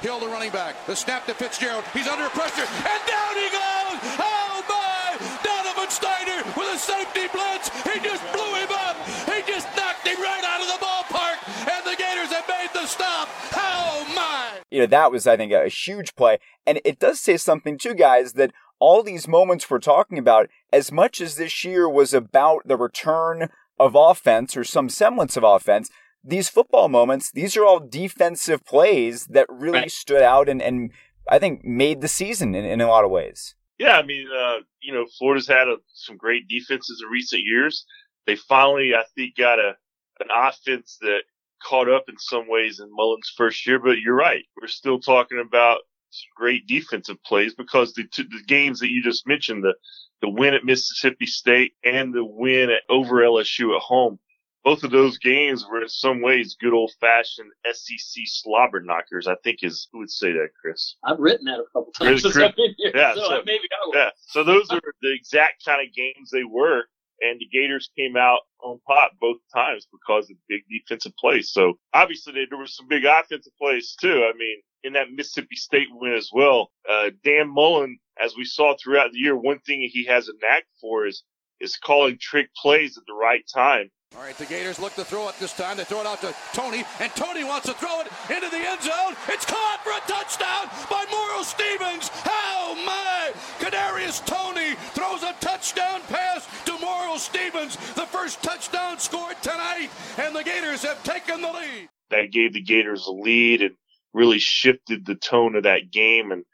Hill, 0.00 0.20
the 0.20 0.28
running 0.28 0.52
back. 0.52 0.76
The 0.86 0.94
snap 0.94 1.26
to 1.26 1.34
Fitzgerald. 1.34 1.82
He's 1.92 2.06
under 2.06 2.28
pressure. 2.28 2.62
And 2.62 3.02
down 3.08 3.34
he 3.34 3.48
goes. 3.50 3.98
Oh, 4.22 4.62
my. 4.68 5.18
Donovan 5.42 5.88
Stiner 5.90 6.44
with 6.56 6.72
a 6.72 6.78
safety 6.78 7.26
blitz. 7.32 7.68
He 7.82 7.98
just 7.98 8.22
blew 8.32 8.54
him 8.54 8.68
up. 8.70 8.94
He 9.26 9.42
just 9.50 9.66
knocked 9.76 10.06
him 10.06 10.20
right 10.22 10.44
out 10.44 10.60
of 10.60 10.68
the 10.68 10.78
ballpark. 10.86 11.38
And 11.68 11.84
the 11.84 11.96
Gators 11.96 12.30
have 12.30 12.46
made 12.46 12.70
the 12.72 12.86
stop. 12.86 13.28
Oh, 13.56 14.06
my. 14.14 14.60
you 14.70 14.78
know, 14.78 14.86
that 14.86 15.10
was, 15.10 15.26
I 15.26 15.36
think, 15.36 15.50
a 15.50 15.66
huge 15.66 16.14
play. 16.14 16.38
And 16.64 16.80
it 16.84 17.00
does 17.00 17.18
say 17.18 17.36
something, 17.36 17.76
too, 17.76 17.94
guys, 17.94 18.34
that 18.34 18.52
all 18.80 19.02
these 19.02 19.26
moments 19.28 19.68
we're 19.68 19.78
talking 19.78 20.18
about, 20.18 20.48
as 20.72 20.92
much 20.92 21.20
as 21.20 21.36
this 21.36 21.64
year 21.64 21.88
was 21.88 22.14
about 22.14 22.62
the 22.66 22.76
return 22.76 23.48
of 23.78 23.94
offense 23.94 24.56
or 24.56 24.64
some 24.64 24.88
semblance 24.88 25.36
of 25.36 25.44
offense, 25.44 25.90
these 26.24 26.48
football 26.48 26.88
moments, 26.88 27.30
these 27.30 27.56
are 27.56 27.64
all 27.64 27.80
defensive 27.80 28.64
plays 28.64 29.26
that 29.26 29.46
really 29.48 29.80
Right. 29.80 29.90
stood 29.90 30.22
out 30.22 30.48
and, 30.48 30.60
and 30.60 30.90
I 31.28 31.38
think 31.38 31.64
made 31.64 32.00
the 32.00 32.08
season 32.08 32.54
in, 32.54 32.64
in 32.64 32.80
a 32.80 32.88
lot 32.88 33.04
of 33.04 33.10
ways. 33.10 33.54
Yeah, 33.78 33.96
I 33.98 34.02
mean, 34.02 34.26
uh, 34.36 34.58
you 34.80 34.92
know, 34.92 35.06
Florida's 35.18 35.46
had 35.46 35.68
a, 35.68 35.76
some 35.94 36.16
great 36.16 36.48
defenses 36.48 37.00
in 37.02 37.08
recent 37.10 37.42
years. 37.44 37.84
They 38.26 38.34
finally, 38.36 38.92
I 38.94 39.04
think, 39.14 39.36
got 39.36 39.58
a 39.58 39.76
an 40.20 40.28
offense 40.34 40.98
that 41.00 41.20
caught 41.62 41.88
up 41.88 42.06
in 42.08 42.18
some 42.18 42.48
ways 42.48 42.80
in 42.80 42.88
Mullen's 42.90 43.32
first 43.36 43.64
year. 43.66 43.78
But 43.78 44.00
you're 44.00 44.16
right, 44.16 44.42
we're 44.60 44.66
still 44.66 44.98
talking 44.98 45.38
about 45.40 45.78
some 46.10 46.28
great 46.36 46.66
defensive 46.66 47.22
plays 47.24 47.54
because 47.54 47.92
the 47.94 48.04
two, 48.04 48.24
the 48.24 48.42
games 48.46 48.80
that 48.80 48.90
you 48.90 49.02
just 49.02 49.26
mentioned, 49.26 49.64
the 49.64 49.74
the 50.20 50.28
win 50.28 50.54
at 50.54 50.64
Mississippi 50.64 51.26
State 51.26 51.74
and 51.84 52.12
the 52.12 52.24
win 52.24 52.70
at 52.70 52.82
over 52.88 53.16
LSU 53.16 53.74
at 53.76 53.82
home, 53.82 54.18
both 54.64 54.82
of 54.82 54.90
those 54.90 55.16
games 55.18 55.64
were 55.70 55.82
in 55.82 55.88
some 55.88 56.20
ways 56.20 56.56
good 56.60 56.72
old 56.72 56.92
fashioned 57.00 57.50
SEC 57.72 58.22
slobber 58.26 58.80
knockers. 58.80 59.26
I 59.28 59.36
think 59.44 59.58
is 59.62 59.88
who 59.92 60.00
would 60.00 60.10
say 60.10 60.32
that, 60.32 60.48
Chris. 60.60 60.96
I've 61.04 61.18
written 61.18 61.44
that 61.46 61.60
a 61.60 61.64
couple 61.72 61.92
times 61.92 62.22
since 62.22 62.34
Chris? 62.34 62.52
Here, 62.56 62.92
Yeah, 62.94 63.14
so, 63.14 63.20
so- 63.20 63.42
maybe 63.46 63.64
I. 63.72 63.90
Yeah. 63.96 64.10
So 64.26 64.42
those 64.44 64.68
are 64.70 64.80
the 65.02 65.14
exact 65.14 65.64
kind 65.64 65.86
of 65.86 65.94
games 65.94 66.30
they 66.32 66.44
were. 66.44 66.84
And 67.20 67.40
the 67.40 67.46
Gators 67.46 67.90
came 67.98 68.16
out 68.16 68.40
on 68.62 68.78
top 68.86 69.10
both 69.20 69.38
times 69.52 69.88
because 69.90 70.30
of 70.30 70.36
big 70.48 70.62
defensive 70.70 71.12
plays. 71.18 71.50
So 71.50 71.78
obviously 71.92 72.32
there 72.48 72.58
were 72.58 72.66
some 72.68 72.86
big 72.86 73.04
offensive 73.04 73.52
plays 73.60 73.96
too. 74.00 74.24
I 74.32 74.36
mean, 74.38 74.60
in 74.84 74.92
that 74.94 75.10
Mississippi 75.12 75.56
State 75.56 75.88
win 75.90 76.14
as 76.14 76.30
well, 76.32 76.70
uh, 76.88 77.10
Dan 77.24 77.52
Mullen, 77.52 77.98
as 78.20 78.36
we 78.36 78.44
saw 78.44 78.74
throughout 78.76 79.12
the 79.12 79.18
year, 79.18 79.36
one 79.36 79.60
thing 79.60 79.80
he 79.80 80.04
has 80.04 80.28
a 80.28 80.32
knack 80.42 80.64
for 80.80 81.06
is, 81.06 81.22
is 81.60 81.76
calling 81.76 82.18
trick 82.20 82.48
plays 82.54 82.96
at 82.96 83.04
the 83.06 83.14
right 83.14 83.44
time. 83.52 83.90
All 84.16 84.22
right, 84.22 84.36
the 84.38 84.46
Gators 84.46 84.78
look 84.78 84.94
to 84.94 85.04
throw 85.04 85.28
it 85.28 85.34
this 85.38 85.52
time. 85.52 85.76
They 85.76 85.84
throw 85.84 86.00
it 86.00 86.06
out 86.06 86.22
to 86.22 86.34
Toney, 86.54 86.82
and 86.98 87.14
Toney 87.14 87.44
wants 87.44 87.66
to 87.66 87.74
throw 87.74 88.00
it 88.00 88.08
into 88.34 88.48
the 88.48 88.56
end 88.56 88.80
zone. 88.80 89.14
It's 89.28 89.44
caught 89.44 89.80
for 89.84 89.90
a 89.90 90.00
touchdown 90.10 90.70
by 90.88 91.04
Moral 91.10 91.44
Stevens. 91.44 92.08
How 92.24 92.74
my! 92.86 93.32
Kadarius 93.58 94.24
Toney 94.24 94.76
throws 94.94 95.22
a 95.22 95.34
touchdown 95.40 96.00
pass 96.08 96.48
to 96.64 96.78
Moral 96.78 97.18
Stevens, 97.18 97.76
the 97.94 98.06
first 98.06 98.42
touchdown 98.42 98.98
scored 98.98 99.36
tonight, 99.42 99.90
and 100.16 100.34
the 100.34 100.42
Gators 100.42 100.82
have 100.82 101.02
taken 101.04 101.42
the 101.42 101.52
lead. 101.52 101.88
That 102.10 102.32
gave 102.32 102.54
the 102.54 102.62
Gators 102.62 103.06
a 103.06 103.12
lead 103.12 103.60
and 103.60 103.74
really 104.12 104.38
shifted 104.38 105.04
the 105.06 105.14
tone 105.14 105.54
of 105.56 105.64
that 105.64 105.90
game 105.90 106.32
and 106.32 106.44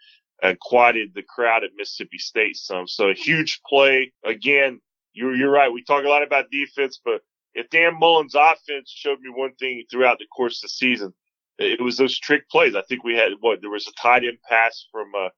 uh, 0.42 0.54
quieted 0.60 1.12
the 1.14 1.22
crowd 1.22 1.64
at 1.64 1.70
Mississippi 1.76 2.18
State 2.18 2.56
some. 2.56 2.86
So 2.86 3.08
a 3.08 3.14
huge 3.14 3.60
play. 3.66 4.12
Again, 4.24 4.80
you're, 5.12 5.34
you're 5.34 5.50
right. 5.50 5.72
We 5.72 5.84
talk 5.84 6.04
a 6.04 6.08
lot 6.08 6.22
about 6.22 6.50
defense, 6.50 7.00
but 7.04 7.22
if 7.54 7.70
Dan 7.70 7.98
Mullen's 7.98 8.34
offense 8.34 8.90
showed 8.90 9.20
me 9.20 9.30
one 9.30 9.54
thing 9.54 9.84
throughout 9.90 10.18
the 10.18 10.26
course 10.26 10.58
of 10.58 10.62
the 10.62 10.68
season, 10.70 11.14
it 11.58 11.80
was 11.80 11.96
those 11.96 12.18
trick 12.18 12.48
plays. 12.50 12.74
I 12.74 12.82
think 12.82 13.04
we 13.04 13.14
had 13.14 13.32
what 13.40 13.60
there 13.60 13.70
was 13.70 13.86
a 13.86 13.92
tight 13.92 14.24
end 14.24 14.38
pass 14.48 14.86
from 14.90 15.12
uh, 15.16 15.28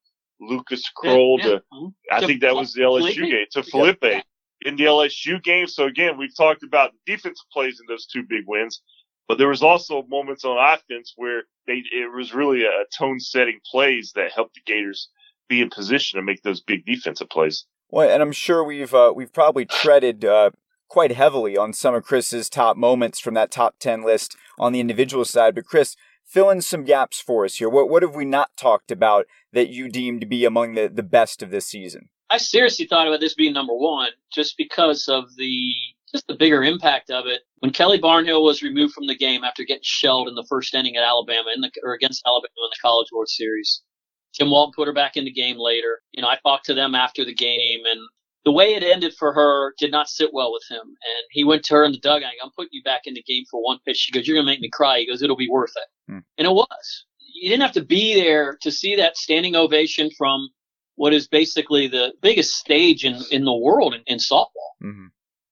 Lucas 0.40 0.90
Krull 0.96 1.38
yeah, 1.38 1.44
yeah. 1.44 1.52
to 1.52 1.62
mm-hmm. 1.74 1.86
I 2.10 2.26
think 2.26 2.40
that 2.40 2.56
was 2.56 2.72
the 2.72 2.82
LSU 2.82 3.14
Feleipe. 3.14 3.30
game 3.30 3.46
to 3.52 3.62
Feleipe 3.62 3.98
yeah. 4.02 4.20
in 4.62 4.76
the 4.76 4.84
LSU 4.84 5.42
game. 5.42 5.66
So 5.66 5.84
again, 5.84 6.16
we've 6.16 6.34
talked 6.34 6.62
about 6.62 6.92
defensive 7.04 7.46
plays 7.52 7.80
in 7.80 7.86
those 7.86 8.06
two 8.06 8.22
big 8.22 8.44
wins, 8.46 8.80
but 9.28 9.38
there 9.38 9.48
was 9.48 9.62
also 9.62 10.04
moments 10.08 10.44
on 10.44 10.56
offense 10.58 11.12
where 11.16 11.42
they 11.66 11.82
it 11.92 12.14
was 12.14 12.34
really 12.34 12.64
a 12.64 12.84
tone 12.96 13.20
setting 13.20 13.60
plays 13.70 14.12
that 14.14 14.32
helped 14.32 14.54
the 14.54 14.60
Gators 14.66 15.08
be 15.48 15.60
in 15.60 15.70
position 15.70 16.18
to 16.18 16.22
make 16.22 16.42
those 16.42 16.60
big 16.60 16.84
defensive 16.84 17.28
plays. 17.28 17.66
Well, 17.88 18.08
and 18.08 18.22
I'm 18.22 18.32
sure 18.32 18.64
we've 18.64 18.94
uh, 18.94 19.12
we've 19.14 19.32
probably 19.32 19.64
treaded 19.64 20.24
uh, 20.24 20.50
quite 20.88 21.12
heavily 21.12 21.56
on 21.56 21.72
some 21.72 21.94
of 21.94 22.04
Chris's 22.04 22.48
top 22.50 22.76
moments 22.76 23.20
from 23.20 23.34
that 23.34 23.50
top 23.50 23.76
ten 23.78 24.02
list 24.02 24.36
on 24.58 24.72
the 24.72 24.80
individual 24.80 25.24
side. 25.24 25.54
But 25.54 25.66
Chris, 25.66 25.96
fill 26.24 26.50
in 26.50 26.62
some 26.62 26.84
gaps 26.84 27.20
for 27.20 27.44
us 27.44 27.56
here. 27.56 27.68
What 27.68 27.88
what 27.88 28.02
have 28.02 28.14
we 28.14 28.24
not 28.24 28.56
talked 28.56 28.90
about 28.90 29.26
that 29.52 29.68
you 29.68 29.88
deem 29.88 30.20
to 30.20 30.26
be 30.26 30.44
among 30.44 30.74
the, 30.74 30.88
the 30.88 31.02
best 31.02 31.42
of 31.42 31.50
this 31.50 31.66
season? 31.66 32.08
I 32.28 32.38
seriously 32.38 32.86
thought 32.86 33.06
about 33.06 33.20
this 33.20 33.34
being 33.34 33.52
number 33.52 33.74
one 33.74 34.10
just 34.32 34.56
because 34.56 35.06
of 35.06 35.36
the 35.36 35.72
just 36.16 36.26
the 36.26 36.34
bigger 36.34 36.64
impact 36.64 37.10
of 37.10 37.26
it. 37.26 37.42
When 37.58 37.72
Kelly 37.72 38.00
Barnhill 38.00 38.42
was 38.42 38.62
removed 38.62 38.94
from 38.94 39.06
the 39.06 39.16
game 39.16 39.44
after 39.44 39.64
getting 39.64 39.82
shelled 39.84 40.28
in 40.28 40.34
the 40.34 40.46
first 40.48 40.74
inning 40.74 40.96
at 40.96 41.04
Alabama 41.04 41.50
in 41.54 41.60
the, 41.60 41.70
or 41.84 41.92
against 41.92 42.22
Alabama 42.26 42.48
in 42.56 42.70
the 42.70 42.80
College 42.80 43.08
World 43.12 43.28
Series, 43.28 43.82
Tim 44.34 44.50
Walton 44.50 44.72
put 44.74 44.88
her 44.88 44.94
back 44.94 45.16
in 45.16 45.24
the 45.24 45.32
game 45.32 45.56
later. 45.58 46.00
You 46.12 46.22
know, 46.22 46.28
I 46.28 46.38
talked 46.42 46.66
to 46.66 46.74
them 46.74 46.94
after 46.94 47.24
the 47.24 47.34
game, 47.34 47.80
and 47.84 48.00
the 48.44 48.52
way 48.52 48.74
it 48.74 48.82
ended 48.82 49.14
for 49.18 49.32
her 49.32 49.74
did 49.78 49.90
not 49.90 50.08
sit 50.08 50.32
well 50.32 50.52
with 50.52 50.64
him. 50.70 50.82
And 50.82 51.24
he 51.30 51.44
went 51.44 51.64
to 51.64 51.74
her 51.74 51.84
in 51.84 51.92
the 51.92 51.98
dugout. 51.98 52.32
I'm 52.42 52.50
putting 52.56 52.70
you 52.72 52.82
back 52.82 53.02
in 53.04 53.14
the 53.14 53.22
game 53.22 53.44
for 53.50 53.62
one 53.62 53.78
pitch. 53.86 53.98
She 53.98 54.12
goes, 54.12 54.26
"You're 54.26 54.36
gonna 54.36 54.46
make 54.46 54.60
me 54.60 54.70
cry." 54.70 55.00
He 55.00 55.06
goes, 55.06 55.22
"It'll 55.22 55.36
be 55.36 55.50
worth 55.50 55.72
it," 55.76 56.12
hmm. 56.12 56.18
and 56.38 56.46
it 56.46 56.52
was. 56.52 57.04
You 57.18 57.50
didn't 57.50 57.62
have 57.62 57.72
to 57.72 57.84
be 57.84 58.14
there 58.14 58.56
to 58.62 58.70
see 58.70 58.96
that 58.96 59.18
standing 59.18 59.56
ovation 59.56 60.10
from 60.16 60.48
what 60.94 61.12
is 61.12 61.28
basically 61.28 61.86
the 61.86 62.14
biggest 62.22 62.54
stage 62.54 63.04
in, 63.04 63.22
in 63.30 63.44
the 63.44 63.52
world 63.52 63.94
in, 63.94 64.00
in 64.06 64.16
softball. 64.16 64.72
Mm-hmm. 64.82 65.06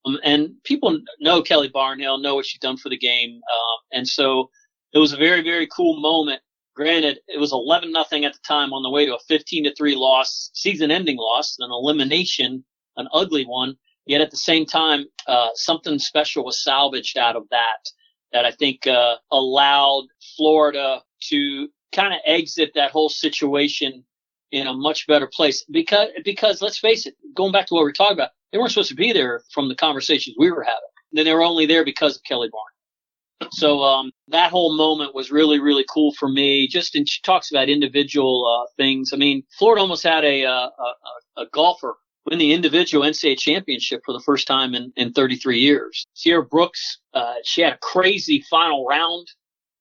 Um, 0.05 0.19
and 0.23 0.51
people 0.65 1.01
know 1.21 1.43
Kelly 1.43 1.71
Barnhill, 1.71 2.21
know 2.21 2.35
what 2.35 2.47
she's 2.47 2.61
done 2.61 2.77
for 2.77 2.89
the 2.89 2.99
game. 2.99 3.37
Um, 3.37 3.79
and 3.93 4.09
so 4.09 4.51
it 4.93 4.99
was 4.99 5.13
a 5.13 5.17
very, 5.17 5.43
very 5.43 5.67
cool 5.67 6.01
moment. 6.01 6.41
Granted, 6.75 7.21
it 7.29 7.39
was 7.39 7.53
11 7.53 7.93
nothing 7.93 8.25
at 8.25 8.33
the 8.33 8.41
time 8.47 8.73
on 8.73 8.83
the 8.83 8.91
way 8.91 9.07
to 9.07 9.15
a 9.15 9.21
15 9.29 9.65
to 9.65 9.75
3 9.75 9.95
loss, 9.95 10.51
season 10.55 10.91
ending 10.91 11.17
loss, 11.17 11.57
an 11.59 11.71
elimination, 11.71 12.65
an 12.97 13.09
ugly 13.13 13.45
one. 13.45 13.77
Yet 14.07 14.21
at 14.21 14.31
the 14.31 14.37
same 14.37 14.67
time, 14.67 15.07
uh, 15.27 15.51
something 15.55 15.99
special 15.99 16.45
was 16.45 16.63
salvaged 16.63 17.17
out 17.17 17.37
of 17.37 17.49
that, 17.51 17.89
that 18.33 18.45
I 18.45 18.51
think, 18.51 18.87
uh, 18.87 19.17
allowed 19.31 20.07
Florida 20.37 21.03
to 21.29 21.69
kind 21.93 22.13
of 22.13 22.21
exit 22.27 22.73
that 22.75 22.91
whole 22.91 23.09
situation 23.09 24.05
in 24.51 24.67
a 24.67 24.75
much 24.75 25.07
better 25.07 25.29
place 25.33 25.65
because, 25.71 26.09
because 26.25 26.61
let's 26.61 26.79
face 26.79 27.07
it, 27.07 27.15
going 27.35 27.53
back 27.53 27.67
to 27.67 27.75
what 27.75 27.85
we 27.85 27.91
are 27.91 27.93
talking 27.93 28.17
about, 28.17 28.31
they 28.55 28.59
weren't 28.59 28.71
supposed 28.71 28.91
to 28.91 28.95
be 28.95 29.13
there 29.13 29.43
from 29.53 29.69
the 29.69 29.75
conversations 29.75 30.37
we 30.39 30.49
were 30.53 30.63
having. 30.63 30.79
Then 31.11 31.25
they 31.25 31.35
were 31.35 31.43
only 31.43 31.67
there 31.67 31.85
because 31.85 32.15
of 32.17 32.23
Kelly 32.23 32.49
Barn. 32.53 33.51
So 33.51 33.83
um, 33.83 34.13
that 34.29 34.53
whole 34.53 34.77
moment 34.77 35.13
was 35.13 35.33
really, 35.33 35.59
really 35.59 35.85
cool 35.93 36.15
for 36.15 36.29
me. 36.29 36.69
Just 36.69 36.95
and 36.95 37.09
she 37.09 37.21
talks 37.23 37.51
about 37.51 37.69
individual 37.69 38.47
uh, 38.47 38.71
things. 38.77 39.13
I 39.13 39.17
mean, 39.17 39.43
Florida 39.59 39.83
almost 39.83 40.05
had 40.05 40.25
a, 40.25 40.45
uh, 40.45 40.69
a, 40.79 41.43
a 41.43 41.47
golfer 41.53 41.97
win 42.27 42.39
the 42.39 42.53
individual 42.53 43.05
NCAA 43.05 43.37
championship 43.39 44.03
for 44.07 44.13
the 44.13 44.23
first 44.25 44.47
time 44.47 44.73
in, 44.73 44.93
in 44.97 45.13
33 45.13 45.59
years. 45.59 46.07
Sierra 46.15 46.45
Brooks, 46.45 47.01
uh, 47.13 47.35
she 47.43 47.61
had 47.61 47.73
a 47.73 47.79
crazy 47.79 48.45
final 48.49 48.87
round. 48.87 49.27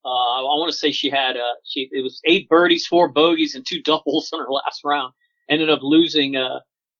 Uh, 0.03 0.09
I 0.09 0.41
want 0.41 0.71
to 0.71 0.77
say 0.77 0.91
she 0.91 1.12
had, 1.12 1.38
uh, 1.38 1.53
she, 1.63 1.89
it 1.91 2.01
was 2.01 2.19
eight 2.25 2.49
birdies, 2.49 2.88
four 2.88 3.07
bogeys, 3.07 3.53
and 3.53 3.63
two 3.65 3.83
doubles 3.83 4.29
in 4.33 4.39
her 4.39 4.49
last 4.49 4.81
round. 4.83 5.13
Ended 5.47 5.69
up 5.69 5.79
losing, 5.83 6.36
uh, 6.36 6.59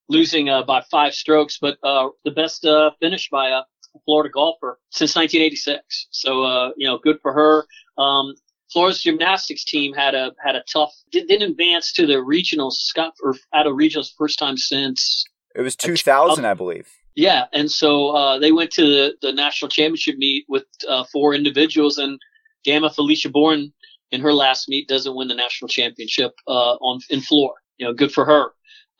losing 0.09 0.49
uh, 0.49 0.63
by 0.63 0.83
five 0.91 1.13
strokes, 1.13 1.57
but 1.59 1.77
uh, 1.83 2.09
the 2.25 2.31
best 2.31 2.65
uh, 2.65 2.91
finish 2.99 3.29
by 3.29 3.49
a 3.49 3.61
Florida 4.05 4.29
golfer 4.31 4.79
since 4.89 5.15
1986. 5.15 6.07
So 6.11 6.43
uh, 6.43 6.71
you 6.77 6.87
know, 6.87 6.97
good 6.97 7.19
for 7.21 7.33
her. 7.33 7.65
Um, 8.01 8.33
Florida's 8.71 9.03
gymnastics 9.03 9.63
team 9.63 9.93
had 9.93 10.15
a 10.15 10.31
had 10.43 10.55
a 10.55 10.63
tough 10.71 10.91
didn't 11.11 11.43
advance 11.43 11.93
to 11.93 12.07
the 12.07 12.15
regionals. 12.15 12.73
Scott 12.73 13.13
or 13.23 13.35
out 13.53 13.67
of 13.67 13.73
regionals 13.73 14.11
first 14.17 14.39
time 14.39 14.57
since 14.57 15.25
it 15.55 15.61
was 15.61 15.75
2000, 15.75 16.45
I 16.45 16.53
believe. 16.53 16.87
Yeah, 17.15 17.45
and 17.53 17.71
so 17.71 18.09
uh, 18.09 18.39
they 18.39 18.51
went 18.51 18.71
to 18.71 18.81
the, 18.81 19.13
the 19.21 19.31
national 19.31 19.69
championship 19.69 20.17
meet 20.17 20.45
with 20.49 20.65
uh, 20.89 21.03
four 21.11 21.35
individuals, 21.35 21.99
and 21.99 22.19
Gamma 22.65 22.89
Felicia 22.89 23.29
Bourne 23.29 23.71
in 24.11 24.21
her 24.21 24.33
last 24.33 24.67
meet 24.67 24.87
doesn't 24.87 25.15
win 25.15 25.27
the 25.27 25.35
national 25.35 25.69
championship 25.69 26.31
uh, 26.47 26.75
on 26.81 26.99
in 27.11 27.21
floor. 27.21 27.53
You 27.77 27.87
know, 27.87 27.93
good 27.93 28.11
for 28.11 28.25
her. 28.25 28.53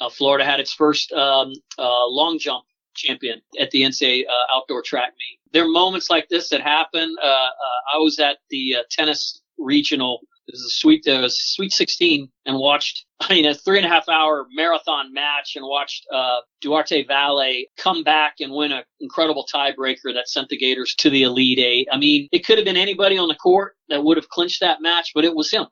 Uh, 0.04 0.10
Florida 0.10 0.44
had 0.44 0.60
its 0.60 0.74
first 0.74 1.12
um, 1.14 1.54
uh, 1.78 2.08
long 2.08 2.38
jump 2.38 2.66
champion 2.96 3.42
at 3.60 3.72
the 3.72 3.84
NCAA 3.84 4.26
uh, 4.28 4.56
outdoor 4.56 4.82
track 4.82 5.14
meet. 5.18 5.40
There 5.54 5.64
are 5.64 5.70
moments 5.70 6.10
like 6.10 6.28
this 6.30 6.50
that 6.50 6.62
happen. 6.62 7.16
Uh, 7.22 7.26
uh, 7.26 7.50
I 7.96 7.98
was 7.98 8.20
at 8.20 8.38
the 8.50 8.76
uh, 8.80 8.84
tennis 8.92 9.42
regional. 9.58 10.20
It 10.48 10.54
was 10.54 10.62
a 10.62 10.70
sweet, 10.70 11.08
uh, 11.08 11.28
sweet 11.30 11.72
16 11.72 12.28
and 12.46 12.58
watched, 12.58 13.06
I 13.22 13.34
mean, 13.34 13.46
a 13.46 13.56
three 13.56 13.78
and 13.78 13.86
a 13.86 13.90
half 13.90 14.10
hour 14.10 14.46
marathon 14.54 15.14
match 15.14 15.54
and 15.56 15.66
watched 15.66 16.06
Duarte 16.62 17.06
Vale 17.06 17.64
come 17.78 18.04
back 18.04 18.36
and 18.42 18.52
win 18.52 18.74
an 18.74 18.84
incredible 19.00 19.48
tiebreaker 19.54 20.14
that 20.14 20.28
sent 20.28 20.50
the 20.50 20.58
Gators 20.58 20.96
to 20.96 21.10
the 21.10 21.24
Elite 21.24 21.60
Eight. 21.60 21.88
I 21.92 21.98
mean, 21.98 22.28
it 22.34 22.46
could 22.46 22.58
have 22.58 22.66
been 22.66 22.76
anybody 22.76 23.18
on 23.18 23.30
the 23.30 23.36
court 23.36 23.76
that 23.88 24.04
would 24.04 24.18
have 24.18 24.28
clinched 24.28 24.60
that 24.60 24.82
match, 24.82 25.12
but 25.16 25.24
it 25.24 25.34
was 25.34 25.50
him. 25.50 25.68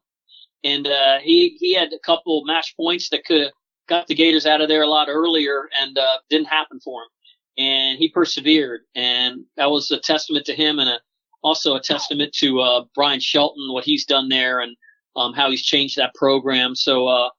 And 0.64 0.88
he 1.22 1.58
he 1.60 1.74
had 1.74 1.92
a 1.92 2.00
couple 2.06 2.46
match 2.46 2.74
points 2.78 3.10
that 3.10 3.26
could 3.26 3.52
got 3.92 4.08
the 4.08 4.16
Gators 4.16 4.46
out 4.46 4.62
of 4.62 4.70
there 4.70 4.84
a 4.84 4.88
lot 4.88 5.10
earlier 5.10 5.68
and 5.80 5.98
uh, 5.98 6.18
didn't 6.30 6.48
happen 6.48 6.80
for 6.80 7.02
him. 7.02 7.10
And 7.58 7.98
he 8.00 8.10
persevered, 8.10 8.82
and 8.96 9.44
that 9.58 9.70
was 9.70 9.92
a 9.92 10.00
testament 10.00 10.46
to 10.46 10.56
him 10.56 10.80
and 10.80 10.90
a, 10.90 11.00
also 11.44 11.76
a 11.76 11.82
testament 11.82 12.34
to 12.36 12.62
uh, 12.62 12.86
Bryan 12.96 13.20
Shelton, 13.20 13.74
what 13.74 13.84
he's 13.84 14.06
done 14.06 14.30
there 14.30 14.62
and 14.62 14.78
um, 15.18 15.34
how 15.34 15.52
he's 15.52 15.62
changed 15.62 15.98
that 15.98 16.16
program. 16.16 16.74
So 16.76 17.08
uh, 17.08 17.30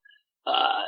uh, 0.47 0.83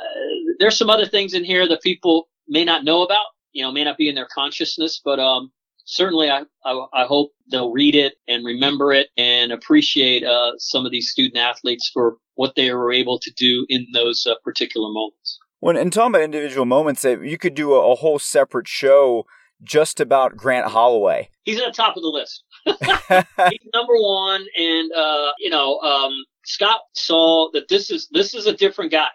there's 0.59 0.77
some 0.77 0.91
other 0.91 1.07
things 1.07 1.33
in 1.33 1.43
here 1.43 1.67
that 1.67 1.81
people 1.81 2.29
may 2.47 2.63
not 2.63 2.83
know 2.83 3.01
about, 3.01 3.25
you 3.51 3.63
know, 3.63 3.71
may 3.71 3.83
not 3.83 3.97
be 3.97 4.07
in 4.07 4.15
their 4.15 4.27
consciousness, 4.31 5.01
but 5.03 5.19
um, 5.19 5.51
certainly 5.85 6.29
I, 6.29 6.43
I, 6.63 6.85
I, 6.93 7.05
hope 7.05 7.31
they'll 7.49 7.71
read 7.71 7.95
it 7.95 8.13
and 8.27 8.45
remember 8.45 8.93
it 8.93 9.07
and 9.17 9.51
appreciate 9.51 10.23
uh, 10.23 10.51
some 10.59 10.85
of 10.85 10.91
these 10.91 11.09
student 11.09 11.37
athletes 11.37 11.89
for 11.91 12.17
what 12.35 12.53
they 12.55 12.71
were 12.71 12.93
able 12.93 13.17
to 13.19 13.31
do 13.35 13.65
in 13.69 13.87
those 13.91 14.27
uh, 14.29 14.35
particular 14.43 14.89
moments. 14.89 15.39
When 15.65 15.77
and 15.77 15.91
talking 15.91 16.11
about 16.11 16.21
individual 16.21 16.67
moments, 16.67 17.01
that 17.01 17.23
you 17.23 17.39
could 17.39 17.55
do 17.55 17.73
a, 17.73 17.93
a, 17.93 17.95
whole 17.95 18.19
separate 18.19 18.67
show 18.67 19.25
just 19.63 19.99
about 19.99 20.37
Grant 20.37 20.67
Holloway. 20.67 21.31
He's 21.41 21.59
at 21.59 21.65
the 21.65 21.71
top 21.71 21.97
of 21.97 22.03
the 22.03 22.09
list. 22.09 22.43
He's 22.67 23.71
number 23.73 23.95
one, 23.95 24.45
and 24.55 24.91
uh, 24.93 25.31
you 25.39 25.49
know, 25.49 25.79
um, 25.79 26.13
Scott 26.45 26.81
saw 26.93 27.49
that 27.53 27.67
this 27.67 27.89
is 27.89 28.07
this 28.11 28.35
is 28.35 28.45
a 28.45 28.53
different 28.53 28.91
guy, 28.91 29.07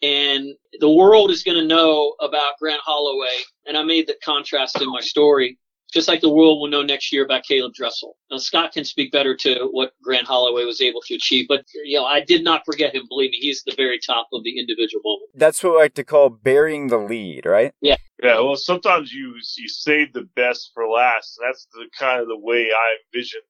and 0.00 0.54
the 0.80 0.88
world 0.88 1.30
is 1.30 1.42
going 1.42 1.58
to 1.58 1.66
know 1.66 2.14
about 2.20 2.54
Grant 2.58 2.80
Holloway. 2.82 3.42
And 3.66 3.76
I 3.76 3.82
made 3.82 4.06
the 4.06 4.16
contrast 4.24 4.80
in 4.80 4.90
my 4.90 5.02
story 5.02 5.58
just 5.92 6.08
like 6.08 6.20
the 6.20 6.32
world 6.32 6.60
will 6.60 6.68
know 6.68 6.82
next 6.82 7.12
year 7.12 7.24
about 7.24 7.44
Caeleb 7.48 7.74
Dressel. 7.74 8.16
Now, 8.30 8.38
Scott 8.38 8.72
can 8.72 8.84
speak 8.84 9.12
better 9.12 9.36
to 9.36 9.68
what 9.70 9.92
Grant 10.02 10.26
Holloway 10.26 10.64
was 10.64 10.80
able 10.80 11.00
to 11.02 11.14
achieve, 11.14 11.46
but 11.48 11.64
you 11.84 11.98
know, 11.98 12.04
I 12.04 12.20
did 12.20 12.42
not 12.42 12.62
forget 12.64 12.94
him. 12.94 13.04
Believe 13.08 13.30
me, 13.30 13.38
he's 13.38 13.62
the 13.64 13.74
very 13.76 13.98
top 13.98 14.28
of 14.32 14.42
the 14.44 14.58
individual 14.58 15.02
moment. 15.04 15.30
That's 15.34 15.62
what 15.62 15.76
I 15.76 15.82
like 15.82 15.94
to 15.94 16.04
call 16.04 16.30
burying 16.30 16.88
the 16.88 16.98
lead, 16.98 17.46
right? 17.46 17.72
Yeah. 17.80 17.96
Yeah. 18.22 18.40
Well, 18.40 18.56
sometimes 18.56 19.12
you 19.12 19.34
you 19.56 19.68
save 19.68 20.12
the 20.12 20.28
best 20.36 20.70
for 20.74 20.88
last. 20.88 21.38
That's 21.44 21.66
the 21.72 21.86
kind 21.98 22.20
of 22.20 22.28
the 22.28 22.38
way 22.38 22.70
I 22.70 22.96
envision 23.06 23.40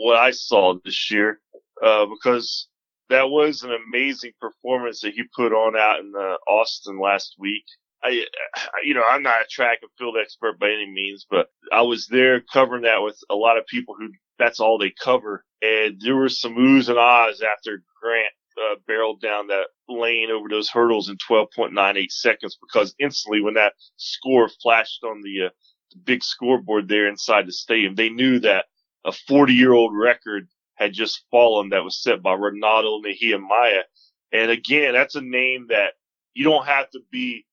what 0.00 0.16
I 0.16 0.30
saw 0.30 0.74
this 0.84 1.10
year, 1.10 1.40
uh, 1.82 2.06
because 2.06 2.68
that 3.10 3.28
was 3.28 3.62
an 3.62 3.72
amazing 3.72 4.32
performance 4.40 5.00
that 5.02 5.12
he 5.12 5.22
put 5.36 5.52
on 5.52 5.76
out 5.76 6.00
in 6.00 6.12
uh, 6.16 6.36
Austin 6.50 6.98
last 6.98 7.36
week. 7.38 7.64
I, 8.04 8.24
you 8.84 8.94
know, 8.94 9.04
I'm 9.08 9.22
not 9.22 9.42
a 9.42 9.48
track 9.48 9.78
and 9.82 9.90
field 9.98 10.16
expert 10.20 10.58
by 10.58 10.68
any 10.70 10.90
means, 10.90 11.26
but 11.30 11.48
I 11.72 11.82
was 11.82 12.06
there 12.08 12.40
covering 12.40 12.82
that 12.82 13.02
with 13.02 13.18
a 13.30 13.34
lot 13.34 13.58
of 13.58 13.66
people 13.66 13.94
who 13.98 14.08
that's 14.38 14.60
all 14.60 14.78
they 14.78 14.90
cover. 14.90 15.44
And 15.60 16.00
there 16.00 16.16
were 16.16 16.28
some 16.28 16.56
oohs 16.56 16.88
and 16.88 16.98
ahs 16.98 17.42
after 17.42 17.82
Grant 18.00 18.32
uh, 18.58 18.76
barreled 18.86 19.20
down 19.20 19.46
that 19.48 19.66
lane 19.88 20.30
over 20.30 20.48
those 20.48 20.68
hurdles 20.68 21.08
in 21.08 21.16
12.98 21.30 22.10
seconds 22.10 22.58
because 22.60 22.94
instantly 22.98 23.40
when 23.40 23.54
that 23.54 23.74
score 23.96 24.48
flashed 24.62 25.04
on 25.04 25.22
the, 25.22 25.46
uh, 25.46 25.50
big 26.04 26.22
scoreboard 26.22 26.88
there 26.88 27.08
inside 27.08 27.46
the 27.46 27.52
stadium. 27.52 27.94
They 27.94 28.10
knew 28.10 28.40
that 28.40 28.66
a 29.04 29.12
40 29.12 29.54
year 29.54 29.72
old 29.72 29.96
record 29.96 30.48
had 30.74 30.92
just 30.92 31.24
fallen 31.30 31.70
that 31.70 31.84
was 31.84 32.02
set 32.02 32.22
by 32.22 32.34
Renaldo 32.34 33.00
Nehemiah. 33.00 33.84
And 34.32 34.50
again, 34.50 34.94
that's 34.94 35.14
a 35.14 35.20
name 35.20 35.66
that 35.68 35.94
you 36.34 36.44
don't 36.44 36.66
have 36.66 36.90
to 36.90 37.00
be 37.10 37.44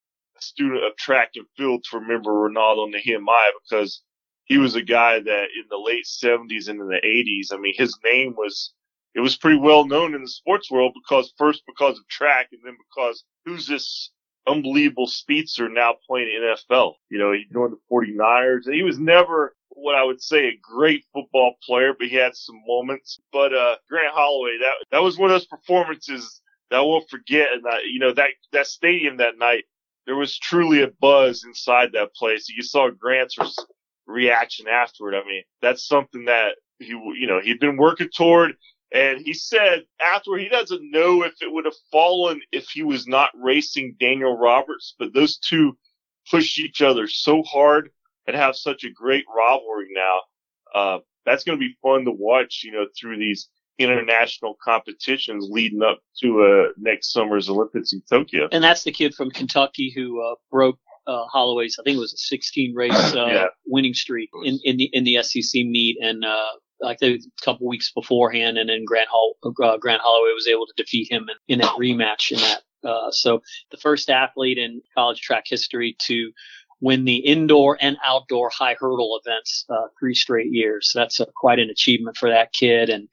student 0.44 0.84
of 0.84 0.96
track 0.98 1.32
and 1.36 1.46
field 1.58 1.84
to 1.86 2.00
remember 2.00 2.34
Renaldo 2.34 2.86
Nehemiah 2.86 3.52
because 3.64 4.02
he 4.46 4.58
was 4.58 4.76
a 4.76 4.82
guy 4.82 5.20
that 5.20 5.44
in 5.44 5.66
the 5.70 5.78
late 5.78 6.06
70s 6.06 6.68
and 6.68 6.82
in 6.82 6.88
the 6.88 7.02
80s, 7.06 7.54
I 7.54 7.60
mean, 7.60 7.74
his 7.78 7.96
name 8.04 8.36
was, 8.36 8.74
it 9.14 9.20
was 9.20 9.38
pretty 9.38 9.60
well 9.60 9.86
known 9.86 10.16
in 10.16 10.22
the 10.22 10.30
sports 10.30 10.72
world 10.72 10.94
because 10.94 11.34
first 11.38 11.64
because 11.68 11.98
of 11.98 12.08
track 12.08 12.48
and 12.52 12.62
then 12.64 12.76
because 12.90 13.24
who's 13.46 13.68
this 13.68 14.12
unbelievable 14.48 15.08
speedster 15.08 15.70
now 15.70 15.96
playing 16.08 16.30
in 16.30 16.42
NFL? 16.42 16.94
You 17.10 17.20
know, 17.20 17.32
he 17.32 17.46
joined 17.52 17.74
the 17.74 17.80
49ers. 17.92 18.72
He 18.72 18.84
was 18.84 19.00
never 19.00 19.56
what 19.70 19.96
I 19.96 20.04
would 20.04 20.22
say 20.22 20.48
a 20.48 20.60
great 20.62 21.06
football 21.14 21.56
player, 21.64 21.94
but 21.98 22.08
he 22.08 22.16
had 22.16 22.36
some 22.36 22.62
moments. 22.68 23.20
But 23.32 23.54
uh, 23.54 23.76
Grant 23.90 24.14
Holloway, 24.14 24.58
that 24.62 24.74
that 24.92 25.04
was 25.04 25.18
one 25.18 25.30
of 25.30 25.36
those 25.36 25.46
performances 25.46 26.42
that 26.70 26.78
I 26.78 26.82
won't 26.82 27.10
forget. 27.10 27.54
And 27.54 27.64
that 27.66 27.86
you 27.86 28.00
know 28.00 28.14
that 28.14 28.30
that 28.52 28.68
stadium 28.68 29.18
that 29.18 29.38
night, 29.38 29.66
there 30.10 30.16
was 30.16 30.40
truly 30.40 30.82
a 30.82 30.88
buzz 31.00 31.44
inside 31.44 31.92
that 31.94 32.16
place. 32.16 32.50
You 32.50 32.64
saw 32.64 32.90
Grant's 32.90 33.38
reaction 34.08 34.68
afterward. 34.68 35.14
I 35.14 35.24
mean, 35.24 35.44
that's 35.62 35.88
something 35.88 36.26
that 36.26 36.56
he 36.80 36.88
you 36.88 37.28
know 37.28 37.40
he'd 37.40 37.60
been 37.60 37.78
working 37.78 38.10
toward. 38.10 38.56
And 38.92 39.22
he 39.22 39.36
said 39.36 39.84
afterward 40.02 40.40
he 40.40 40.50
doesn't 40.50 40.90
know 40.90 41.22
if 41.22 41.34
it 41.42 41.54
would 41.54 41.66
have 41.66 41.76
fallen 41.92 42.42
if 42.52 42.70
he 42.70 42.82
was 42.82 43.06
not 43.06 43.30
racing 43.36 43.98
Daniel 44.00 44.36
Roberts, 44.36 44.96
but 44.98 45.14
those 45.14 45.38
two 45.38 45.78
pushed 46.32 46.58
each 46.58 46.82
other 46.82 47.08
so 47.08 47.44
hard 47.44 47.92
and 48.26 48.36
have 48.36 48.56
such 48.56 48.84
a 48.86 48.92
great 48.92 49.26
rivalry 49.32 49.90
now. 49.92 50.20
Uh, 50.74 51.00
that's 51.24 51.44
going 51.44 51.56
to 51.56 51.64
be 51.64 51.78
fun 51.84 52.06
to 52.06 52.12
watch, 52.12 52.64
you 52.64 52.72
know, 52.72 52.88
through 53.00 53.20
these 53.20 53.48
international 53.80 54.56
competitions 54.64 55.48
leading 55.50 55.82
up 55.82 56.00
to 56.22 56.44
uh, 56.44 56.74
next 56.78 57.12
summer's 57.12 57.50
Olympics 57.50 57.94
in 57.94 58.02
Tokyo. 58.10 58.48
And 58.52 58.64
that's 58.64 58.84
the 58.84 58.92
kid 58.92 59.16
from 59.16 59.32
Kentucky 59.32 59.92
who 59.96 60.22
uh, 60.22 60.36
broke 60.52 60.80
uh, 61.08 61.26
Holloway's, 61.26 61.78
I 61.80 61.84
think 61.84 61.98
it 61.98 62.00
was 62.00 62.14
a 62.14 62.18
16 62.18 62.76
race 62.76 62.94
uh, 63.16 63.26
yeah. 63.26 63.46
winning 63.66 63.94
streak 63.94 64.30
in, 64.44 64.60
in 64.64 64.78
the 64.78 64.90
in 64.94 65.04
the 65.04 65.24
SEC 65.24 65.66
meet, 65.66 65.98
and 66.02 66.24
uh, 66.24 66.52
like 66.82 67.00
a 67.02 67.20
couple 67.44 67.68
weeks 67.68 67.92
beforehand, 67.92 68.58
and 68.58 68.70
then 68.70 68.86
Grant 68.86 69.10
Hall, 69.10 69.36
uh, 69.44 69.78
Grant 69.78 70.02
Holloway 70.02 70.34
was 70.34 70.48
able 70.48 70.68
to 70.68 70.74
defeat 70.78 71.12
him 71.12 71.28
in, 71.48 71.56
in 71.56 71.60
that 71.60 71.76
rematch 71.80 72.32
in 72.32 72.38
that. 72.40 72.62
Uh, 72.88 73.12
so 73.12 73.42
the 73.72 73.78
first 73.78 74.10
athlete 74.10 74.58
in 74.58 74.82
college 74.96 75.20
track 75.20 75.44
history 75.46 75.98
to 76.00 76.32
win 76.82 77.04
the 77.04 77.18
indoor 77.18 77.78
and 77.82 77.98
outdoor 78.06 78.50
high 78.50 78.76
hurdle 78.80 79.20
events 79.22 79.66
uh, 79.70 79.88
three 80.00 80.14
straight 80.14 80.48
years. 80.50 80.92
So 80.92 81.00
that's 81.00 81.20
a, 81.20 81.28
quite 81.36 81.60
an 81.60 81.70
achievement 81.70 82.16
for 82.16 82.30
that 82.30 82.54
kid 82.54 82.90
and 82.90 83.10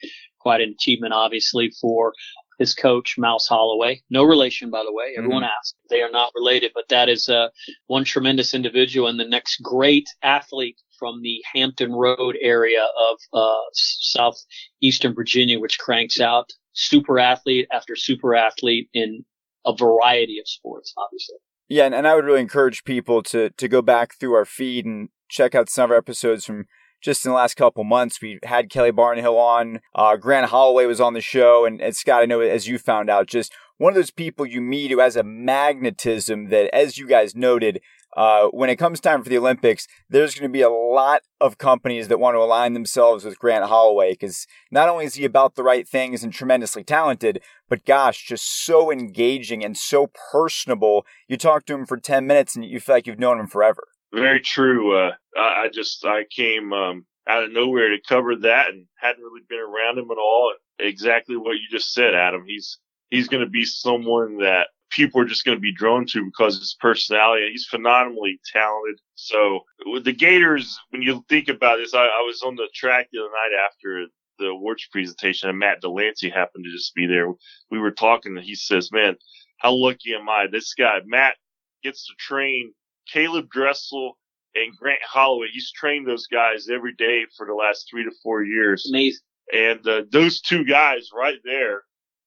quite 0.47 0.61
an 0.61 0.77
achievement, 0.79 1.13
obviously, 1.13 1.73
for 1.81 2.13
his 2.61 2.73
coach, 2.73 3.17
Mouse 3.19 3.49
Holloway. 3.49 4.01
No 4.11 4.23
relation, 4.23 4.71
by 4.71 4.85
the 4.85 4.93
way. 4.93 5.15
Everyone 5.19 5.43
mm-hmm. 5.43 5.59
asks. 5.59 5.75
They 5.91 6.03
are 6.03 6.11
not 6.11 6.31
related, 6.37 6.71
but 6.73 6.85
that 6.89 7.09
is 7.09 7.29
uh, 7.29 7.49
one 7.89 8.05
tremendous 8.05 8.55
individual 8.55 9.09
and 9.09 9.19
the 9.19 9.27
next 9.27 9.61
great 9.61 10.09
athlete 10.23 10.81
from 11.01 11.21
the 11.23 11.43
Hampton 11.53 11.93
Road 11.93 12.37
area 12.41 12.87
of 13.11 13.17
uh, 13.33 13.65
southeastern 13.73 15.17
Virginia, 15.17 15.59
which 15.59 15.81
cranks 15.81 16.21
out 16.21 16.49
super 16.75 17.19
athlete 17.19 17.67
after 17.73 17.97
super 17.97 18.37
athlete 18.37 18.89
in 18.95 19.25
a 19.67 19.75
variety 19.75 20.39
of 20.39 20.47
sports, 20.47 20.95
obviously. 20.97 21.39
Yeah, 21.69 21.87
and, 21.87 21.95
and 21.95 22.07
I 22.07 22.15
would 22.15 22.25
really 22.25 22.41
encourage 22.41 22.85
people 22.85 23.21
to 23.25 23.51
to 23.51 23.67
go 23.67 23.83
back 23.83 24.15
through 24.15 24.35
our 24.35 24.45
feed 24.45 24.87
and 24.87 25.09
check 25.29 25.57
out 25.57 25.69
some 25.69 25.87
of 25.87 25.91
our 25.91 25.97
episodes 25.97 26.45
from 26.45 26.67
just 27.01 27.25
in 27.25 27.31
the 27.31 27.37
last 27.37 27.55
couple 27.55 27.85
months. 27.85 28.21
We 28.21 28.39
had 28.45 28.71
Kelly 28.71 28.93
Barnhill 28.93 29.39
on, 29.39 29.81
uh, 29.95 30.17
Grant 30.17 30.51
Holloway 30.51 30.87
was 30.87 31.01
on 31.01 31.15
the 31.15 31.21
show, 31.21 31.65
and, 31.65 31.81
and 31.81 31.95
Scott, 31.95 32.23
I 32.23 32.27
know 32.27 32.41
as 32.41 32.67
you 32.67 32.79
found 32.79 33.11
out, 33.11 33.27
just 33.27 33.53
one 33.79 33.93
of 33.93 33.97
those 33.97 34.11
people 34.11 34.47
you 34.47 34.61
meet 34.61 34.91
who 34.91 35.01
has 35.01 35.17
a 35.17 35.23
magnetism 35.23 36.49
that, 36.49 36.75
as 36.75 36.99
you 36.99 37.07
guys 37.07 37.35
noted, 37.35 37.81
uh, 38.17 38.47
when 38.47 38.71
it 38.71 38.77
comes 38.77 38.99
time 38.99 39.23
for 39.23 39.29
the 39.29 39.37
Olympics, 39.37 39.87
there's 40.09 40.35
going 40.35 40.49
to 40.49 40.53
be 40.53 40.63
a 40.63 40.71
lot 40.71 41.21
of 41.39 41.59
companies 41.59 42.09
that 42.09 42.19
want 42.19 42.35
to 42.35 42.41
align 42.41 42.73
themselves 42.73 43.25
with 43.25 43.39
Grant 43.39 43.67
Holloway 43.67 44.13
because 44.13 44.47
not 44.71 44.89
only 44.89 45.05
is 45.05 45.15
he 45.15 45.27
about 45.27 45.55
the 45.55 45.63
right 45.63 45.87
things 45.87 46.25
and 46.25 46.33
tremendously 46.33 46.83
talented, 46.83 47.43
but 47.69 47.85
gosh, 47.85 48.27
just 48.27 48.65
so 48.65 48.91
engaging 48.91 49.63
and 49.63 49.77
so 49.77 50.11
personable. 50.33 51.05
You 51.29 51.37
talk 51.37 51.67
to 51.67 51.75
him 51.75 51.85
for 51.85 51.99
10 51.99 52.27
minutes 52.27 52.57
and 52.57 52.65
you 52.65 52.81
feel 52.81 52.95
like 52.95 53.07
you've 53.07 53.19
known 53.19 53.39
him 53.39 53.49
forever. 53.49 53.85
Very 54.13 54.41
true. 54.41 54.97
Uh, 54.97 55.13
I, 55.37 55.65
I, 55.65 55.69
just, 55.73 56.05
I 56.05 56.25
came 56.31 56.73
um, 56.73 57.07
out 57.29 57.45
of 57.45 57.53
nowhere 57.53 57.91
to 57.91 57.99
cover 58.09 58.37
that 58.37 58.69
and 58.69 58.87
hadn't 58.97 59.23
really 59.23 59.45
been 59.49 59.61
around 59.61 59.99
him 59.99 60.11
at 60.11 60.19
all. 60.19 60.53
Exactly 60.79 61.37
what 61.37 61.57
you 61.57 61.69
just 61.71 61.93
said, 61.93 62.15
Adam. 62.15 62.45
He's, 62.47 62.79
he's 63.11 63.29
going 63.29 63.45
to 63.45 63.51
be 63.51 63.65
someone 63.65 64.39
that 64.39 64.69
people 64.91 65.21
are 65.21 65.27
just 65.27 65.45
going 65.45 65.57
to 65.57 65.63
be 65.63 65.75
drawn 65.75 66.07
to 66.07 66.25
because 66.25 66.57
of 66.57 66.61
his 66.61 66.77
personality. 66.81 67.49
He's 67.51 67.67
phenomenally 67.67 68.41
talented. 68.53 69.01
So 69.15 69.61
with 69.87 70.05
the 70.05 70.13
Gators, 70.13 70.79
when 70.91 71.03
you 71.03 71.25
think 71.29 71.49
about 71.49 71.79
this, 71.79 71.95
I, 71.95 72.05
I 72.05 72.23
was 72.27 72.43
on 72.43 72.55
the 72.55 72.69
track 72.75 73.09
the 73.13 73.21
other 73.21 73.29
night 73.29 73.65
after 73.67 74.07
the 74.39 74.47
awards 74.47 74.87
presentation 74.93 75.49
and 75.49 75.59
Matt 75.59 75.81
Delancey 75.81 76.31
happened 76.31 76.65
to 76.65 76.71
just 76.71 76.95
be 76.95 77.07
there. 77.07 77.33
We 77.71 77.79
were 77.79 77.91
talking 77.91 78.37
and 78.37 78.45
he 78.45 78.55
says, 78.55 78.93
man, 78.93 79.17
how 79.59 79.73
lucky 79.73 80.15
am 80.15 80.29
I? 80.29 80.47
This 80.51 80.75
guy, 80.75 80.99
Matt 81.07 81.37
gets 81.83 82.07
to 82.07 82.15
train 82.19 82.73
Caeleb 83.13 83.49
Dressel 83.51 84.19
and 84.55 84.77
Grant 84.77 85.01
Holloway. 85.03 85.49
He's 85.53 85.71
trained 85.71 86.07
those 86.07 86.27
guys 86.27 86.69
every 86.69 86.95
day 86.95 87.27
for 87.37 87.47
the 87.47 87.55
last 87.55 87.87
three 87.91 88.05
to 88.05 88.11
four 88.23 88.43
years. 88.43 88.89
Amazing. 88.89 89.21
And 89.53 89.87
uh, 89.87 90.03
those 90.11 90.41
two 90.41 90.65
guys 90.65 91.11
right 91.15 91.39
there 91.45 91.83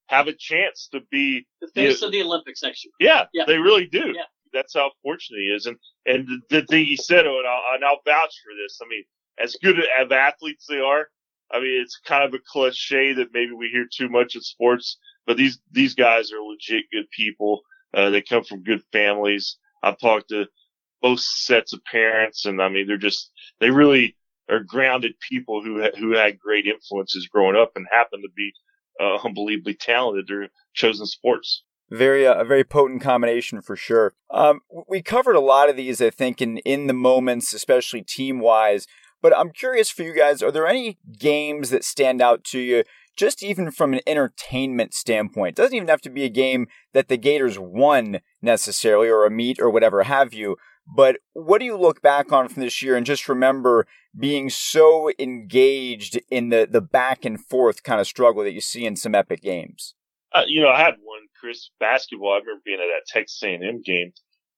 have 0.08 0.28
a 0.28 0.34
chance 0.34 0.90
to 0.92 1.02
be 1.12 1.46
the 1.62 1.68
face 1.68 2.00
the, 2.00 2.08
of 2.08 2.12
the 2.12 2.22
Olympics 2.22 2.64
next 2.64 2.86
year. 2.86 2.94
Yeah, 3.00 3.26
yeah. 3.34 3.44
they 3.46 3.58
really 3.58 3.86
do. 3.86 4.14
Yeah. 4.16 4.24
That's 4.52 4.74
how 4.74 4.92
fortunate 5.04 5.40
he 5.40 5.54
is. 5.56 5.66
And 5.66 5.78
and 6.06 6.28
the, 6.28 6.62
the 6.62 6.66
thing 6.66 6.86
he 6.86 6.96
said, 6.96 7.26
and 7.26 7.48
I'll, 7.48 7.76
and 7.76 7.86
I'll 7.86 8.00
vouch 8.06 8.34
for 8.44 8.54
this. 8.64 8.80
I 8.82 8.88
mean, 8.88 9.04
as 9.38 9.56
good 9.62 9.78
of 9.80 10.12
athletes 10.12 10.66
they 10.68 10.80
are, 10.80 11.08
I 11.52 11.60
mean, 11.60 11.82
it's 11.82 12.00
kind 12.06 12.24
of 12.24 12.34
a 12.34 12.44
cliche 12.46 13.14
that 13.14 13.34
maybe 13.34 13.52
we 13.52 13.70
hear 13.70 13.86
too 13.92 14.10
much 14.10 14.36
in 14.36 14.42
sports, 14.42 14.98
but 15.28 15.38
these 15.38 15.60
these 15.72 15.94
guys 15.94 16.32
are 16.32 16.42
legit 16.42 16.86
good 16.92 17.10
people. 17.12 17.62
Uh, 17.94 18.10
they 18.10 18.22
come 18.22 18.44
from 18.44 18.64
good 18.64 18.82
families. 18.92 19.58
I've 19.84 20.00
talked 20.00 20.30
to 20.30 20.48
both 21.02 21.20
sets 21.20 21.74
of 21.74 21.84
parents, 21.86 22.46
and 22.46 22.62
I 22.62 22.70
mean, 22.70 22.88
they're 22.88 22.98
just 22.98 23.32
they 23.60 23.70
really 23.70 24.16
are 24.50 24.60
grounded 24.60 25.14
people 25.28 25.64
who 25.64 25.84
who 25.98 26.12
had 26.14 26.40
great 26.40 26.66
influences 26.66 27.28
growing 27.28 27.56
up 27.56 27.72
and 27.76 27.88
happen 27.92 28.22
to 28.22 28.30
be 28.36 28.52
uh, 29.00 29.18
unbelievably 29.24 29.76
talented 29.76 30.30
or 30.32 30.48
chosen 30.74 31.06
sports. 31.06 31.64
Very, 31.92 32.28
uh, 32.28 32.36
a 32.36 32.46
very 32.46 32.64
potent 32.64 33.02
combination 33.02 33.62
for 33.62 33.76
sure. 33.76 34.14
Um, 34.30 34.60
we 34.88 35.02
covered 35.02 35.36
a 35.36 35.40
lot 35.40 35.70
of 35.70 35.76
these, 35.76 36.02
I 36.02 36.12
think, 36.12 36.42
in 36.42 36.58
in 36.60 36.88
the 36.88 36.94
moments, 36.94 37.54
especially 37.54 38.02
team 38.02 38.40
wise. 38.40 38.86
But 39.22 39.36
I'm 39.36 39.52
curious 39.52 39.90
for 39.90 40.04
you 40.04 40.16
guys: 40.16 40.44
are 40.44 40.52
there 40.52 40.68
any 40.68 41.00
games 41.18 41.72
that 41.72 41.84
stand 41.84 42.22
out 42.22 42.44
to 42.46 42.60
you? 42.60 42.84
Just 43.18 43.44
even 43.44 43.72
from 43.72 43.94
an 43.94 44.02
entertainment 44.06 44.94
standpoint, 44.94 45.58
it 45.58 45.62
doesn't 45.62 45.76
even 45.76 45.90
have 45.90 46.02
to 46.02 46.10
be 46.10 46.24
a 46.24 46.30
game 46.30 46.68
that 46.94 47.10
the 47.10 47.18
Gators 47.18 47.58
won 47.58 48.20
necessarily, 48.42 49.10
or 49.10 49.26
a 49.26 49.32
meet, 49.32 49.60
or 49.60 49.70
whatever 49.70 50.04
have 50.04 50.34
you. 50.34 50.58
But 50.96 51.18
what 51.34 51.60
do 51.60 51.66
you 51.66 51.78
look 51.78 52.02
back 52.02 52.32
on 52.32 52.48
from 52.48 52.64
this 52.64 52.82
year 52.82 52.96
and 52.96 53.06
just 53.06 53.30
remember 53.30 53.86
being 54.18 54.50
so 54.50 55.12
engaged 55.20 56.20
in 56.32 56.50
the, 56.50 56.68
the 56.70 56.82
back 56.82 57.26
and 57.26 57.40
forth 57.40 57.84
kind 57.84 58.02
of 58.02 58.08
struggle 58.08 58.44
that 58.44 58.54
you 58.54 58.62
see 58.62 58.86
in 58.86 58.96
some 58.96 59.14
epic 59.14 59.42
games? 59.42 59.94
Uh, 60.34 60.44
you 60.48 60.62
know, 60.62 60.70
I 60.70 60.80
had 60.80 60.96
one, 61.02 61.22
Chris, 61.40 61.70
basketball. 61.80 62.34
I 62.34 62.38
remember 62.38 62.62
being 62.66 62.80
at 62.80 62.88
that 62.88 63.08
Texas 63.08 63.42
A&M 63.44 63.82
game, 63.84 64.14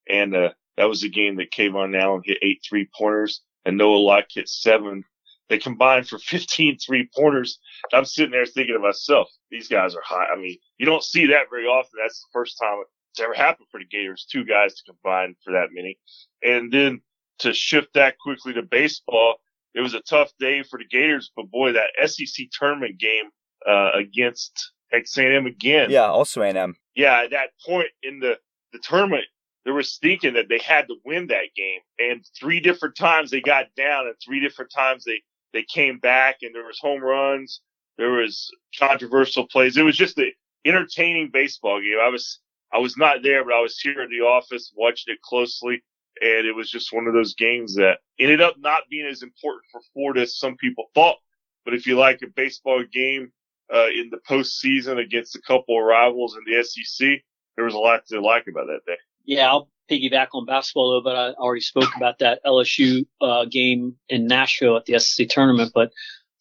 and 0.09 0.35
uh, 0.35 0.49
that 0.77 0.89
was 0.89 1.03
a 1.03 1.09
game 1.09 1.37
that 1.37 1.51
KeVaughn 1.51 1.99
Allen 1.99 2.21
hit 2.25 2.37
eight 2.41 2.61
three 2.67 2.89
pointers, 2.97 3.41
and 3.65 3.77
Noah 3.77 3.97
Locke 3.97 4.27
hit 4.33 4.49
seven. 4.49 5.03
They 5.49 5.57
combined 5.57 6.07
for 6.07 6.17
15 6.19 6.77
three 6.79 7.09
pointers. 7.15 7.59
I'm 7.93 8.05
sitting 8.05 8.31
there 8.31 8.45
thinking 8.45 8.75
to 8.75 8.79
myself, 8.79 9.29
these 9.49 9.67
guys 9.67 9.95
are 9.95 10.03
hot. 10.03 10.27
I 10.33 10.39
mean, 10.39 10.57
you 10.77 10.85
don't 10.85 11.03
see 11.03 11.27
that 11.27 11.49
very 11.49 11.65
often. 11.65 11.99
That's 12.01 12.21
the 12.21 12.27
first 12.33 12.57
time 12.57 12.83
it's 13.11 13.19
ever 13.19 13.33
happened 13.33 13.67
for 13.71 13.79
the 13.79 13.85
Gators. 13.85 14.25
Two 14.29 14.45
guys 14.45 14.75
to 14.75 14.83
combine 14.91 15.35
for 15.43 15.53
that 15.53 15.69
many. 15.71 15.97
And 16.43 16.71
then 16.71 17.01
to 17.39 17.53
shift 17.53 17.93
that 17.95 18.17
quickly 18.19 18.53
to 18.53 18.61
baseball, 18.61 19.35
it 19.73 19.81
was 19.81 19.93
a 19.93 20.01
tough 20.01 20.31
day 20.39 20.63
for 20.63 20.77
the 20.77 20.85
Gators, 20.85 21.31
but 21.35 21.49
boy, 21.49 21.73
that 21.73 21.89
SEC 22.09 22.47
tournament 22.57 22.99
game, 22.99 23.25
uh, 23.67 23.91
against 23.93 24.71
Texas 24.91 25.17
A&M 25.17 25.45
again. 25.45 25.89
Yeah, 25.89 26.05
also 26.05 26.41
A&M. 26.41 26.75
Yeah, 26.95 27.21
at 27.23 27.31
that 27.31 27.49
point 27.65 27.87
in 28.03 28.19
the, 28.19 28.37
the 28.73 28.79
tournament, 28.79 29.25
there 29.63 29.73
was 29.73 29.97
thinking 29.97 30.33
that 30.33 30.49
they 30.49 30.59
had 30.59 30.87
to 30.87 30.95
win 31.05 31.27
that 31.27 31.53
game. 31.55 31.79
And 31.99 32.25
three 32.39 32.59
different 32.59 32.95
times 32.95 33.29
they 33.29 33.41
got 33.41 33.67
down 33.75 34.07
and 34.07 34.15
three 34.23 34.39
different 34.39 34.71
times 34.75 35.03
they, 35.03 35.21
they 35.53 35.63
came 35.63 35.99
back 35.99 36.37
and 36.41 36.53
there 36.55 36.65
was 36.65 36.79
home 36.79 37.01
runs. 37.01 37.61
There 37.97 38.11
was 38.11 38.49
controversial 38.79 39.47
plays. 39.47 39.77
It 39.77 39.83
was 39.83 39.97
just 39.97 40.17
an 40.17 40.31
entertaining 40.65 41.29
baseball 41.31 41.79
game. 41.79 41.99
I 42.01 42.09
was, 42.09 42.39
I 42.73 42.79
was 42.79 42.97
not 42.97 43.23
there, 43.23 43.43
but 43.43 43.53
I 43.53 43.61
was 43.61 43.79
here 43.79 44.01
in 44.01 44.09
the 44.09 44.25
office 44.25 44.71
watching 44.75 45.13
it 45.13 45.21
closely. 45.21 45.83
And 46.21 46.45
it 46.45 46.55
was 46.55 46.69
just 46.69 46.93
one 46.93 47.07
of 47.07 47.13
those 47.13 47.33
games 47.35 47.75
that 47.75 47.99
ended 48.19 48.41
up 48.41 48.55
not 48.59 48.83
being 48.89 49.07
as 49.07 49.23
important 49.23 49.63
for 49.71 49.81
Florida 49.93 50.21
as 50.21 50.37
some 50.37 50.55
people 50.57 50.85
thought. 50.93 51.17
But 51.65 51.73
if 51.73 51.87
you 51.87 51.97
like 51.97 52.21
a 52.21 52.27
baseball 52.27 52.83
game 52.91 53.31
uh, 53.73 53.87
in 53.87 54.09
the 54.11 54.19
postseason 54.29 54.99
against 54.99 55.35
a 55.35 55.41
couple 55.41 55.77
of 55.77 55.85
rivals 55.85 56.35
in 56.35 56.43
the 56.45 56.63
SEC, 56.63 57.21
there 57.55 57.65
was 57.65 57.73
a 57.73 57.79
lot 57.79 58.05
to 58.07 58.21
like 58.21 58.47
about 58.47 58.67
that 58.67 58.81
day. 58.85 58.97
Yeah, 59.25 59.47
I'll 59.47 59.69
piggyback 59.89 60.29
on 60.33 60.45
basketball 60.45 60.91
though, 60.91 61.03
but 61.03 61.15
I 61.15 61.31
already 61.33 61.61
spoke 61.61 61.95
about 61.95 62.19
that 62.19 62.39
LSU 62.45 63.05
uh, 63.21 63.45
game 63.45 63.95
in 64.09 64.27
Nashville 64.27 64.77
at 64.77 64.85
the 64.85 64.99
SEC 64.99 65.29
tournament. 65.29 65.71
But 65.73 65.91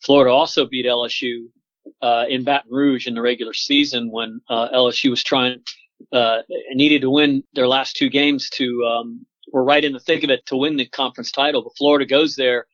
Florida 0.03 0.33
also 0.33 0.67
beat 0.67 0.87
LSU 0.87 1.47
uh, 2.03 2.25
in 2.29 2.45
Baton 2.45 2.71
Rouge 2.71 3.07
in 3.07 3.15
the 3.15 3.23
regular 3.23 3.53
season 3.53 4.11
when 4.11 4.41
uh, 4.49 4.69
LSU 4.71 5.11
was 5.11 5.23
trying 5.23 5.61
uh, 6.13 6.39
needed 6.73 7.03
to 7.03 7.11
win 7.11 7.43
their 7.55 7.69
last 7.69 7.97
two 7.97 8.09
games 8.09 8.51
to 8.51 8.85
um, 8.85 9.27
were 9.53 9.65
right 9.65 9.85
in 9.85 9.93
the 9.93 10.01
thick 10.01 10.25
of 10.25 10.31
it 10.31 10.45
to 10.47 10.57
win 10.57 10.77
the 10.77 10.87
conference 10.87 11.31
title. 11.31 11.63
But 11.63 11.77
Florida 11.77 12.07
goes 12.07 12.37
there 12.37 12.67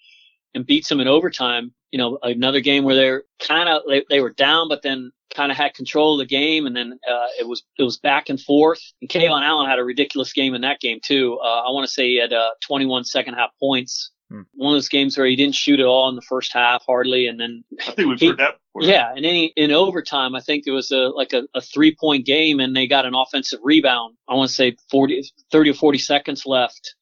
and 0.55 0.67
beats 0.67 0.89
them 0.89 1.01
in 1.01 1.09
overtime. 1.09 1.73
You 1.93 1.99
know, 1.99 2.19
another 2.23 2.61
game 2.61 2.85
where 2.85 2.95
they're 2.95 3.25
kind 3.41 3.69
of 3.69 3.83
they, 3.89 4.05
they 4.11 4.21
were 4.21 4.33
down, 4.33 4.69
but 4.69 4.83
then 4.83 5.13
kind 5.35 5.51
of 5.51 5.59
had 5.59 5.75
control 5.75 6.15
of 6.15 6.27
the 6.27 6.35
game, 6.35 6.67
and 6.67 6.75
then 6.75 6.99
uh, 7.09 7.27
it 7.39 7.47
was 7.47 7.63
it 7.79 7.83
was 7.83 7.99
back 7.99 8.29
and 8.29 8.41
forth. 8.41 8.81
And 9.01 9.11
KeVaughn 9.11 9.43
Allen 9.43 9.69
had 9.69 9.79
a 9.79 9.85
ridiculous 9.85 10.33
game 10.33 10.55
in 10.55 10.63
that 10.63 10.81
game 10.81 10.99
too. 11.05 11.39
Uh, 11.43 11.63
I 11.63 11.71
want 11.71 11.87
to 11.87 11.93
say 11.93 12.09
he 12.09 12.21
had 12.21 12.33
uh, 12.33 12.51
21 12.67 13.05
second 13.05 13.35
half 13.35 13.51
points. 13.61 14.11
Hmm. 14.31 14.43
One 14.55 14.75
of 14.75 14.77
those 14.77 14.89
games 14.89 15.17
where 15.17 15.27
he 15.27 15.37
didn't 15.37 15.55
shoot 15.55 15.79
at 15.79 15.87
all 15.87 16.09
in 16.09 16.17
the 16.17 16.23
first 16.23 16.53
half, 16.53 16.85
hardly, 16.85 17.29
and 17.29 17.39
then 17.39 17.65
I 17.81 17.93
think 17.93 18.09
we've 18.09 18.21
he, 18.21 18.29
heard 18.29 18.39
that 18.39 18.59
before. 18.75 18.89
Yeah, 18.89 19.13
and 19.15 19.25
then 19.25 19.51
in 19.57 19.71
overtime, 19.71 20.35
I 20.35 20.41
think 20.41 20.65
there 20.65 20.75
was 20.75 20.91
a 20.91 21.09
like 21.09 21.33
a, 21.33 21.45
a 21.55 21.61
three 21.61 21.95
point 21.95 22.27
game, 22.27 22.59
and 22.61 22.75
they 22.75 22.87
got 22.87 23.07
an 23.07 23.15
offensive 23.15 23.61
rebound. 23.63 24.17
I 24.29 24.35
want 24.35 24.49
to 24.49 24.55
say 24.55 24.77
40, 24.91 25.31
30 25.53 25.71
or 25.71 25.75
40 25.75 25.99
seconds 25.99 26.45
left, 26.45 26.95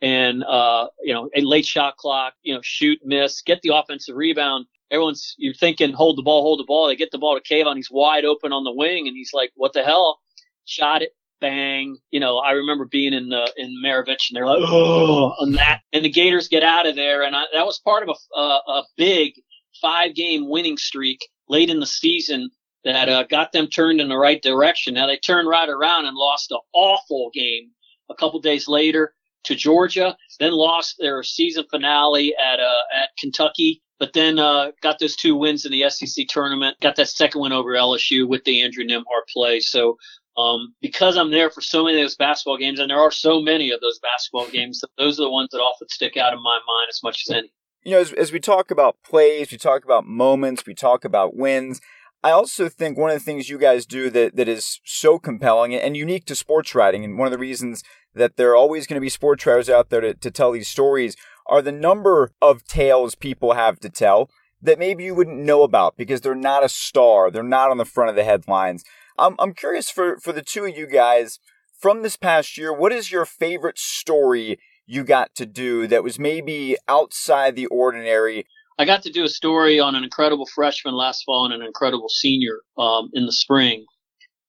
and 0.00 0.42
uh, 0.42 0.88
you 1.02 1.14
know, 1.14 1.30
a 1.36 1.40
late 1.40 1.66
shot 1.66 1.96
clock, 1.96 2.34
you 2.42 2.54
know, 2.54 2.60
shoot, 2.62 2.98
miss, 3.04 3.42
get 3.42 3.62
the 3.62 3.76
offensive 3.76 4.16
rebound, 4.16 4.66
everyone's 4.92 5.34
you're 5.38 5.54
thinking 5.54 5.92
hold 5.92 6.18
the 6.18 6.22
ball, 6.22 6.42
hold 6.42 6.60
the 6.60 6.64
ball. 6.64 6.86
They 6.86 6.96
get 6.96 7.10
the 7.10 7.18
ball 7.18 7.38
to 7.38 7.54
KeVaughn, 7.54 7.76
he's 7.76 7.90
wide 7.90 8.24
open 8.24 8.52
on 8.52 8.64
the 8.64 8.72
wing, 8.72 9.08
and 9.08 9.16
he's 9.16 9.32
like, 9.32 9.50
"What 9.54 9.72
the 9.72 9.82
hell?" 9.82 10.20
Shot 10.64 11.02
it, 11.02 11.16
bang. 11.42 11.98
You 12.10 12.20
know, 12.20 12.38
I 12.38 12.52
remember 12.52 12.86
being 12.86 13.12
in 13.12 13.28
the 13.28 13.52
in 13.58 13.76
Maravich, 13.84 14.30
and 14.30 14.36
they're 14.36 14.46
like, 14.46 14.62
"Oh," 14.62 15.34
on 15.38 15.52
that, 15.52 15.80
and 15.92 16.02
the 16.02 16.08
Gators 16.08 16.48
get 16.48 16.62
out 16.62 16.86
of 16.86 16.96
there, 16.96 17.22
and 17.22 17.36
I, 17.36 17.42
that 17.52 17.66
was 17.66 17.78
part 17.80 18.02
of 18.02 18.08
a 18.08 18.38
a, 18.38 18.60
a 18.68 18.84
big 18.96 19.34
five 19.82 20.14
game 20.14 20.48
winning 20.48 20.78
streak 20.78 21.18
late 21.48 21.68
in 21.68 21.80
the 21.80 21.86
season 21.86 22.48
that 22.84 23.08
uh, 23.08 23.24
got 23.24 23.52
them 23.52 23.66
turned 23.66 24.00
in 24.00 24.08
the 24.08 24.16
right 24.16 24.42
direction. 24.42 24.94
Now 24.94 25.06
they 25.06 25.18
turned 25.18 25.48
right 25.48 25.68
around 25.68 26.06
and 26.06 26.16
lost 26.16 26.50
an 26.50 26.58
awful 26.72 27.30
game 27.34 27.70
a 28.08 28.14
couple 28.14 28.40
days 28.40 28.66
later 28.68 29.12
to 29.44 29.54
Georgia, 29.54 30.16
then 30.40 30.52
lost 30.52 30.96
their 30.98 31.22
season 31.22 31.64
finale 31.70 32.34
at 32.36 32.60
uh, 32.60 33.02
at 33.02 33.10
Kentucky 33.20 33.82
but 34.02 34.14
then 34.14 34.36
uh, 34.36 34.72
got 34.80 34.98
those 34.98 35.14
two 35.14 35.36
wins 35.36 35.64
in 35.64 35.70
the 35.70 35.88
SEC 35.88 36.26
tournament. 36.26 36.76
Got 36.80 36.96
that 36.96 37.06
second 37.06 37.40
win 37.40 37.52
over 37.52 37.70
LSU 37.70 38.28
with 38.28 38.42
the 38.42 38.60
Andrew 38.60 38.82
Nembhard 38.82 39.28
play. 39.32 39.60
So 39.60 39.96
um, 40.36 40.74
because 40.80 41.16
I'm 41.16 41.30
there 41.30 41.50
for 41.50 41.60
so 41.60 41.84
many 41.84 42.00
of 42.00 42.04
those 42.04 42.16
basketball 42.16 42.56
games, 42.56 42.78
and 42.78 42.90
there 42.90 43.00
are 43.00 43.10
so 43.10 43.40
many 43.40 43.70
of 43.70 43.80
those 43.80 43.98
basketball 43.98 44.48
games, 44.52 44.82
those 44.98 45.18
are 45.18 45.24
the 45.24 45.30
ones 45.30 45.50
that 45.52 45.58
often 45.58 45.88
stick 45.88 46.16
out 46.16 46.32
in 46.32 46.42
my 46.42 46.58
mind 46.66 46.88
as 46.88 47.00
much 47.02 47.24
as 47.26 47.36
any. 47.36 47.52
You 47.84 47.92
know, 47.92 48.00
as, 48.00 48.12
as 48.12 48.32
we 48.32 48.40
talk 48.40 48.70
about 48.70 48.96
plays, 49.04 49.50
we 49.50 49.58
talk 49.58 49.84
about 49.84 50.06
moments, 50.06 50.66
we 50.66 50.74
talk 50.74 51.04
about 51.04 51.36
wins. 51.36 51.80
I 52.24 52.30
also 52.30 52.68
think 52.68 52.96
one 52.96 53.10
of 53.10 53.16
the 53.16 53.24
things 53.24 53.48
you 53.48 53.58
guys 53.58 53.84
do 53.84 54.08
that, 54.10 54.36
that 54.36 54.46
is 54.46 54.80
so 54.84 55.18
compelling 55.18 55.74
and 55.74 55.96
unique 55.96 56.24
to 56.26 56.36
sports 56.36 56.74
writing, 56.74 57.04
and 57.04 57.18
one 57.18 57.26
of 57.26 57.32
the 57.32 57.38
reasons 57.38 57.82
that 58.14 58.36
there 58.36 58.50
are 58.50 58.56
always 58.56 58.86
going 58.86 58.96
to 58.96 59.00
be 59.00 59.08
sports 59.08 59.44
writers 59.44 59.68
out 59.68 59.90
there 59.90 60.00
to, 60.00 60.14
to 60.14 60.30
tell 60.30 60.52
these 60.52 60.68
stories 60.68 61.16
are 61.46 61.62
the 61.62 61.72
number 61.72 62.30
of 62.40 62.64
tales 62.64 63.14
people 63.14 63.54
have 63.54 63.80
to 63.80 63.90
tell 63.90 64.30
that 64.60 64.78
maybe 64.78 65.04
you 65.04 65.14
wouldn't 65.14 65.38
know 65.38 65.62
about 65.62 65.96
because 65.96 66.20
they're 66.20 66.34
not 66.34 66.64
a 66.64 66.68
star. 66.68 67.30
They're 67.30 67.42
not 67.42 67.70
on 67.70 67.78
the 67.78 67.84
front 67.84 68.10
of 68.10 68.16
the 68.16 68.24
headlines. 68.24 68.84
I'm, 69.18 69.36
I'm 69.38 69.54
curious 69.54 69.90
for, 69.90 70.18
for 70.18 70.32
the 70.32 70.42
two 70.42 70.64
of 70.64 70.76
you 70.76 70.86
guys 70.86 71.38
from 71.78 72.02
this 72.02 72.16
past 72.16 72.56
year, 72.56 72.72
what 72.72 72.92
is 72.92 73.10
your 73.10 73.26
favorite 73.26 73.78
story 73.78 74.58
you 74.86 75.04
got 75.04 75.34
to 75.34 75.46
do 75.46 75.86
that 75.88 76.04
was 76.04 76.18
maybe 76.18 76.76
outside 76.88 77.56
the 77.56 77.66
ordinary? 77.66 78.46
I 78.78 78.84
got 78.84 79.02
to 79.02 79.10
do 79.10 79.24
a 79.24 79.28
story 79.28 79.80
on 79.80 79.94
an 79.94 80.04
incredible 80.04 80.46
freshman 80.46 80.94
last 80.94 81.24
fall 81.24 81.44
and 81.44 81.54
an 81.54 81.62
incredible 81.62 82.08
senior 82.08 82.60
um, 82.78 83.10
in 83.12 83.26
the 83.26 83.32
spring. 83.32 83.84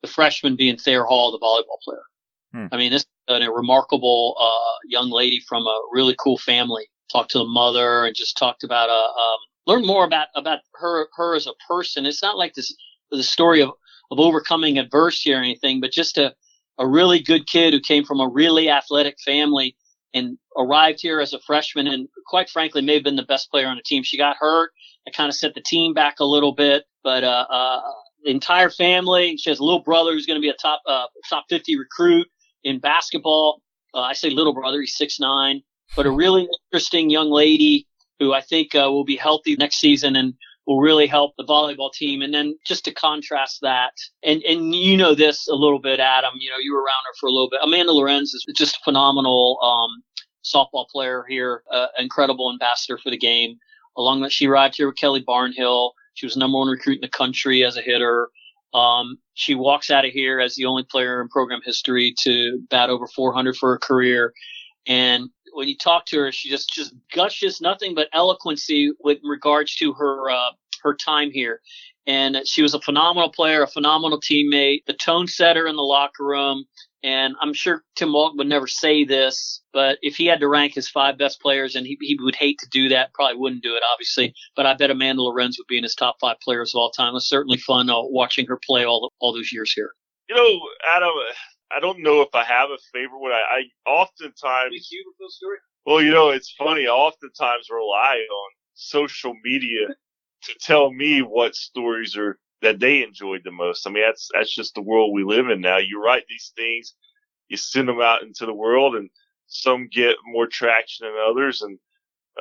The 0.02 0.08
freshman 0.10 0.56
being 0.56 0.78
Thayer 0.78 1.06
Hall, 1.06 1.32
the 1.32 1.39
volleyball 1.39 1.80
player. 1.84 2.04
Hmm. 2.54 2.73
I 2.73 2.78
mean, 2.78 2.91
this 2.91 3.06
a 3.30 3.52
remarkable 3.52 4.36
uh, 4.39 4.78
young 4.86 5.10
lady 5.10 5.41
from 5.47 5.65
a 5.65 5.82
really 5.91 6.15
cool 6.19 6.38
family. 6.38 6.86
Talked 7.12 7.32
to 7.32 7.38
the 7.38 7.45
mother 7.45 8.06
and 8.06 8.15
just 8.15 8.38
talked 8.38 8.63
about 8.63 8.89
uh, 8.89 8.93
um, 8.93 9.38
learn 9.65 9.86
more 9.86 10.06
about 10.06 10.28
about 10.36 10.60
her 10.76 11.08
her 11.15 11.36
as 11.36 11.47
a 11.47 11.54
person. 11.67 12.06
It's 12.06 12.21
not 12.21 12.38
like 12.38 12.54
this 12.54 12.76
the 13.12 13.23
story 13.23 13.62
of 13.62 13.71
of 14.12 14.20
overcoming 14.20 14.78
adversity 14.78 15.34
or 15.34 15.38
anything, 15.38 15.82
but 15.82 15.92
just 15.92 16.18
a 16.18 16.34
a 16.80 16.88
really 16.88 17.22
good 17.22 17.48
kid 17.48 17.74
who 17.74 17.80
came 17.80 18.04
from 18.04 18.20
a 18.20 18.28
really 18.28 18.70
athletic 18.70 19.16
family 19.24 19.76
and 20.13 20.38
arrived 20.58 21.00
here 21.02 21.20
as 21.20 21.34
a 21.34 21.39
freshman 21.39 21.88
and 21.88 22.08
quite 22.28 22.50
frankly 22.50 22.82
may 22.82 22.96
have 22.96 23.04
been 23.04 23.16
the 23.16 23.24
best 23.24 23.50
player 23.52 23.68
on 23.68 23.76
the 23.76 23.84
team. 23.84 24.04
She 24.04 24.18
got 24.18 24.38
hurt. 24.38 24.72
It 25.06 25.16
kind 25.16 25.30
of 25.30 25.36
set 25.36 25.54
the 25.54 25.62
team 25.62 25.94
back 25.94 26.20
a 26.20 26.26
little 26.26 26.54
bit, 26.54 26.84
but 27.04 27.24
uh, 27.24 27.46
uh, 27.50 27.82
the 28.24 28.32
entire 28.32 28.70
family. 28.70 29.38
She 29.38 29.50
has 29.50 29.60
a 29.60 29.63
little 29.63 29.82
brother 29.82 30.13
who's 30.13 30.26
going 30.26 30.38
to 30.38 30.42
be 30.42 30.50
a 30.50 30.56
top 30.56 30.82
uh, 30.88 31.06
top 31.30 31.46
50 31.50 31.78
recruit 31.78 32.28
in 32.63 32.80
basketball. 32.80 33.62
Uh, 33.94 34.02
I 34.02 34.13
say 34.13 34.30
little 34.30 34.54
brother, 34.54 34.82
he's 34.82 34.96
six 34.96 35.20
nine, 35.20 35.62
but 35.96 36.06
a 36.06 36.12
really 36.12 36.48
interesting 36.72 37.10
young 37.10 37.30
lady 37.30 37.88
who 38.20 38.34
I 38.34 38.42
think 38.42 38.76
uh, 38.76 38.89
will 38.92 39.04
be 39.04 39.18
healthy 39.18 39.56
next 39.56 39.80
season 39.80 40.16
and 40.16 40.34
will 40.65 40.80
really 40.80 41.08
help 41.08 41.34
the 41.38 41.43
volleyball 41.43 41.91
team. 41.91 42.21
And 42.21 42.34
then 42.34 42.58
just 42.65 42.86
to 42.86 42.93
contrast 42.93 43.60
that, 43.62 43.93
and 44.23 44.41
and 44.43 44.73
you 44.73 44.97
know 44.97 45.15
this 45.15 45.47
a 45.47 45.56
little 45.56 45.80
bit, 45.80 45.99
Adam. 45.99 46.34
You 46.38 46.52
know 46.52 46.58
you 46.58 46.73
were 46.73 46.82
around 46.82 47.04
her 47.06 47.13
for 47.19 47.28
a 47.28 47.32
little 47.32 47.49
bit. 47.49 47.60
Amanda 47.63 47.91
Lorenz 47.91 48.34
is 48.34 48.45
just 48.56 48.78
a 48.78 48.80
phenomenal 48.84 49.60
um, 49.62 50.04
softball 50.43 50.88
player 50.89 51.26
here, 51.28 51.63
uh, 51.71 51.88
incredible 51.97 52.52
ambassador 52.52 52.97
for 52.97 53.10
the 53.10 53.17
game. 53.17 53.58
Along 53.97 54.21
that, 54.21 54.32
she 54.32 54.47
arrived 54.47 54.76
here 54.76 54.88
with 54.88 54.97
Kelly 54.97 55.23
Barnhill. 55.23 55.91
She 56.15 56.26
was 56.26 56.38
number 56.38 56.58
one 56.58 56.67
recruit 56.67 56.95
in 56.95 57.02
the 57.02 57.10
country 57.10 57.63
as 57.63 57.78
a 57.78 57.82
hitter. 57.82 58.30
Um, 58.73 59.19
she 59.36 59.56
walks 59.56 59.91
out 59.91 60.06
of 60.06 60.12
here 60.12 60.39
as 60.39 60.56
the 60.56 60.65
only 60.65 60.84
player 60.84 61.21
in 61.21 61.30
program 61.30 61.62
history 61.63 62.13
to 62.21 62.60
bat 62.69 62.89
over 62.89 63.08
400 63.08 63.56
for 63.56 63.71
her 63.71 63.78
career. 63.78 64.34
And 64.88 65.30
when 65.54 65.68
you 65.68 65.78
talk 65.78 66.06
to 66.08 66.20
her, 66.20 66.32
she 66.32 66.50
just 66.50 66.70
just 66.70 66.94
gushes 67.13 67.62
nothing 67.62 67.96
but 67.96 68.10
eloquency 68.13 68.92
with 69.00 69.20
regards 69.24 69.76
to 69.78 69.94
her 69.94 70.30
uh, 70.30 70.52
her 70.84 70.96
time 70.96 71.32
here. 71.32 71.62
And 72.06 72.42
she 72.46 72.62
was 72.62 72.74
a 72.74 72.82
phenomenal 72.82 73.30
player, 73.32 73.63
a 73.63 73.68
phenomenal 73.68 74.20
teammate, 74.20 74.86
the 74.86 74.94
tone 74.94 75.28
setter 75.28 75.68
in 75.68 75.78
the 75.78 75.84
locker 75.84 76.26
room. 76.26 76.66
And 77.02 77.36
I'm 77.42 77.54
sure 77.54 77.84
Tim 77.96 78.13
Walton 78.13 78.38
would 78.38 78.48
never 78.48 78.68
say 78.68 79.04
this, 79.04 79.62
but 79.74 80.00
if 80.02 80.16
he 80.16 80.26
had 80.26 80.39
to 80.39 80.48
rank 80.48 80.74
his 80.74 80.89
five 80.89 81.18
best 81.18 81.42
players, 81.42 81.76
and 81.76 81.86
he, 81.86 81.98
he 82.00 82.18
would 82.22 82.36
hate 82.36 82.60
to 82.60 82.70
do 82.70 82.88
that, 82.89 83.13
probably 83.13 83.38
wouldn't 83.38 83.62
do 83.63 83.76
it, 83.76 83.84
obviously. 83.92 84.34
But 84.56 84.66
I 84.66 84.74
bet 84.74 84.89
Amanda 84.89 85.22
Lorenz 85.22 85.58
would 85.58 85.68
be 85.68 85.78
in 85.78 85.84
his 85.84 85.96
top 85.96 86.16
five 86.22 86.38
players 86.42 86.74
of 86.74 86.80
all 86.80 86.92
time. 86.92 87.10
It 87.10 87.16
was 87.16 87.28
certainly 87.28 87.58
fun 87.58 87.89
uh, 87.89 88.02
watching 88.04 88.46
her 88.48 88.58
play 88.66 88.86
all 88.86 89.12
all 89.20 89.34
those 89.34 89.52
years 89.52 89.74
here. 89.74 89.92
You 90.30 90.36
know, 90.36 90.60
Adam, 90.96 91.10
I 91.76 91.80
don't 91.80 92.02
know 92.02 92.22
if 92.22 92.34
I 92.34 92.44
have 92.44 92.70
a 92.70 92.78
favorite 92.92 93.20
one. 93.20 93.32
I, 93.32 93.42
I 93.60 93.90
oftentimes. 93.90 94.74
story? 95.30 95.58
Well, 95.86 96.02
you 96.02 96.12
know, 96.12 96.30
it's 96.30 96.54
funny. 96.58 96.88
I 96.88 96.92
oftentimes 96.92 97.68
rely 97.70 98.16
on 98.30 98.52
social 98.74 99.34
media 99.44 99.88
to 100.44 100.54
tell 100.62 100.92
me 100.92 101.22
what 101.22 101.56
stories 101.56 102.16
are 102.18 102.38
that 102.62 102.80
they 102.80 103.04
enjoyed 103.04 103.42
the 103.44 103.52
most. 103.52 103.86
I 103.86 103.92
mean, 103.92 104.04
that's 104.04 104.30
that's 104.34 104.54
just 104.54 104.76
the 104.76 104.82
world 104.82 105.14
we 105.14 105.24
live 105.24 105.50
in 105.50 105.62
now. 105.62 105.78
You 105.78 106.02
write 106.02 106.24
these 106.30 106.54
things, 106.56 106.96
you 107.50 107.58
send 107.58 107.88
them 107.88 108.02
out 108.02 108.24
into 108.24 108.46
the 108.46 108.54
world, 108.54 108.96
and 108.96 109.10
some 109.48 109.90
get 109.92 110.16
more 110.26 110.48
traction 110.48 111.08
than 111.08 111.16
others. 111.30 111.62
And 111.62 111.78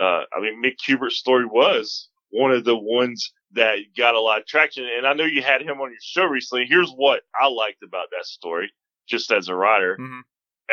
uh, 0.00 0.24
I 0.36 0.40
mean, 0.40 0.62
Mick 0.62 0.76
Hubert's 0.86 1.16
story 1.16 1.44
was 1.44 2.08
one 2.30 2.52
of 2.52 2.64
the 2.64 2.76
ones 2.76 3.32
that 3.52 3.76
got 3.96 4.14
a 4.14 4.20
lot 4.20 4.40
of 4.40 4.46
traction. 4.46 4.86
And 4.96 5.06
I 5.06 5.12
know 5.12 5.24
you 5.24 5.42
had 5.42 5.60
him 5.60 5.80
on 5.80 5.90
your 5.90 5.98
show 6.00 6.24
recently. 6.24 6.66
Here's 6.66 6.90
what 6.90 7.22
I 7.38 7.48
liked 7.48 7.82
about 7.82 8.06
that 8.10 8.24
story, 8.24 8.72
just 9.08 9.30
as 9.32 9.48
a 9.48 9.54
writer 9.54 9.96
mm-hmm. 10.00 10.20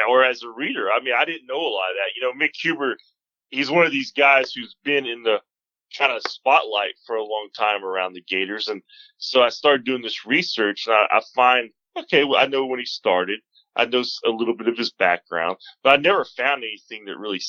or 0.10 0.24
as 0.24 0.44
a 0.44 0.50
reader. 0.50 0.90
I 0.92 1.02
mean, 1.02 1.14
I 1.18 1.26
didn't 1.26 1.48
know 1.48 1.60
a 1.60 1.76
lot 1.76 1.92
of 1.92 1.96
that. 1.98 2.16
You 2.16 2.22
know, 2.22 2.34
Mick 2.34 2.52
Hubert, 2.56 2.98
he's 3.50 3.72
one 3.72 3.86
of 3.86 3.92
these 3.92 4.12
guys 4.12 4.54
who's 4.54 4.76
been 4.84 5.06
in 5.06 5.24
the 5.24 5.42
kind 5.98 6.12
of 6.12 6.22
spotlight 6.24 6.96
for 7.06 7.16
a 7.16 7.24
long 7.24 7.50
time 7.56 7.84
around 7.84 8.14
the 8.14 8.22
Gators. 8.22 8.68
And 8.68 8.82
so 9.18 9.42
I 9.42 9.50
started 9.50 9.86
doing 9.86 10.02
this 10.02 10.26
research 10.26 10.86
and 10.88 10.96
I, 10.96 11.18
I 11.18 11.22
find, 11.36 11.70
okay, 11.98 12.24
well, 12.24 12.40
I 12.40 12.46
know 12.46 12.66
when 12.66 12.80
he 12.80 12.86
started. 12.86 13.40
I 13.76 13.86
know 13.86 14.04
a 14.26 14.30
little 14.30 14.56
bit 14.56 14.68
of 14.68 14.78
his 14.78 14.92
background, 14.92 15.58
but 15.84 15.92
I 15.92 16.02
never 16.02 16.26
found 16.26 16.64
anything 16.64 17.06
that 17.06 17.18
really 17.18 17.42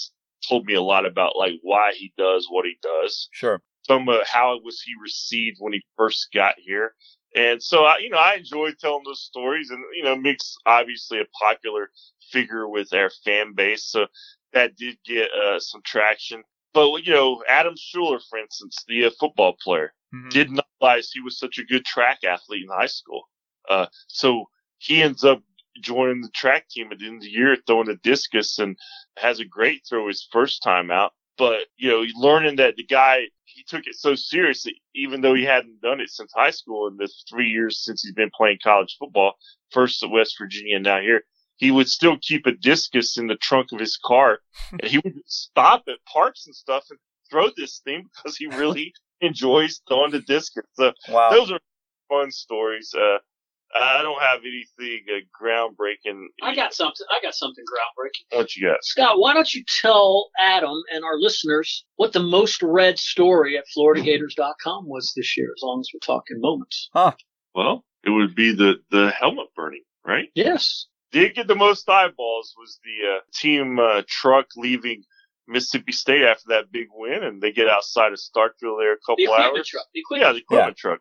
told 0.47 0.67
me 0.67 0.75
a 0.75 0.83
lot 0.83 1.07
about 1.07 1.37
like 1.37 1.55
why 1.63 1.93
he 1.95 2.13
does 2.17 2.47
what 2.49 2.65
he 2.65 2.77
does. 2.83 3.29
Sure. 3.33 3.61
Some 3.83 4.09
uh, 4.09 4.19
how 4.27 4.59
was 4.63 4.81
he 4.81 4.93
received 5.03 5.57
when 5.59 5.73
he 5.73 5.83
first 5.97 6.29
got 6.33 6.55
here. 6.59 6.95
And 7.35 7.63
so, 7.63 7.85
I, 7.85 7.99
you 7.99 8.11
know, 8.11 8.19
I 8.19 8.35
enjoy 8.35 8.73
telling 8.73 9.03
those 9.05 9.21
stories 9.21 9.71
and, 9.71 9.85
you 9.95 10.03
know, 10.03 10.17
Mick's 10.17 10.57
obviously 10.67 11.21
a 11.21 11.27
popular 11.41 11.91
figure 12.31 12.69
with 12.69 12.93
our 12.93 13.11
fan 13.25 13.55
base. 13.55 13.85
So 13.85 14.07
that 14.53 14.77
did 14.77 14.99
get 15.05 15.31
uh, 15.31 15.61
some 15.61 15.83
traction. 15.85 16.43
But, 16.73 17.07
you 17.07 17.13
know, 17.13 17.43
Adam 17.49 17.75
Shuler, 17.75 18.21
for 18.29 18.39
instance, 18.39 18.85
the 18.89 19.07
uh, 19.07 19.11
football 19.19 19.57
player, 19.63 19.93
mm-hmm. 20.15 20.29
did 20.29 20.51
not 20.51 20.67
realize 20.81 21.11
he 21.11 21.21
was 21.21 21.39
such 21.39 21.59
a 21.59 21.65
good 21.65 21.85
track 21.85 22.21
athlete 22.25 22.65
in 22.65 22.69
high 22.69 22.87
school. 22.87 23.29
Uh, 23.69 23.87
so 24.09 24.47
he 24.79 25.03
ends 25.03 25.25
up 25.25 25.43
joining 25.81 26.21
the 26.21 26.31
track 26.31 26.69
team 26.69 26.89
at 26.91 26.99
the 26.99 27.07
end 27.07 27.17
of 27.17 27.23
the 27.23 27.31
year, 27.31 27.57
throwing 27.67 27.89
a 27.89 27.97
discus 27.97 28.59
and 28.59 28.77
has 29.17 29.41
a 29.41 29.45
great 29.45 29.83
throw 29.89 30.09
his 30.09 30.27
first 30.33 30.63
time 30.63 30.91
out. 30.91 31.13
But, 31.41 31.69
you 31.79 31.89
know, 31.89 32.05
learning 32.15 32.57
that 32.57 32.77
the 32.77 32.85
guy, 32.85 33.23
he 33.47 33.65
took 33.67 33.87
it 33.87 33.95
so 33.95 34.15
seriously, 34.15 34.83
even 34.95 35.23
though 35.23 35.35
he 35.35 35.45
hadn't 35.45 35.81
done 35.81 36.01
it 36.01 36.11
since 36.11 36.31
high 36.37 36.51
school 36.51 36.87
in 36.87 36.99
the 36.99 37.09
three 37.29 37.49
years 37.49 37.83
since 37.83 38.03
he's 38.03 38.13
been 38.13 38.31
playing 38.37 38.59
college 38.63 38.95
football, 38.99 39.33
first 39.71 40.03
at 40.03 40.11
West 40.11 40.37
Virginia 40.39 40.77
and 40.77 40.85
now 40.85 41.01
here 41.01 41.23
he 41.61 41.71
would 41.71 41.89
still 41.89 42.17
keep 42.21 42.47
a 42.47 42.53
discus 42.53 43.19
in 43.19 43.27
the 43.27 43.37
trunk 43.37 43.69
of 43.73 43.79
his 43.79 43.99
car 44.03 44.41
and 44.73 44.85
he 44.85 44.99
would 44.99 45.15
stop 45.27 45.85
at 45.89 46.05
parks 46.11 46.47
and 46.47 46.57
stuff 46.57 46.85
and 46.91 46.99
throw 47.31 47.49
this 47.57 47.81
thing 47.85 48.09
because 48.17 48.37
he 48.37 48.47
really 48.47 48.93
enjoys 49.21 49.81
throwing 49.87 50.11
the 50.11 50.21
discus. 50.21 50.65
So 50.75 50.93
wow. 51.09 51.31
those 51.31 51.53
are 51.53 51.61
fun 52.09 52.31
stories. 52.33 52.93
Uh, 52.95 53.19
I 53.75 54.03
don't 54.03 54.21
have 54.21 54.41
anything 54.41 55.05
uh, 55.09 55.21
groundbreaking. 55.41 56.25
I 56.43 56.55
got 56.55 56.75
something. 56.75 57.07
I 57.11 57.23
got 57.23 57.35
something 57.35 57.65
groundbreaking. 57.65 58.37
What 58.37 58.57
you 58.57 58.69
got, 58.69 58.85
Scott? 58.85 59.19
Why 59.19 59.35
don't 59.35 59.53
you 59.55 59.65
tell 59.65 60.31
Adam 60.41 60.83
and 60.93 61.05
our 61.05 61.17
listeners 61.17 61.85
what 61.97 62.13
the 62.13 62.23
most 62.23 62.63
read 62.63 62.99
story 62.99 63.57
at 63.57 63.65
FloridaGators.com 63.77 64.89
was 64.89 65.13
this 65.17 65.37
year? 65.37 65.53
As 65.57 65.63
long 65.63 65.81
as 65.81 65.89
we're 65.95 66.01
talking 66.01 66.41
moments. 66.41 66.89
Huh. 66.93 67.13
Well, 67.55 67.85
it 68.05 68.11
would 68.11 68.35
be 68.35 68.55
the 68.55 68.77
the 68.91 69.11
helmet 69.11 69.49
burning, 69.55 69.85
right? 70.05 70.29
Yes 70.35 70.87
did 71.13 71.35
get 71.35 71.47
the 71.47 71.55
most 71.55 71.89
eyeballs 71.89 72.55
was 72.59 72.79
the 72.85 73.17
uh, 73.17 73.21
team 73.35 73.79
uh, 73.79 74.03
truck 74.07 74.47
leaving 74.57 75.03
Mississippi 75.49 75.93
State 75.93 76.23
after 76.23 76.45
that 76.49 76.71
big 76.71 76.89
win, 76.93 77.25
and 77.25 77.43
they 77.43 77.53
get 77.53 77.69
outside 77.69 78.13
of 78.13 78.19
Starkville 78.19 78.79
there 78.79 78.93
a 78.93 78.99
couple 78.99 79.17
the 79.25 79.33
hours. 79.33 79.69
Truck. 79.69 79.87
The 79.93 80.03
yeah, 80.13 80.33
the 80.33 80.39
equipment 80.39 80.77
yeah. 80.79 80.91
truck. 80.91 81.01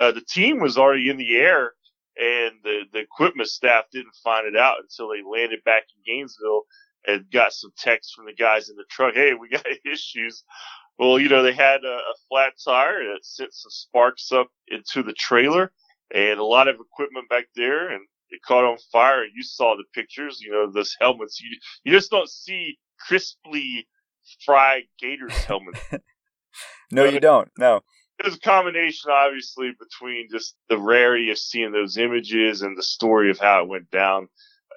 Uh, 0.00 0.12
the 0.12 0.22
team 0.22 0.58
was 0.58 0.76
already 0.76 1.08
in 1.08 1.16
the 1.16 1.36
air, 1.36 1.72
and 2.16 2.52
the 2.62 2.82
the 2.92 3.00
equipment 3.00 3.48
staff 3.48 3.84
didn't 3.92 4.14
find 4.22 4.46
it 4.46 4.56
out 4.56 4.76
until 4.80 5.08
they 5.08 5.22
landed 5.22 5.62
back 5.64 5.84
in 5.96 6.14
Gainesville 6.14 6.62
and 7.06 7.30
got 7.30 7.52
some 7.52 7.72
text 7.76 8.14
from 8.14 8.26
the 8.26 8.32
guys 8.32 8.68
in 8.68 8.76
the 8.76 8.84
truck. 8.88 9.14
Hey, 9.14 9.34
we 9.34 9.48
got 9.48 9.64
issues. 9.84 10.44
Well, 10.98 11.18
you 11.18 11.28
know, 11.28 11.42
they 11.42 11.52
had 11.52 11.84
a, 11.84 11.96
a 11.96 12.14
flat 12.28 12.52
tire 12.64 13.04
that 13.12 13.24
sent 13.24 13.52
some 13.52 13.70
sparks 13.70 14.30
up 14.32 14.48
into 14.68 15.02
the 15.02 15.12
trailer 15.12 15.72
and 16.14 16.38
a 16.38 16.44
lot 16.44 16.68
of 16.68 16.76
equipment 16.76 17.28
back 17.28 17.46
there. 17.56 17.90
And 17.90 18.06
it 18.30 18.40
caught 18.42 18.64
on 18.64 18.78
fire. 18.92 19.24
You 19.24 19.42
saw 19.42 19.76
the 19.76 19.84
pictures, 19.92 20.40
you 20.40 20.52
know, 20.52 20.70
those 20.70 20.96
helmets. 21.00 21.40
You, 21.40 21.56
you 21.84 21.92
just 21.92 22.10
don't 22.10 22.30
see 22.30 22.78
crisply 23.00 23.86
fried 24.44 24.84
Gators 25.00 25.34
helmets. 25.44 25.80
no, 26.92 27.04
you 27.04 27.20
don't. 27.20 27.50
No. 27.58 27.80
There's 28.20 28.36
a 28.36 28.40
combination, 28.40 29.10
obviously, 29.10 29.72
between 29.78 30.28
just 30.30 30.54
the 30.68 30.78
rarity 30.78 31.30
of 31.30 31.38
seeing 31.38 31.72
those 31.72 31.96
images 31.96 32.62
and 32.62 32.78
the 32.78 32.82
story 32.82 33.30
of 33.30 33.38
how 33.38 33.62
it 33.62 33.68
went 33.68 33.90
down. 33.90 34.28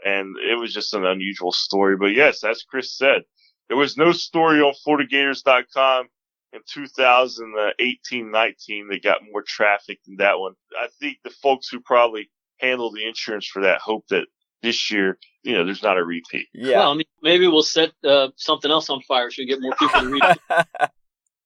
And 0.05 0.35
it 0.37 0.59
was 0.59 0.73
just 0.73 0.93
an 0.93 1.05
unusual 1.05 1.51
story. 1.51 1.97
But 1.97 2.13
yes, 2.13 2.43
as 2.43 2.63
Chris 2.63 2.97
said, 2.97 3.23
there 3.67 3.77
was 3.77 3.97
no 3.97 4.11
story 4.11 4.61
on 4.61 4.73
FloridaGators.com 4.85 6.07
in 6.53 6.61
2018-19 6.61 8.89
that 8.89 9.03
got 9.03 9.21
more 9.31 9.43
traffic 9.45 9.99
than 10.05 10.17
that 10.17 10.39
one. 10.39 10.53
I 10.77 10.87
think 10.99 11.17
the 11.23 11.29
folks 11.29 11.67
who 11.67 11.79
probably 11.79 12.29
handle 12.59 12.91
the 12.91 13.05
insurance 13.05 13.47
for 13.47 13.61
that. 13.63 13.81
Hope 13.81 14.05
that 14.09 14.27
this 14.61 14.91
year, 14.91 15.17
you 15.43 15.53
know, 15.53 15.65
there's 15.65 15.83
not 15.83 15.97
a 15.97 16.03
repeat. 16.03 16.47
Yeah. 16.53 16.79
Well, 16.79 16.91
I 16.91 16.95
mean, 16.95 17.05
maybe 17.21 17.47
we'll 17.47 17.63
set 17.63 17.91
uh, 18.03 18.29
something 18.35 18.71
else 18.71 18.89
on 18.89 19.01
fire 19.03 19.31
so 19.31 19.41
we 19.41 19.45
get 19.45 19.61
more 19.61 19.75
people 19.77 20.01
to 20.01 20.07
read 20.07 20.23
it. 20.23 20.37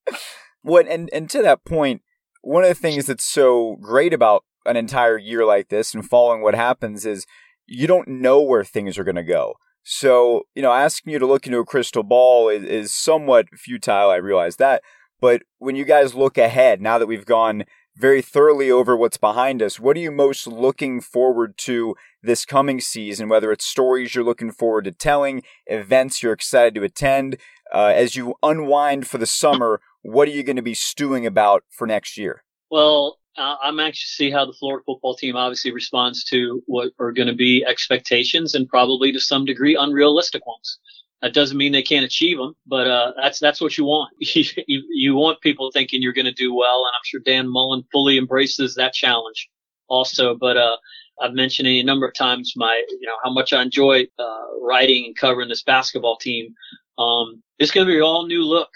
what 0.61 0.87
and 0.87 1.09
and 1.13 1.29
to 1.29 1.41
that 1.41 1.65
point, 1.65 2.01
one 2.41 2.63
of 2.63 2.69
the 2.69 2.75
things 2.75 3.05
that's 3.05 3.23
so 3.23 3.77
great 3.81 4.13
about 4.13 4.43
an 4.65 4.77
entire 4.77 5.17
year 5.17 5.45
like 5.45 5.69
this 5.69 5.93
and 5.93 6.07
following 6.07 6.41
what 6.41 6.55
happens 6.55 7.05
is 7.05 7.25
you 7.67 7.87
don't 7.87 8.07
know 8.07 8.41
where 8.41 8.63
things 8.63 8.97
are 8.97 9.03
going 9.03 9.15
to 9.15 9.23
go. 9.23 9.55
So, 9.83 10.43
you 10.53 10.61
know, 10.61 10.71
asking 10.73 11.13
you 11.13 11.19
to 11.19 11.25
look 11.25 11.47
into 11.47 11.57
a 11.57 11.65
crystal 11.65 12.03
ball 12.03 12.49
is, 12.49 12.63
is 12.63 12.93
somewhat 12.93 13.47
futile. 13.57 14.11
I 14.11 14.17
realize 14.17 14.57
that. 14.57 14.83
But 15.19 15.43
when 15.57 15.75
you 15.75 15.85
guys 15.85 16.13
look 16.13 16.37
ahead, 16.37 16.81
now 16.81 16.99
that 16.99 17.07
we've 17.07 17.25
gone 17.25 17.63
very 17.95 18.21
thoroughly 18.21 18.71
over 18.71 18.95
what's 18.95 19.17
behind 19.17 19.61
us. 19.61 19.79
What 19.79 19.97
are 19.97 19.99
you 19.99 20.11
most 20.11 20.47
looking 20.47 21.01
forward 21.01 21.57
to 21.59 21.95
this 22.23 22.45
coming 22.45 22.79
season? 22.79 23.29
Whether 23.29 23.51
it's 23.51 23.65
stories 23.65 24.15
you're 24.15 24.23
looking 24.23 24.51
forward 24.51 24.85
to 24.85 24.91
telling, 24.91 25.43
events 25.67 26.23
you're 26.23 26.33
excited 26.33 26.73
to 26.75 26.83
attend, 26.83 27.37
uh, 27.73 27.91
as 27.93 28.15
you 28.15 28.35
unwind 28.41 29.07
for 29.07 29.17
the 29.17 29.25
summer, 29.25 29.81
what 30.01 30.27
are 30.27 30.31
you 30.31 30.43
going 30.43 30.55
to 30.55 30.61
be 30.61 30.73
stewing 30.73 31.25
about 31.25 31.63
for 31.69 31.87
next 31.87 32.17
year? 32.17 32.43
Well, 32.69 33.17
uh, 33.37 33.55
I'm 33.63 33.79
anxious 33.79 34.09
to 34.09 34.15
see 34.15 34.31
how 34.31 34.45
the 34.45 34.53
Florida 34.53 34.83
football 34.85 35.15
team 35.15 35.35
obviously 35.35 35.71
responds 35.71 36.23
to 36.25 36.61
what 36.65 36.91
are 36.99 37.11
going 37.11 37.27
to 37.27 37.35
be 37.35 37.63
expectations 37.67 38.55
and 38.55 38.67
probably 38.67 39.11
to 39.11 39.19
some 39.19 39.45
degree 39.45 39.75
unrealistic 39.75 40.45
ones. 40.45 40.79
That 41.21 41.33
doesn't 41.33 41.57
mean 41.57 41.71
they 41.71 41.83
can't 41.83 42.05
achieve 42.05 42.37
them, 42.37 42.55
but 42.65 42.87
uh, 42.87 43.13
that's 43.21 43.39
that's 43.39 43.61
what 43.61 43.77
you 43.77 43.85
want. 43.85 44.11
you, 44.19 44.43
you 44.67 45.15
want 45.15 45.39
people 45.41 45.69
thinking 45.71 46.01
you're 46.01 46.13
going 46.13 46.25
to 46.25 46.31
do 46.31 46.53
well, 46.53 46.83
and 46.85 46.93
I'm 46.95 47.01
sure 47.05 47.21
Dan 47.23 47.47
Mullen 47.47 47.83
fully 47.91 48.17
embraces 48.17 48.73
that 48.75 48.93
challenge 48.93 49.47
also. 49.87 50.33
But 50.33 50.57
uh, 50.57 50.77
I've 51.21 51.33
mentioned 51.33 51.67
a 51.67 51.83
number 51.83 52.07
of 52.07 52.15
times 52.15 52.53
my 52.55 52.83
you 52.89 53.05
know 53.07 53.17
how 53.23 53.31
much 53.31 53.53
I 53.53 53.61
enjoy 53.61 54.07
uh, 54.17 54.45
writing 54.61 55.05
and 55.05 55.15
covering 55.15 55.47
this 55.47 55.61
basketball 55.61 56.17
team. 56.17 56.55
Um, 56.97 57.43
it's 57.59 57.71
going 57.71 57.85
to 57.85 57.91
be 57.91 57.97
an 57.97 58.03
all 58.03 58.25
new 58.25 58.43
look 58.43 58.69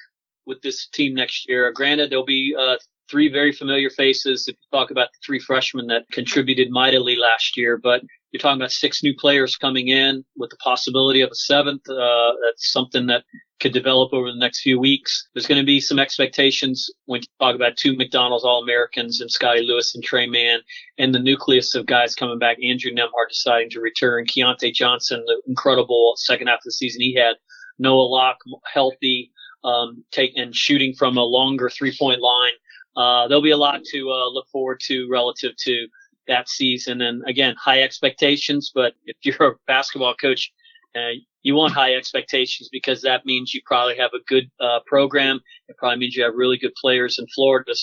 with 0.45 0.61
this 0.61 0.87
team 0.87 1.13
next 1.13 1.47
year. 1.47 1.71
Granted, 1.71 2.09
there'll 2.09 2.25
be 2.25 2.55
uh, 2.57 2.75
three 3.09 3.31
very 3.31 3.51
familiar 3.51 3.89
faces. 3.89 4.47
If 4.47 4.55
you 4.55 4.77
talk 4.77 4.91
about 4.91 5.09
the 5.13 5.19
three 5.25 5.39
freshmen 5.39 5.87
that 5.87 6.03
contributed 6.11 6.69
mightily 6.71 7.15
last 7.15 7.57
year, 7.57 7.77
but 7.77 8.01
you're 8.31 8.41
talking 8.41 8.59
about 8.59 8.71
six 8.71 9.01
new 9.01 9.13
players 9.17 9.55
coming 9.55 9.87
in 9.87 10.25
with 10.35 10.49
the 10.49 10.57
possibility 10.57 11.21
of 11.21 11.29
a 11.31 11.35
seventh. 11.35 11.87
Uh, 11.89 12.33
that's 12.43 12.71
something 12.71 13.07
that 13.07 13.23
could 13.61 13.71
develop 13.71 14.11
over 14.11 14.29
the 14.29 14.37
next 14.37 14.59
few 14.59 14.77
weeks. 14.77 15.29
There's 15.33 15.47
going 15.47 15.61
to 15.61 15.65
be 15.65 15.79
some 15.79 15.99
expectations 15.99 16.89
when 17.05 17.21
you 17.21 17.27
talk 17.39 17.55
about 17.55 17.77
two 17.77 17.95
McDonald's 17.95 18.43
All-Americans 18.43 19.21
and 19.21 19.31
Scottie 19.31 19.61
Lewis 19.61 19.95
and 19.95 20.03
Tre 20.03 20.27
Mann 20.27 20.59
and 20.97 21.15
the 21.15 21.19
nucleus 21.19 21.75
of 21.75 21.85
guys 21.85 22.13
coming 22.13 22.37
back. 22.37 22.57
Andrew 22.61 22.91
Nembhard 22.91 23.29
deciding 23.29 23.69
to 23.69 23.79
return. 23.79 24.25
Keyontae 24.25 24.73
Johnson, 24.73 25.23
the 25.25 25.41
incredible 25.47 26.15
second 26.17 26.47
half 26.47 26.57
of 26.57 26.63
the 26.65 26.71
season 26.73 27.01
he 27.01 27.15
had. 27.15 27.35
Noah 27.79 28.01
Locke, 28.01 28.39
healthy, 28.73 29.31
um, 29.65 30.03
take 30.11 30.31
and 30.35 30.55
shooting 30.55 30.93
from 30.93 31.17
a 31.17 31.23
longer 31.23 31.69
three-point 31.69 32.21
line. 32.21 32.53
Uh, 32.95 33.27
there'll 33.27 33.41
be 33.41 33.51
a 33.51 33.57
lot 33.57 33.83
to 33.83 34.09
uh, 34.09 34.29
look 34.29 34.47
forward 34.49 34.79
to 34.87 35.07
relative 35.09 35.53
to 35.57 35.87
that 36.27 36.49
season. 36.49 37.01
And 37.01 37.23
again, 37.27 37.55
high 37.59 37.81
expectations. 37.81 38.71
But 38.73 38.93
if 39.05 39.17
you're 39.23 39.49
a 39.49 39.55
basketball 39.67 40.15
coach, 40.15 40.51
uh, 40.95 41.11
you 41.41 41.55
want 41.55 41.73
high 41.73 41.93
expectations 41.93 42.69
because 42.71 43.01
that 43.01 43.25
means 43.25 43.53
you 43.53 43.61
probably 43.65 43.97
have 43.97 44.11
a 44.13 44.23
good 44.27 44.49
uh, 44.59 44.79
program. 44.87 45.39
It 45.67 45.77
probably 45.77 45.99
means 45.99 46.15
you 46.15 46.23
have 46.23 46.33
really 46.35 46.57
good 46.57 46.73
players 46.79 47.19
in 47.19 47.27
Florida. 47.35 47.73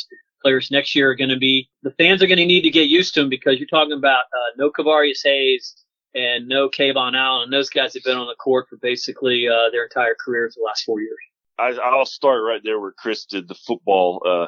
Players 0.43 0.71
next 0.71 0.95
year 0.95 1.11
are 1.11 1.15
going 1.15 1.31
to 1.31 1.37
be 1.37 1.69
the 1.83 1.93
fans 1.93 2.23
are 2.23 2.27
going 2.27 2.39
to 2.39 2.47
need 2.47 2.63
to 2.63 2.71
get 2.71 2.89
used 2.89 3.15
to 3.15 3.21
them 3.21 3.29
because 3.29 3.59
you're 3.59 3.69
talking 3.69 3.97
about 3.97 4.25
uh, 4.25 4.51
no 4.57 4.71
Kevarrius 4.71 5.21
Hayes 5.23 5.85
and 6.15 6.49
no 6.49 6.69
KeVaughn 6.69 7.17
Allen. 7.17 7.51
Those 7.51 7.71
guys 7.71 7.95
have 7.95 8.03
been 8.03 8.17
on 8.17 8.27
the 8.27 8.35
court 8.35 8.67
for 8.69 8.77
basically 8.79 9.47
uh, 9.47 9.71
their 9.71 9.85
entire 9.85 10.17
careers 10.19 10.55
the 10.55 10.65
last 10.67 10.83
four 10.83 11.01
years. 11.01 11.19
I, 11.59 11.97
will 11.97 12.07
start 12.07 12.43
right 12.43 12.61
there 12.65 12.81
where 12.81 12.93
Chris 12.93 13.25
did 13.25 13.49
the 13.49 13.55
football. 13.55 14.23
Uh, 14.27 14.47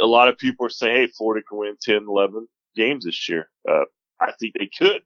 a 0.00 0.06
lot 0.06 0.28
of 0.28 0.38
people 0.38 0.66
are 0.66 0.70
saying, 0.70 0.96
hey, 0.96 1.06
Florida 1.06 1.44
can 1.48 1.58
win 1.58 1.76
10, 1.80 2.06
11 2.08 2.46
games 2.74 3.04
this 3.04 3.28
year. 3.28 3.50
Uh, 3.68 3.84
I 4.20 4.32
think 4.38 4.54
they 4.58 4.68
could. 4.78 5.02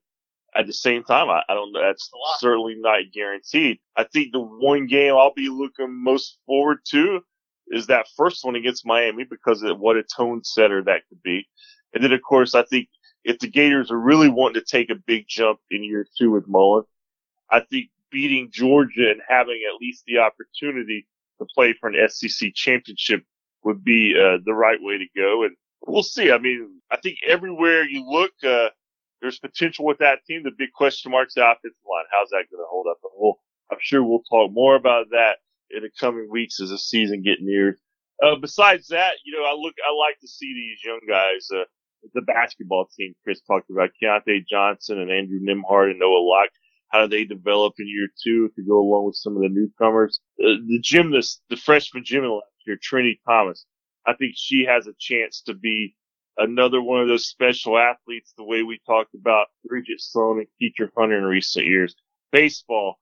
At 0.54 0.66
the 0.66 0.72
same 0.72 1.04
time, 1.04 1.30
I, 1.30 1.42
I 1.48 1.54
don't 1.54 1.72
know. 1.72 1.80
That's 1.80 2.10
certainly 2.38 2.74
not 2.76 3.12
guaranteed. 3.12 3.78
I 3.96 4.04
think 4.04 4.32
the 4.32 4.40
one 4.40 4.86
game 4.86 5.14
I'll 5.14 5.32
be 5.32 5.48
looking 5.48 6.02
most 6.02 6.38
forward 6.46 6.78
to 6.88 7.20
is 7.68 7.86
that 7.86 8.06
first 8.16 8.44
one 8.44 8.56
against 8.56 8.86
Miami 8.86 9.24
because 9.24 9.62
of 9.62 9.78
what 9.78 9.96
a 9.96 10.02
tone 10.02 10.42
setter 10.42 10.82
that 10.82 11.02
could 11.08 11.22
be. 11.22 11.48
And 11.94 12.02
then, 12.02 12.12
of 12.12 12.20
course, 12.22 12.54
I 12.54 12.64
think 12.64 12.88
if 13.24 13.38
the 13.38 13.48
Gators 13.48 13.90
are 13.90 13.98
really 13.98 14.28
wanting 14.28 14.60
to 14.60 14.66
take 14.66 14.90
a 14.90 14.96
big 15.06 15.26
jump 15.28 15.60
in 15.70 15.84
year 15.84 16.06
two 16.18 16.32
with 16.32 16.48
Mullen, 16.48 16.84
I 17.48 17.60
think 17.60 17.90
beating 18.10 18.50
Georgia 18.52 19.10
and 19.10 19.20
having 19.28 19.60
at 19.68 19.80
least 19.80 20.04
the 20.06 20.18
opportunity 20.18 21.06
to 21.40 21.46
play 21.54 21.74
for 21.78 21.88
an 21.88 22.08
SEC 22.08 22.54
championship 22.54 23.24
would 23.64 23.84
be 23.84 24.14
uh, 24.16 24.38
the 24.44 24.54
right 24.54 24.78
way 24.80 24.98
to 24.98 25.06
go. 25.16 25.44
And 25.44 25.56
we'll 25.86 26.02
see. 26.02 26.30
I 26.30 26.38
mean, 26.38 26.80
I 26.90 26.96
think 26.96 27.18
everywhere 27.26 27.84
you 27.84 28.08
look, 28.08 28.32
uh, 28.46 28.68
there's 29.20 29.38
potential 29.38 29.84
with 29.84 29.98
that 29.98 30.24
team. 30.26 30.42
The 30.44 30.52
big 30.56 30.72
question 30.72 31.10
mark's 31.10 31.34
the 31.34 31.44
offensive 31.44 31.76
line. 31.88 32.04
How's 32.10 32.30
that 32.30 32.46
going 32.50 32.62
to 32.62 32.70
hold 32.70 32.86
up? 32.90 32.98
And 33.02 33.12
we'll, 33.16 33.38
I'm 33.70 33.78
sure 33.80 34.02
we'll 34.02 34.22
talk 34.30 34.50
more 34.52 34.76
about 34.76 35.10
that 35.10 35.38
in 35.70 35.82
the 35.82 35.90
coming 35.98 36.28
weeks 36.30 36.60
as 36.60 36.70
the 36.70 36.78
season 36.78 37.22
get 37.22 37.38
near. 37.40 37.78
Uh, 38.22 38.36
besides 38.36 38.88
that, 38.88 39.14
you 39.24 39.32
know, 39.36 39.44
I 39.44 39.54
look, 39.54 39.74
I 39.80 39.92
like 39.96 40.18
to 40.20 40.28
see 40.28 40.52
these 40.52 40.84
young 40.84 41.00
guys, 41.08 41.48
uh, 41.54 41.64
the 42.14 42.22
basketball 42.22 42.88
team 42.96 43.14
Chris 43.24 43.40
talked 43.42 43.70
about, 43.70 43.90
Keyontae 44.02 44.46
Johnson 44.48 44.98
and 44.98 45.10
Andrew 45.10 45.38
Nembhard 45.40 45.90
and 45.90 45.98
Noah 45.98 46.20
Locke. 46.20 46.50
How 46.90 47.02
do 47.02 47.08
they 47.08 47.24
develop 47.24 47.74
in 47.78 47.88
year 47.88 48.08
two 48.22 48.50
to 48.56 48.62
go 48.62 48.80
along 48.80 49.06
with 49.06 49.16
some 49.16 49.36
of 49.36 49.42
the 49.42 49.48
newcomers? 49.48 50.20
Uh, 50.42 50.58
the 50.66 50.80
gymnast, 50.82 51.40
the 51.48 51.56
freshman 51.56 52.04
gymnast 52.04 52.32
last 52.32 52.66
year, 52.66 52.78
Trinity 52.80 53.20
Thomas. 53.26 53.64
I 54.06 54.14
think 54.14 54.34
she 54.36 54.64
has 54.64 54.86
a 54.86 54.94
chance 54.98 55.42
to 55.42 55.54
be 55.54 55.94
another 56.36 56.82
one 56.82 57.00
of 57.00 57.08
those 57.08 57.26
special 57.26 57.78
athletes, 57.78 58.32
the 58.36 58.44
way 58.44 58.62
we 58.62 58.80
talked 58.86 59.14
about 59.14 59.48
Bridget 59.64 60.00
Sloan 60.00 60.38
and 60.40 60.48
Kytra 60.60 60.90
Hunter 60.96 61.18
in 61.18 61.24
recent 61.24 61.66
years. 61.66 61.94
Baseball, 62.32 62.98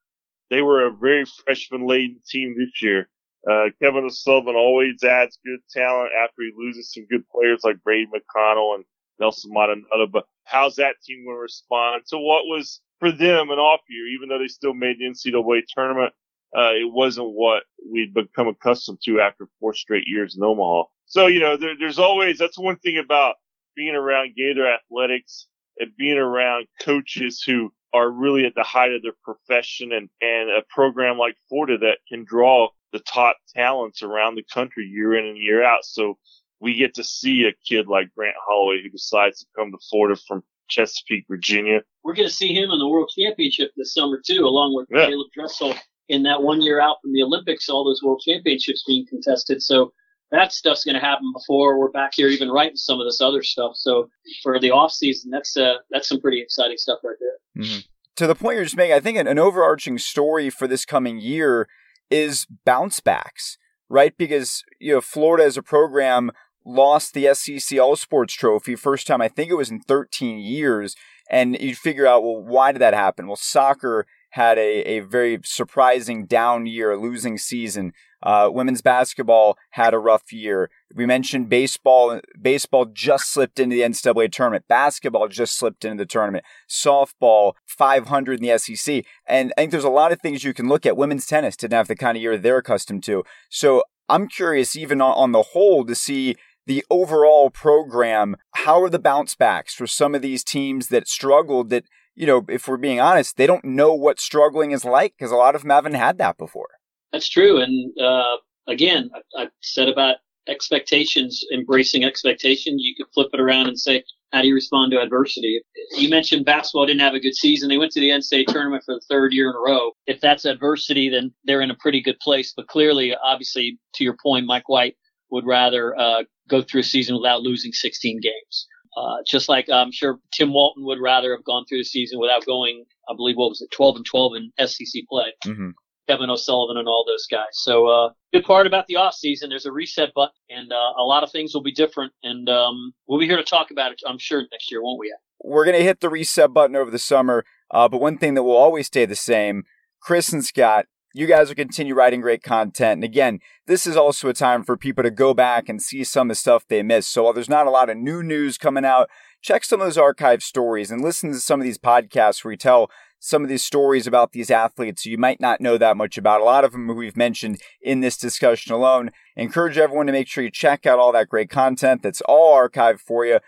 they 0.51 0.61
were 0.61 0.87
a 0.87 0.91
very 0.93 1.25
freshman 1.25 1.87
laden 1.87 2.21
team 2.29 2.57
this 2.59 2.83
year. 2.83 3.09
Uh, 3.49 3.67
Kevin 3.81 4.05
O'Sullivan 4.05 4.57
always 4.57 5.03
adds 5.05 5.39
good 5.45 5.61
talent 5.71 6.11
after 6.13 6.43
he 6.43 6.53
loses 6.57 6.93
some 6.93 7.07
good 7.07 7.27
players 7.29 7.61
like 7.65 7.83
Brady 7.83 8.07
McConnell 8.07 8.75
and 8.75 8.85
Nelson 9.21 9.53
Maldonado. 9.53 10.07
But 10.11 10.25
how's 10.45 10.77
that 10.77 10.97
team 11.05 11.25
going 11.25 11.37
to 11.37 11.41
respond 11.41 12.03
to 12.09 12.19
what 12.19 12.45
was 12.47 12.81
for 12.99 13.11
them 13.11 13.51
an 13.51 13.59
off 13.59 13.81
year, 13.89 14.07
even 14.09 14.29
though 14.29 14.39
they 14.39 14.49
still 14.49 14.75
made 14.75 14.99
the 14.99 15.07
NCAA 15.07 15.63
tournament? 15.69 16.13
Uh, 16.57 16.73
it 16.73 16.91
wasn't 16.91 17.29
what 17.29 17.65
we'd 17.91 18.15
become 18.15 18.49
accustomed 18.49 18.99
to 19.05 19.21
after 19.21 19.49
four 19.61 19.75
straight 19.75 20.05
years 20.07 20.37
in 20.37 20.43
Omaha. 20.43 20.85
So, 21.07 21.27
you 21.27 21.41
know, 21.41 21.57
there, 21.57 21.75
there's 21.79 21.99
always, 21.99 22.39
that's 22.39 22.59
one 22.59 22.79
thing 22.79 22.99
about 22.99 23.37
being 23.77 23.95
around 23.95 24.35
Gator 24.37 24.67
athletics 24.67 25.47
and 25.79 25.95
being 25.97 26.19
around 26.19 26.67
coaches 26.81 27.43
who 27.43 27.73
are 27.93 28.11
really 28.11 28.45
at 28.45 28.55
the 28.55 28.63
height 28.63 28.93
of 28.93 29.03
their 29.03 29.15
profession 29.23 29.93
and, 29.93 30.09
and 30.21 30.51
a 30.51 30.63
program 30.69 31.17
like 31.17 31.37
Florida 31.49 31.79
that 31.79 31.99
can 32.09 32.25
draw 32.25 32.69
the 32.93 32.99
top 33.01 33.37
talents 33.55 34.03
around 34.03 34.35
the 34.35 34.45
country 34.53 34.85
year 34.85 35.17
in 35.17 35.27
and 35.27 35.39
year 35.39 35.63
out. 35.63 35.85
So 35.85 36.19
we 36.61 36.75
get 36.75 36.95
to 36.95 37.05
see 37.05 37.45
a 37.45 37.53
kid 37.67 37.87
like 37.87 38.15
Grant 38.15 38.37
Holloway 38.45 38.83
who 38.83 38.91
decides 38.91 39.41
to 39.41 39.47
come 39.57 39.71
to 39.71 39.79
Florida 39.91 40.21
from 40.27 40.43
Chesapeake, 40.69 41.25
Virginia. 41.29 41.81
We're 42.05 42.15
going 42.15 42.29
to 42.29 42.35
see 42.35 42.55
him 42.55 42.71
in 42.71 42.79
the 42.79 42.89
World 42.89 43.11
Championship 43.17 43.71
this 43.77 43.95
summer 43.95 44.21
too, 44.25 44.45
along 44.45 44.75
with 44.75 44.87
yeah. 44.91 45.09
Caeleb 45.09 45.33
Dressel 45.35 45.75
in 46.09 46.23
that 46.23 46.43
one 46.43 46.63
year 46.63 46.81
out 46.81 46.97
from 47.03 47.13
the 47.13 47.23
Olympics, 47.23 47.69
all 47.69 47.85
those 47.85 48.03
World 48.03 48.23
Championships 48.25 48.85
being 48.87 49.07
contested. 49.07 49.63
So 49.63 49.93
that 50.31 50.53
stuff's 50.53 50.85
going 50.85 50.95
to 50.95 51.01
happen 51.01 51.33
before 51.33 51.79
we're 51.79 51.91
back 51.91 52.13
here 52.15 52.29
even 52.29 52.51
writing 52.51 52.77
some 52.77 53.01
of 53.01 53.07
this 53.07 53.21
other 53.21 53.43
stuff. 53.43 53.73
So 53.75 54.09
for 54.43 54.59
the 54.59 54.71
off 54.71 54.93
season, 54.93 55.31
that's 55.31 55.57
uh, 55.57 55.75
that's 55.91 56.09
some 56.09 56.21
pretty 56.21 56.41
exciting 56.41 56.77
stuff 56.77 56.99
right 57.03 57.17
there. 57.21 57.65
Mm-hmm. 57.65 57.79
To 58.17 58.27
the 58.27 58.35
point 58.35 58.57
you're 58.57 58.65
just 58.65 58.77
making, 58.77 58.95
I 58.95 59.01
think 59.01 59.17
an, 59.17 59.27
an 59.27 59.39
overarching 59.39 59.99
story 59.99 60.51
for 60.51 60.67
this 60.67 60.85
coming 60.85 61.19
year 61.19 61.69
is 62.11 62.47
bounce 62.65 63.01
backs, 63.01 63.59
right? 63.89 64.17
Because 64.17 64.65
you 64.81 64.95
know 64.95 65.01
Florida 65.01 65.45
as 65.45 65.57
a 65.57 65.63
program 65.63 66.31
lost 66.65 67.15
the 67.15 67.33
SEC 67.35 67.79
All 67.79 67.97
Sports 67.97 68.35
Trophy 68.35 68.77
first 68.77 69.07
time 69.07 69.21
I 69.21 69.29
think 69.29 69.51
it 69.51 69.55
was 69.55 69.71
in 69.71 69.81
13 69.81 70.39
years, 70.39 70.95
and 71.31 71.59
you 71.61 71.75
figure 71.75 72.07
out 72.07 72.23
well 72.23 72.43
why 72.43 72.73
did 72.73 72.81
that 72.81 72.95
happen? 72.95 73.27
Well, 73.27 73.37
soccer 73.37 74.07
had 74.31 74.59
a, 74.59 74.83
a 74.89 75.01
very 75.01 75.41
surprising 75.45 76.27
down 76.27 76.67
year, 76.67 76.97
losing 76.97 77.39
season. 77.39 77.93
Uh, 78.23 78.51
women's 78.53 78.83
basketball 78.83 79.57
had 79.71 79.95
a 79.95 79.99
rough 79.99 80.33
year. 80.33 80.71
We 80.95 81.07
mentioned 81.07 81.49
baseball. 81.49 82.21
Baseball 82.41 82.87
just 82.87 83.33
slipped 83.33 83.61
into 83.61 83.77
the 83.77 83.83
NCAA 83.83 84.33
tournament. 84.33 84.65
Basketball 84.69 85.29
just 85.29 85.57
slipped 85.57 85.85
into 85.85 86.03
the 86.03 86.07
tournament. 86.07 86.45
Softball, 86.69 87.53
500 87.67 88.41
in 88.41 88.47
the 88.47 88.59
SEC. 88.59 89.05
And 89.27 89.53
I 89.57 89.63
think 89.63 89.71
there's 89.71 89.85
a 89.85 89.89
lot 89.89 90.13
of 90.13 90.21
things 90.21 90.45
you 90.45 90.53
can 90.53 90.69
look 90.69 90.85
at. 90.85 90.97
Women's 90.97 91.27
tennis 91.27 91.57
didn't 91.57 91.75
have 91.75 91.89
the 91.89 91.97
kind 91.97 92.17
of 92.17 92.23
year 92.23 92.37
they're 92.37 92.59
accustomed 92.59 93.05
to. 93.05 93.25
So 93.49 93.83
I'm 94.09 94.27
curious, 94.27 94.75
even 94.75 95.01
on, 95.01 95.13
on 95.13 95.33
the 95.33 95.43
whole, 95.43 95.85
to 95.85 95.95
see 95.95 96.37
the 96.69 96.85
overall 96.91 97.51
program. 97.51 98.37
How 98.55 98.81
are 98.83 98.91
the 98.91 98.99
bounce 98.99 99.35
backs 99.35 99.75
for 99.75 99.87
some 99.87 100.15
of 100.15 100.23
these 100.23 100.45
teams 100.45 100.89
that 100.89 101.09
struggled 101.09 101.71
that 101.71 101.85
you 102.15 102.27
know, 102.27 102.45
if 102.49 102.67
we're 102.67 102.77
being 102.77 102.99
honest, 102.99 103.37
they 103.37 103.47
don't 103.47 103.65
know 103.65 103.95
what 103.95 104.19
struggling 104.19 104.73
is 104.73 104.85
like 104.85 105.15
because 105.17 105.31
a 105.31 105.37
lot 105.37 105.55
of 105.55 105.63
them 105.63 105.71
haven't 105.71 105.95
had 105.95 106.19
that 106.19 106.37
before. 106.37 106.67
That's 107.13 107.29
true. 107.29 107.61
And 107.61 107.93
uh, 108.01 108.39
again, 108.67 109.09
I, 109.15 109.43
I 109.43 109.49
said 109.61 109.89
about 109.89 110.17
expectations, 110.49 111.45
embracing 111.55 112.05
expectations. 112.05 112.83
You 112.83 112.97
could 112.97 113.07
flip 113.15 113.29
it 113.33 113.39
around 113.39 113.69
and 113.69 113.79
say, 113.79 114.03
how 114.33 114.43
do 114.43 114.49
you 114.49 114.55
respond 114.55 114.91
to 114.93 115.01
adversity? 115.01 115.63
You 115.97 116.11
mentioned 116.11 116.45
basketball 116.45 116.87
didn't 116.87 117.03
have 117.03 117.15
a 117.15 117.21
good 117.21 117.37
season. 117.37 117.69
They 117.69 117.79
went 117.79 117.93
to 117.93 118.01
the 118.01 118.11
NCAA 118.11 118.47
tournament 118.47 118.83
for 118.85 118.95
the 118.95 119.03
third 119.09 119.33
year 119.33 119.51
in 119.51 119.55
a 119.55 119.61
row. 119.61 119.93
If 120.09 120.21
that's 120.21 120.45
adversity, 120.45 121.09
then 121.09 121.33
they're 121.45 121.63
in 121.63 121.71
a 121.71 121.77
pretty 121.77 122.03
good 122.03 122.19
place. 122.19 122.53
But 122.55 122.67
clearly, 122.67 123.15
obviously, 123.23 123.79
to 123.95 124.05
your 124.05 124.17
point, 124.21 124.47
Mike 124.47 124.69
White 124.69 124.97
would 125.31 125.47
rather 125.47 125.97
uh, 125.97 126.25
go 126.49 126.63
through 126.63 126.81
a 126.81 126.85
season 126.85 127.17
without 127.17 127.43
losing 127.43 127.73
16 127.73 128.21
games. 128.21 128.67
Uh, 128.97 129.19
just 129.27 129.49
like 129.49 129.69
I'm 129.71 129.93
sure 129.93 130.19
Tim 130.33 130.53
Walton 130.53 130.85
would 130.85 131.01
rather 131.01 131.31
have 131.35 131.45
gone 131.45 131.65
through 131.67 131.79
the 131.79 131.85
season 131.85 132.19
without 132.19 132.45
going, 132.45 132.85
I 133.09 133.15
believe, 133.15 133.37
what 133.37 133.51
was 133.51 133.61
it, 133.61 133.71
12 133.71 133.97
and 133.97 134.07
12 134.07 134.33
in 134.37 134.67
SEC 134.67 135.03
play. 135.09 135.33
Mm-hmm. 135.47 135.71
Kevin 136.09 136.31
O'Sullivan 136.31 136.79
and 136.79 136.89
all 136.89 137.05
those 137.07 137.27
guys. 137.31 137.53
So, 137.53 137.87
uh, 137.87 138.11
good 138.33 138.45
part 138.45 138.67
about 138.67 138.87
the 138.87 138.97
off 138.97 139.15
season, 139.15 139.51
there's 139.51 139.67
a 139.67 139.73
reset 139.73 140.15
button 140.15 140.35
and, 140.49 140.73
uh, 140.73 140.93
a 140.97 141.05
lot 141.05 141.23
of 141.23 141.31
things 141.31 141.53
will 141.53 141.63
be 141.63 141.73
different. 141.73 142.13
And, 142.23 142.49
um, 142.49 142.95
we'll 143.07 143.21
be 143.21 143.27
here 143.27 143.37
to 143.37 143.45
talk 143.45 143.71
about 143.71 143.93
it, 143.93 144.01
I'm 144.07 144.19
sure 144.19 144.43
next 144.51 144.71
year, 144.71 144.83
won't 144.83 144.99
we? 144.99 145.15
We're 145.45 145.67
going 145.67 145.77
to 145.77 145.85
hit 145.85 146.01
the 146.01 146.09
reset 146.09 146.53
button 146.55 146.77
over 146.77 146.91
the 146.91 146.99
summer. 146.99 147.45
Uh, 147.71 147.89
but 147.89 148.01
one 148.01 148.17
thing 148.17 148.35
that 148.35 148.43
will 148.43 148.57
always 148.57 148.87
stay 148.87 149.05
the 149.05 149.15
same, 149.15 149.65
Chris 150.01 150.33
and 150.33 150.45
Scott, 150.45 150.87
you 151.19 151.27
guys 151.27 151.49
will 151.49 151.57
continue 151.57 151.97
writing 151.97 152.21
great 152.21 152.45
content. 152.45 152.99
And 152.99 153.05
again, 153.05 153.41
this 153.67 153.89
is 153.89 153.97
also 153.97 154.29
a 154.29 154.33
time 154.33 154.63
for 154.63 154.77
people 154.77 155.03
to 155.03 155.11
go 155.11 155.35
back 155.35 155.69
and 155.69 155.83
see 155.83 156.05
some 156.05 156.31
of 156.31 156.37
the 156.37 156.39
stuff 156.39 156.65
they 156.69 156.81
missed. 156.81 157.11
So 157.11 157.25
while 157.25 157.33
there's 157.33 157.49
not 157.49 157.67
a 157.67 157.73
lot 157.73 157.91
of 157.91 157.97
new 157.97 158.23
news 158.23 158.57
coming 158.57 158.85
out, 158.85 159.11
check 159.43 159.65
some 159.65 159.81
of 159.81 159.87
those 159.89 159.99
archive 159.99 160.45
stories 160.45 160.93
and 160.93 161.03
listen 161.03 161.33
to 161.33 161.41
some 161.41 161.59
of 161.59 161.65
these 161.65 161.77
podcasts 161.77 162.45
where 162.45 162.51
we 162.51 162.57
tell 162.57 162.89
some 163.19 163.43
of 163.43 163.49
these 163.49 163.65
stories 163.65 164.07
about 164.07 164.31
these 164.31 164.49
athletes 164.49 165.07
you 165.07 165.19
might 165.19 165.41
not 165.41 165.61
know 165.61 165.77
that 165.77 165.97
much 165.97 166.17
about. 166.17 166.41
A 166.41 166.45
lot 166.45 166.65
of 166.65 166.71
them 166.71 166.87
we've 166.87 167.17
mentioned 167.17 167.61
in 167.83 167.99
this 167.99 168.17
discussion 168.17 168.73
alone. 168.73 169.11
encourage 169.35 169.77
everyone 169.77 170.07
to 170.07 170.13
make 170.13 170.29
sure 170.29 170.45
you 170.45 170.53
check 170.53 170.87
out 170.87 171.01
all 171.01 171.11
that 171.11 171.29
great 171.29 171.51
content 171.51 172.01
that's 172.01 172.23
all 172.29 172.55
archived 172.55 173.01
for 173.01 173.27
you 173.27 173.41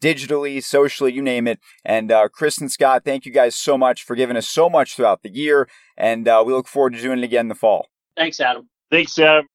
digitally, 0.00 0.62
socially, 0.62 1.12
you 1.12 1.22
name 1.22 1.46
it. 1.46 1.60
And 1.84 2.10
uh, 2.10 2.28
Chris 2.28 2.58
and 2.58 2.70
Scott, 2.70 3.02
thank 3.04 3.26
you 3.26 3.32
guys 3.32 3.56
so 3.56 3.76
much 3.78 4.02
for 4.02 4.14
giving 4.14 4.36
us 4.36 4.48
so 4.48 4.68
much 4.68 4.94
throughout 4.94 5.22
the 5.22 5.34
year. 5.34 5.68
And 5.96 6.26
uh, 6.28 6.42
we 6.46 6.52
look 6.52 6.68
forward 6.68 6.94
to 6.94 7.00
doing 7.00 7.18
it 7.18 7.24
again 7.24 7.44
in 7.44 7.48
the 7.48 7.54
fall. 7.54 7.88
Thanks, 8.16 8.40
Adam. 8.40 8.68
Thanks, 8.90 9.18
Adam. 9.18 9.46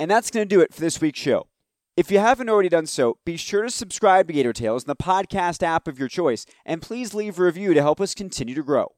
And 0.00 0.10
that's 0.10 0.30
going 0.30 0.48
to 0.48 0.54
do 0.54 0.60
it 0.60 0.72
for 0.72 0.80
this 0.80 1.00
week's 1.00 1.18
show. 1.18 1.48
If 1.96 2.12
you 2.12 2.20
haven't 2.20 2.48
already 2.48 2.68
done 2.68 2.86
so, 2.86 3.18
be 3.24 3.36
sure 3.36 3.62
to 3.62 3.70
subscribe 3.70 4.28
to 4.28 4.32
Gator 4.32 4.52
Tales 4.52 4.84
in 4.84 4.86
the 4.86 4.94
podcast 4.94 5.64
app 5.64 5.88
of 5.88 5.98
your 5.98 6.06
choice, 6.06 6.46
and 6.64 6.80
please 6.80 7.12
leave 7.12 7.40
a 7.40 7.42
review 7.42 7.74
to 7.74 7.82
help 7.82 8.00
us 8.00 8.14
continue 8.14 8.54
to 8.54 8.62
grow. 8.62 8.92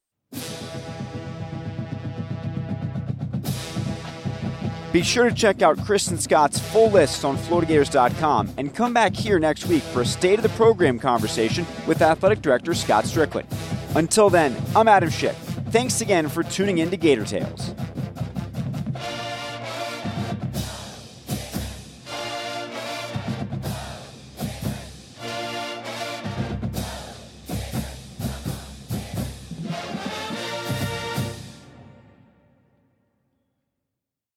Be 4.92 5.02
sure 5.02 5.28
to 5.28 5.34
check 5.34 5.62
out 5.62 5.78
Kristen 5.84 6.18
Scott's 6.18 6.58
full 6.58 6.90
list 6.90 7.24
on 7.24 7.36
FloridaGators.com 7.36 8.54
and 8.56 8.74
come 8.74 8.92
back 8.92 9.14
here 9.14 9.38
next 9.38 9.66
week 9.66 9.82
for 9.84 10.02
a 10.02 10.06
state 10.06 10.38
of 10.38 10.42
the 10.42 10.48
program 10.50 10.98
conversation 10.98 11.64
with 11.86 12.02
Athletic 12.02 12.42
Director 12.42 12.74
Scott 12.74 13.04
Stricklin. 13.04 13.46
Until 13.94 14.30
then, 14.30 14.56
I'm 14.74 14.88
Adam 14.88 15.08
Schick. 15.08 15.34
Thanks 15.70 16.00
again 16.00 16.28
for 16.28 16.42
tuning 16.42 16.78
in 16.78 16.90
to 16.90 16.96
Gator 16.96 17.24
Tales. 17.24 17.72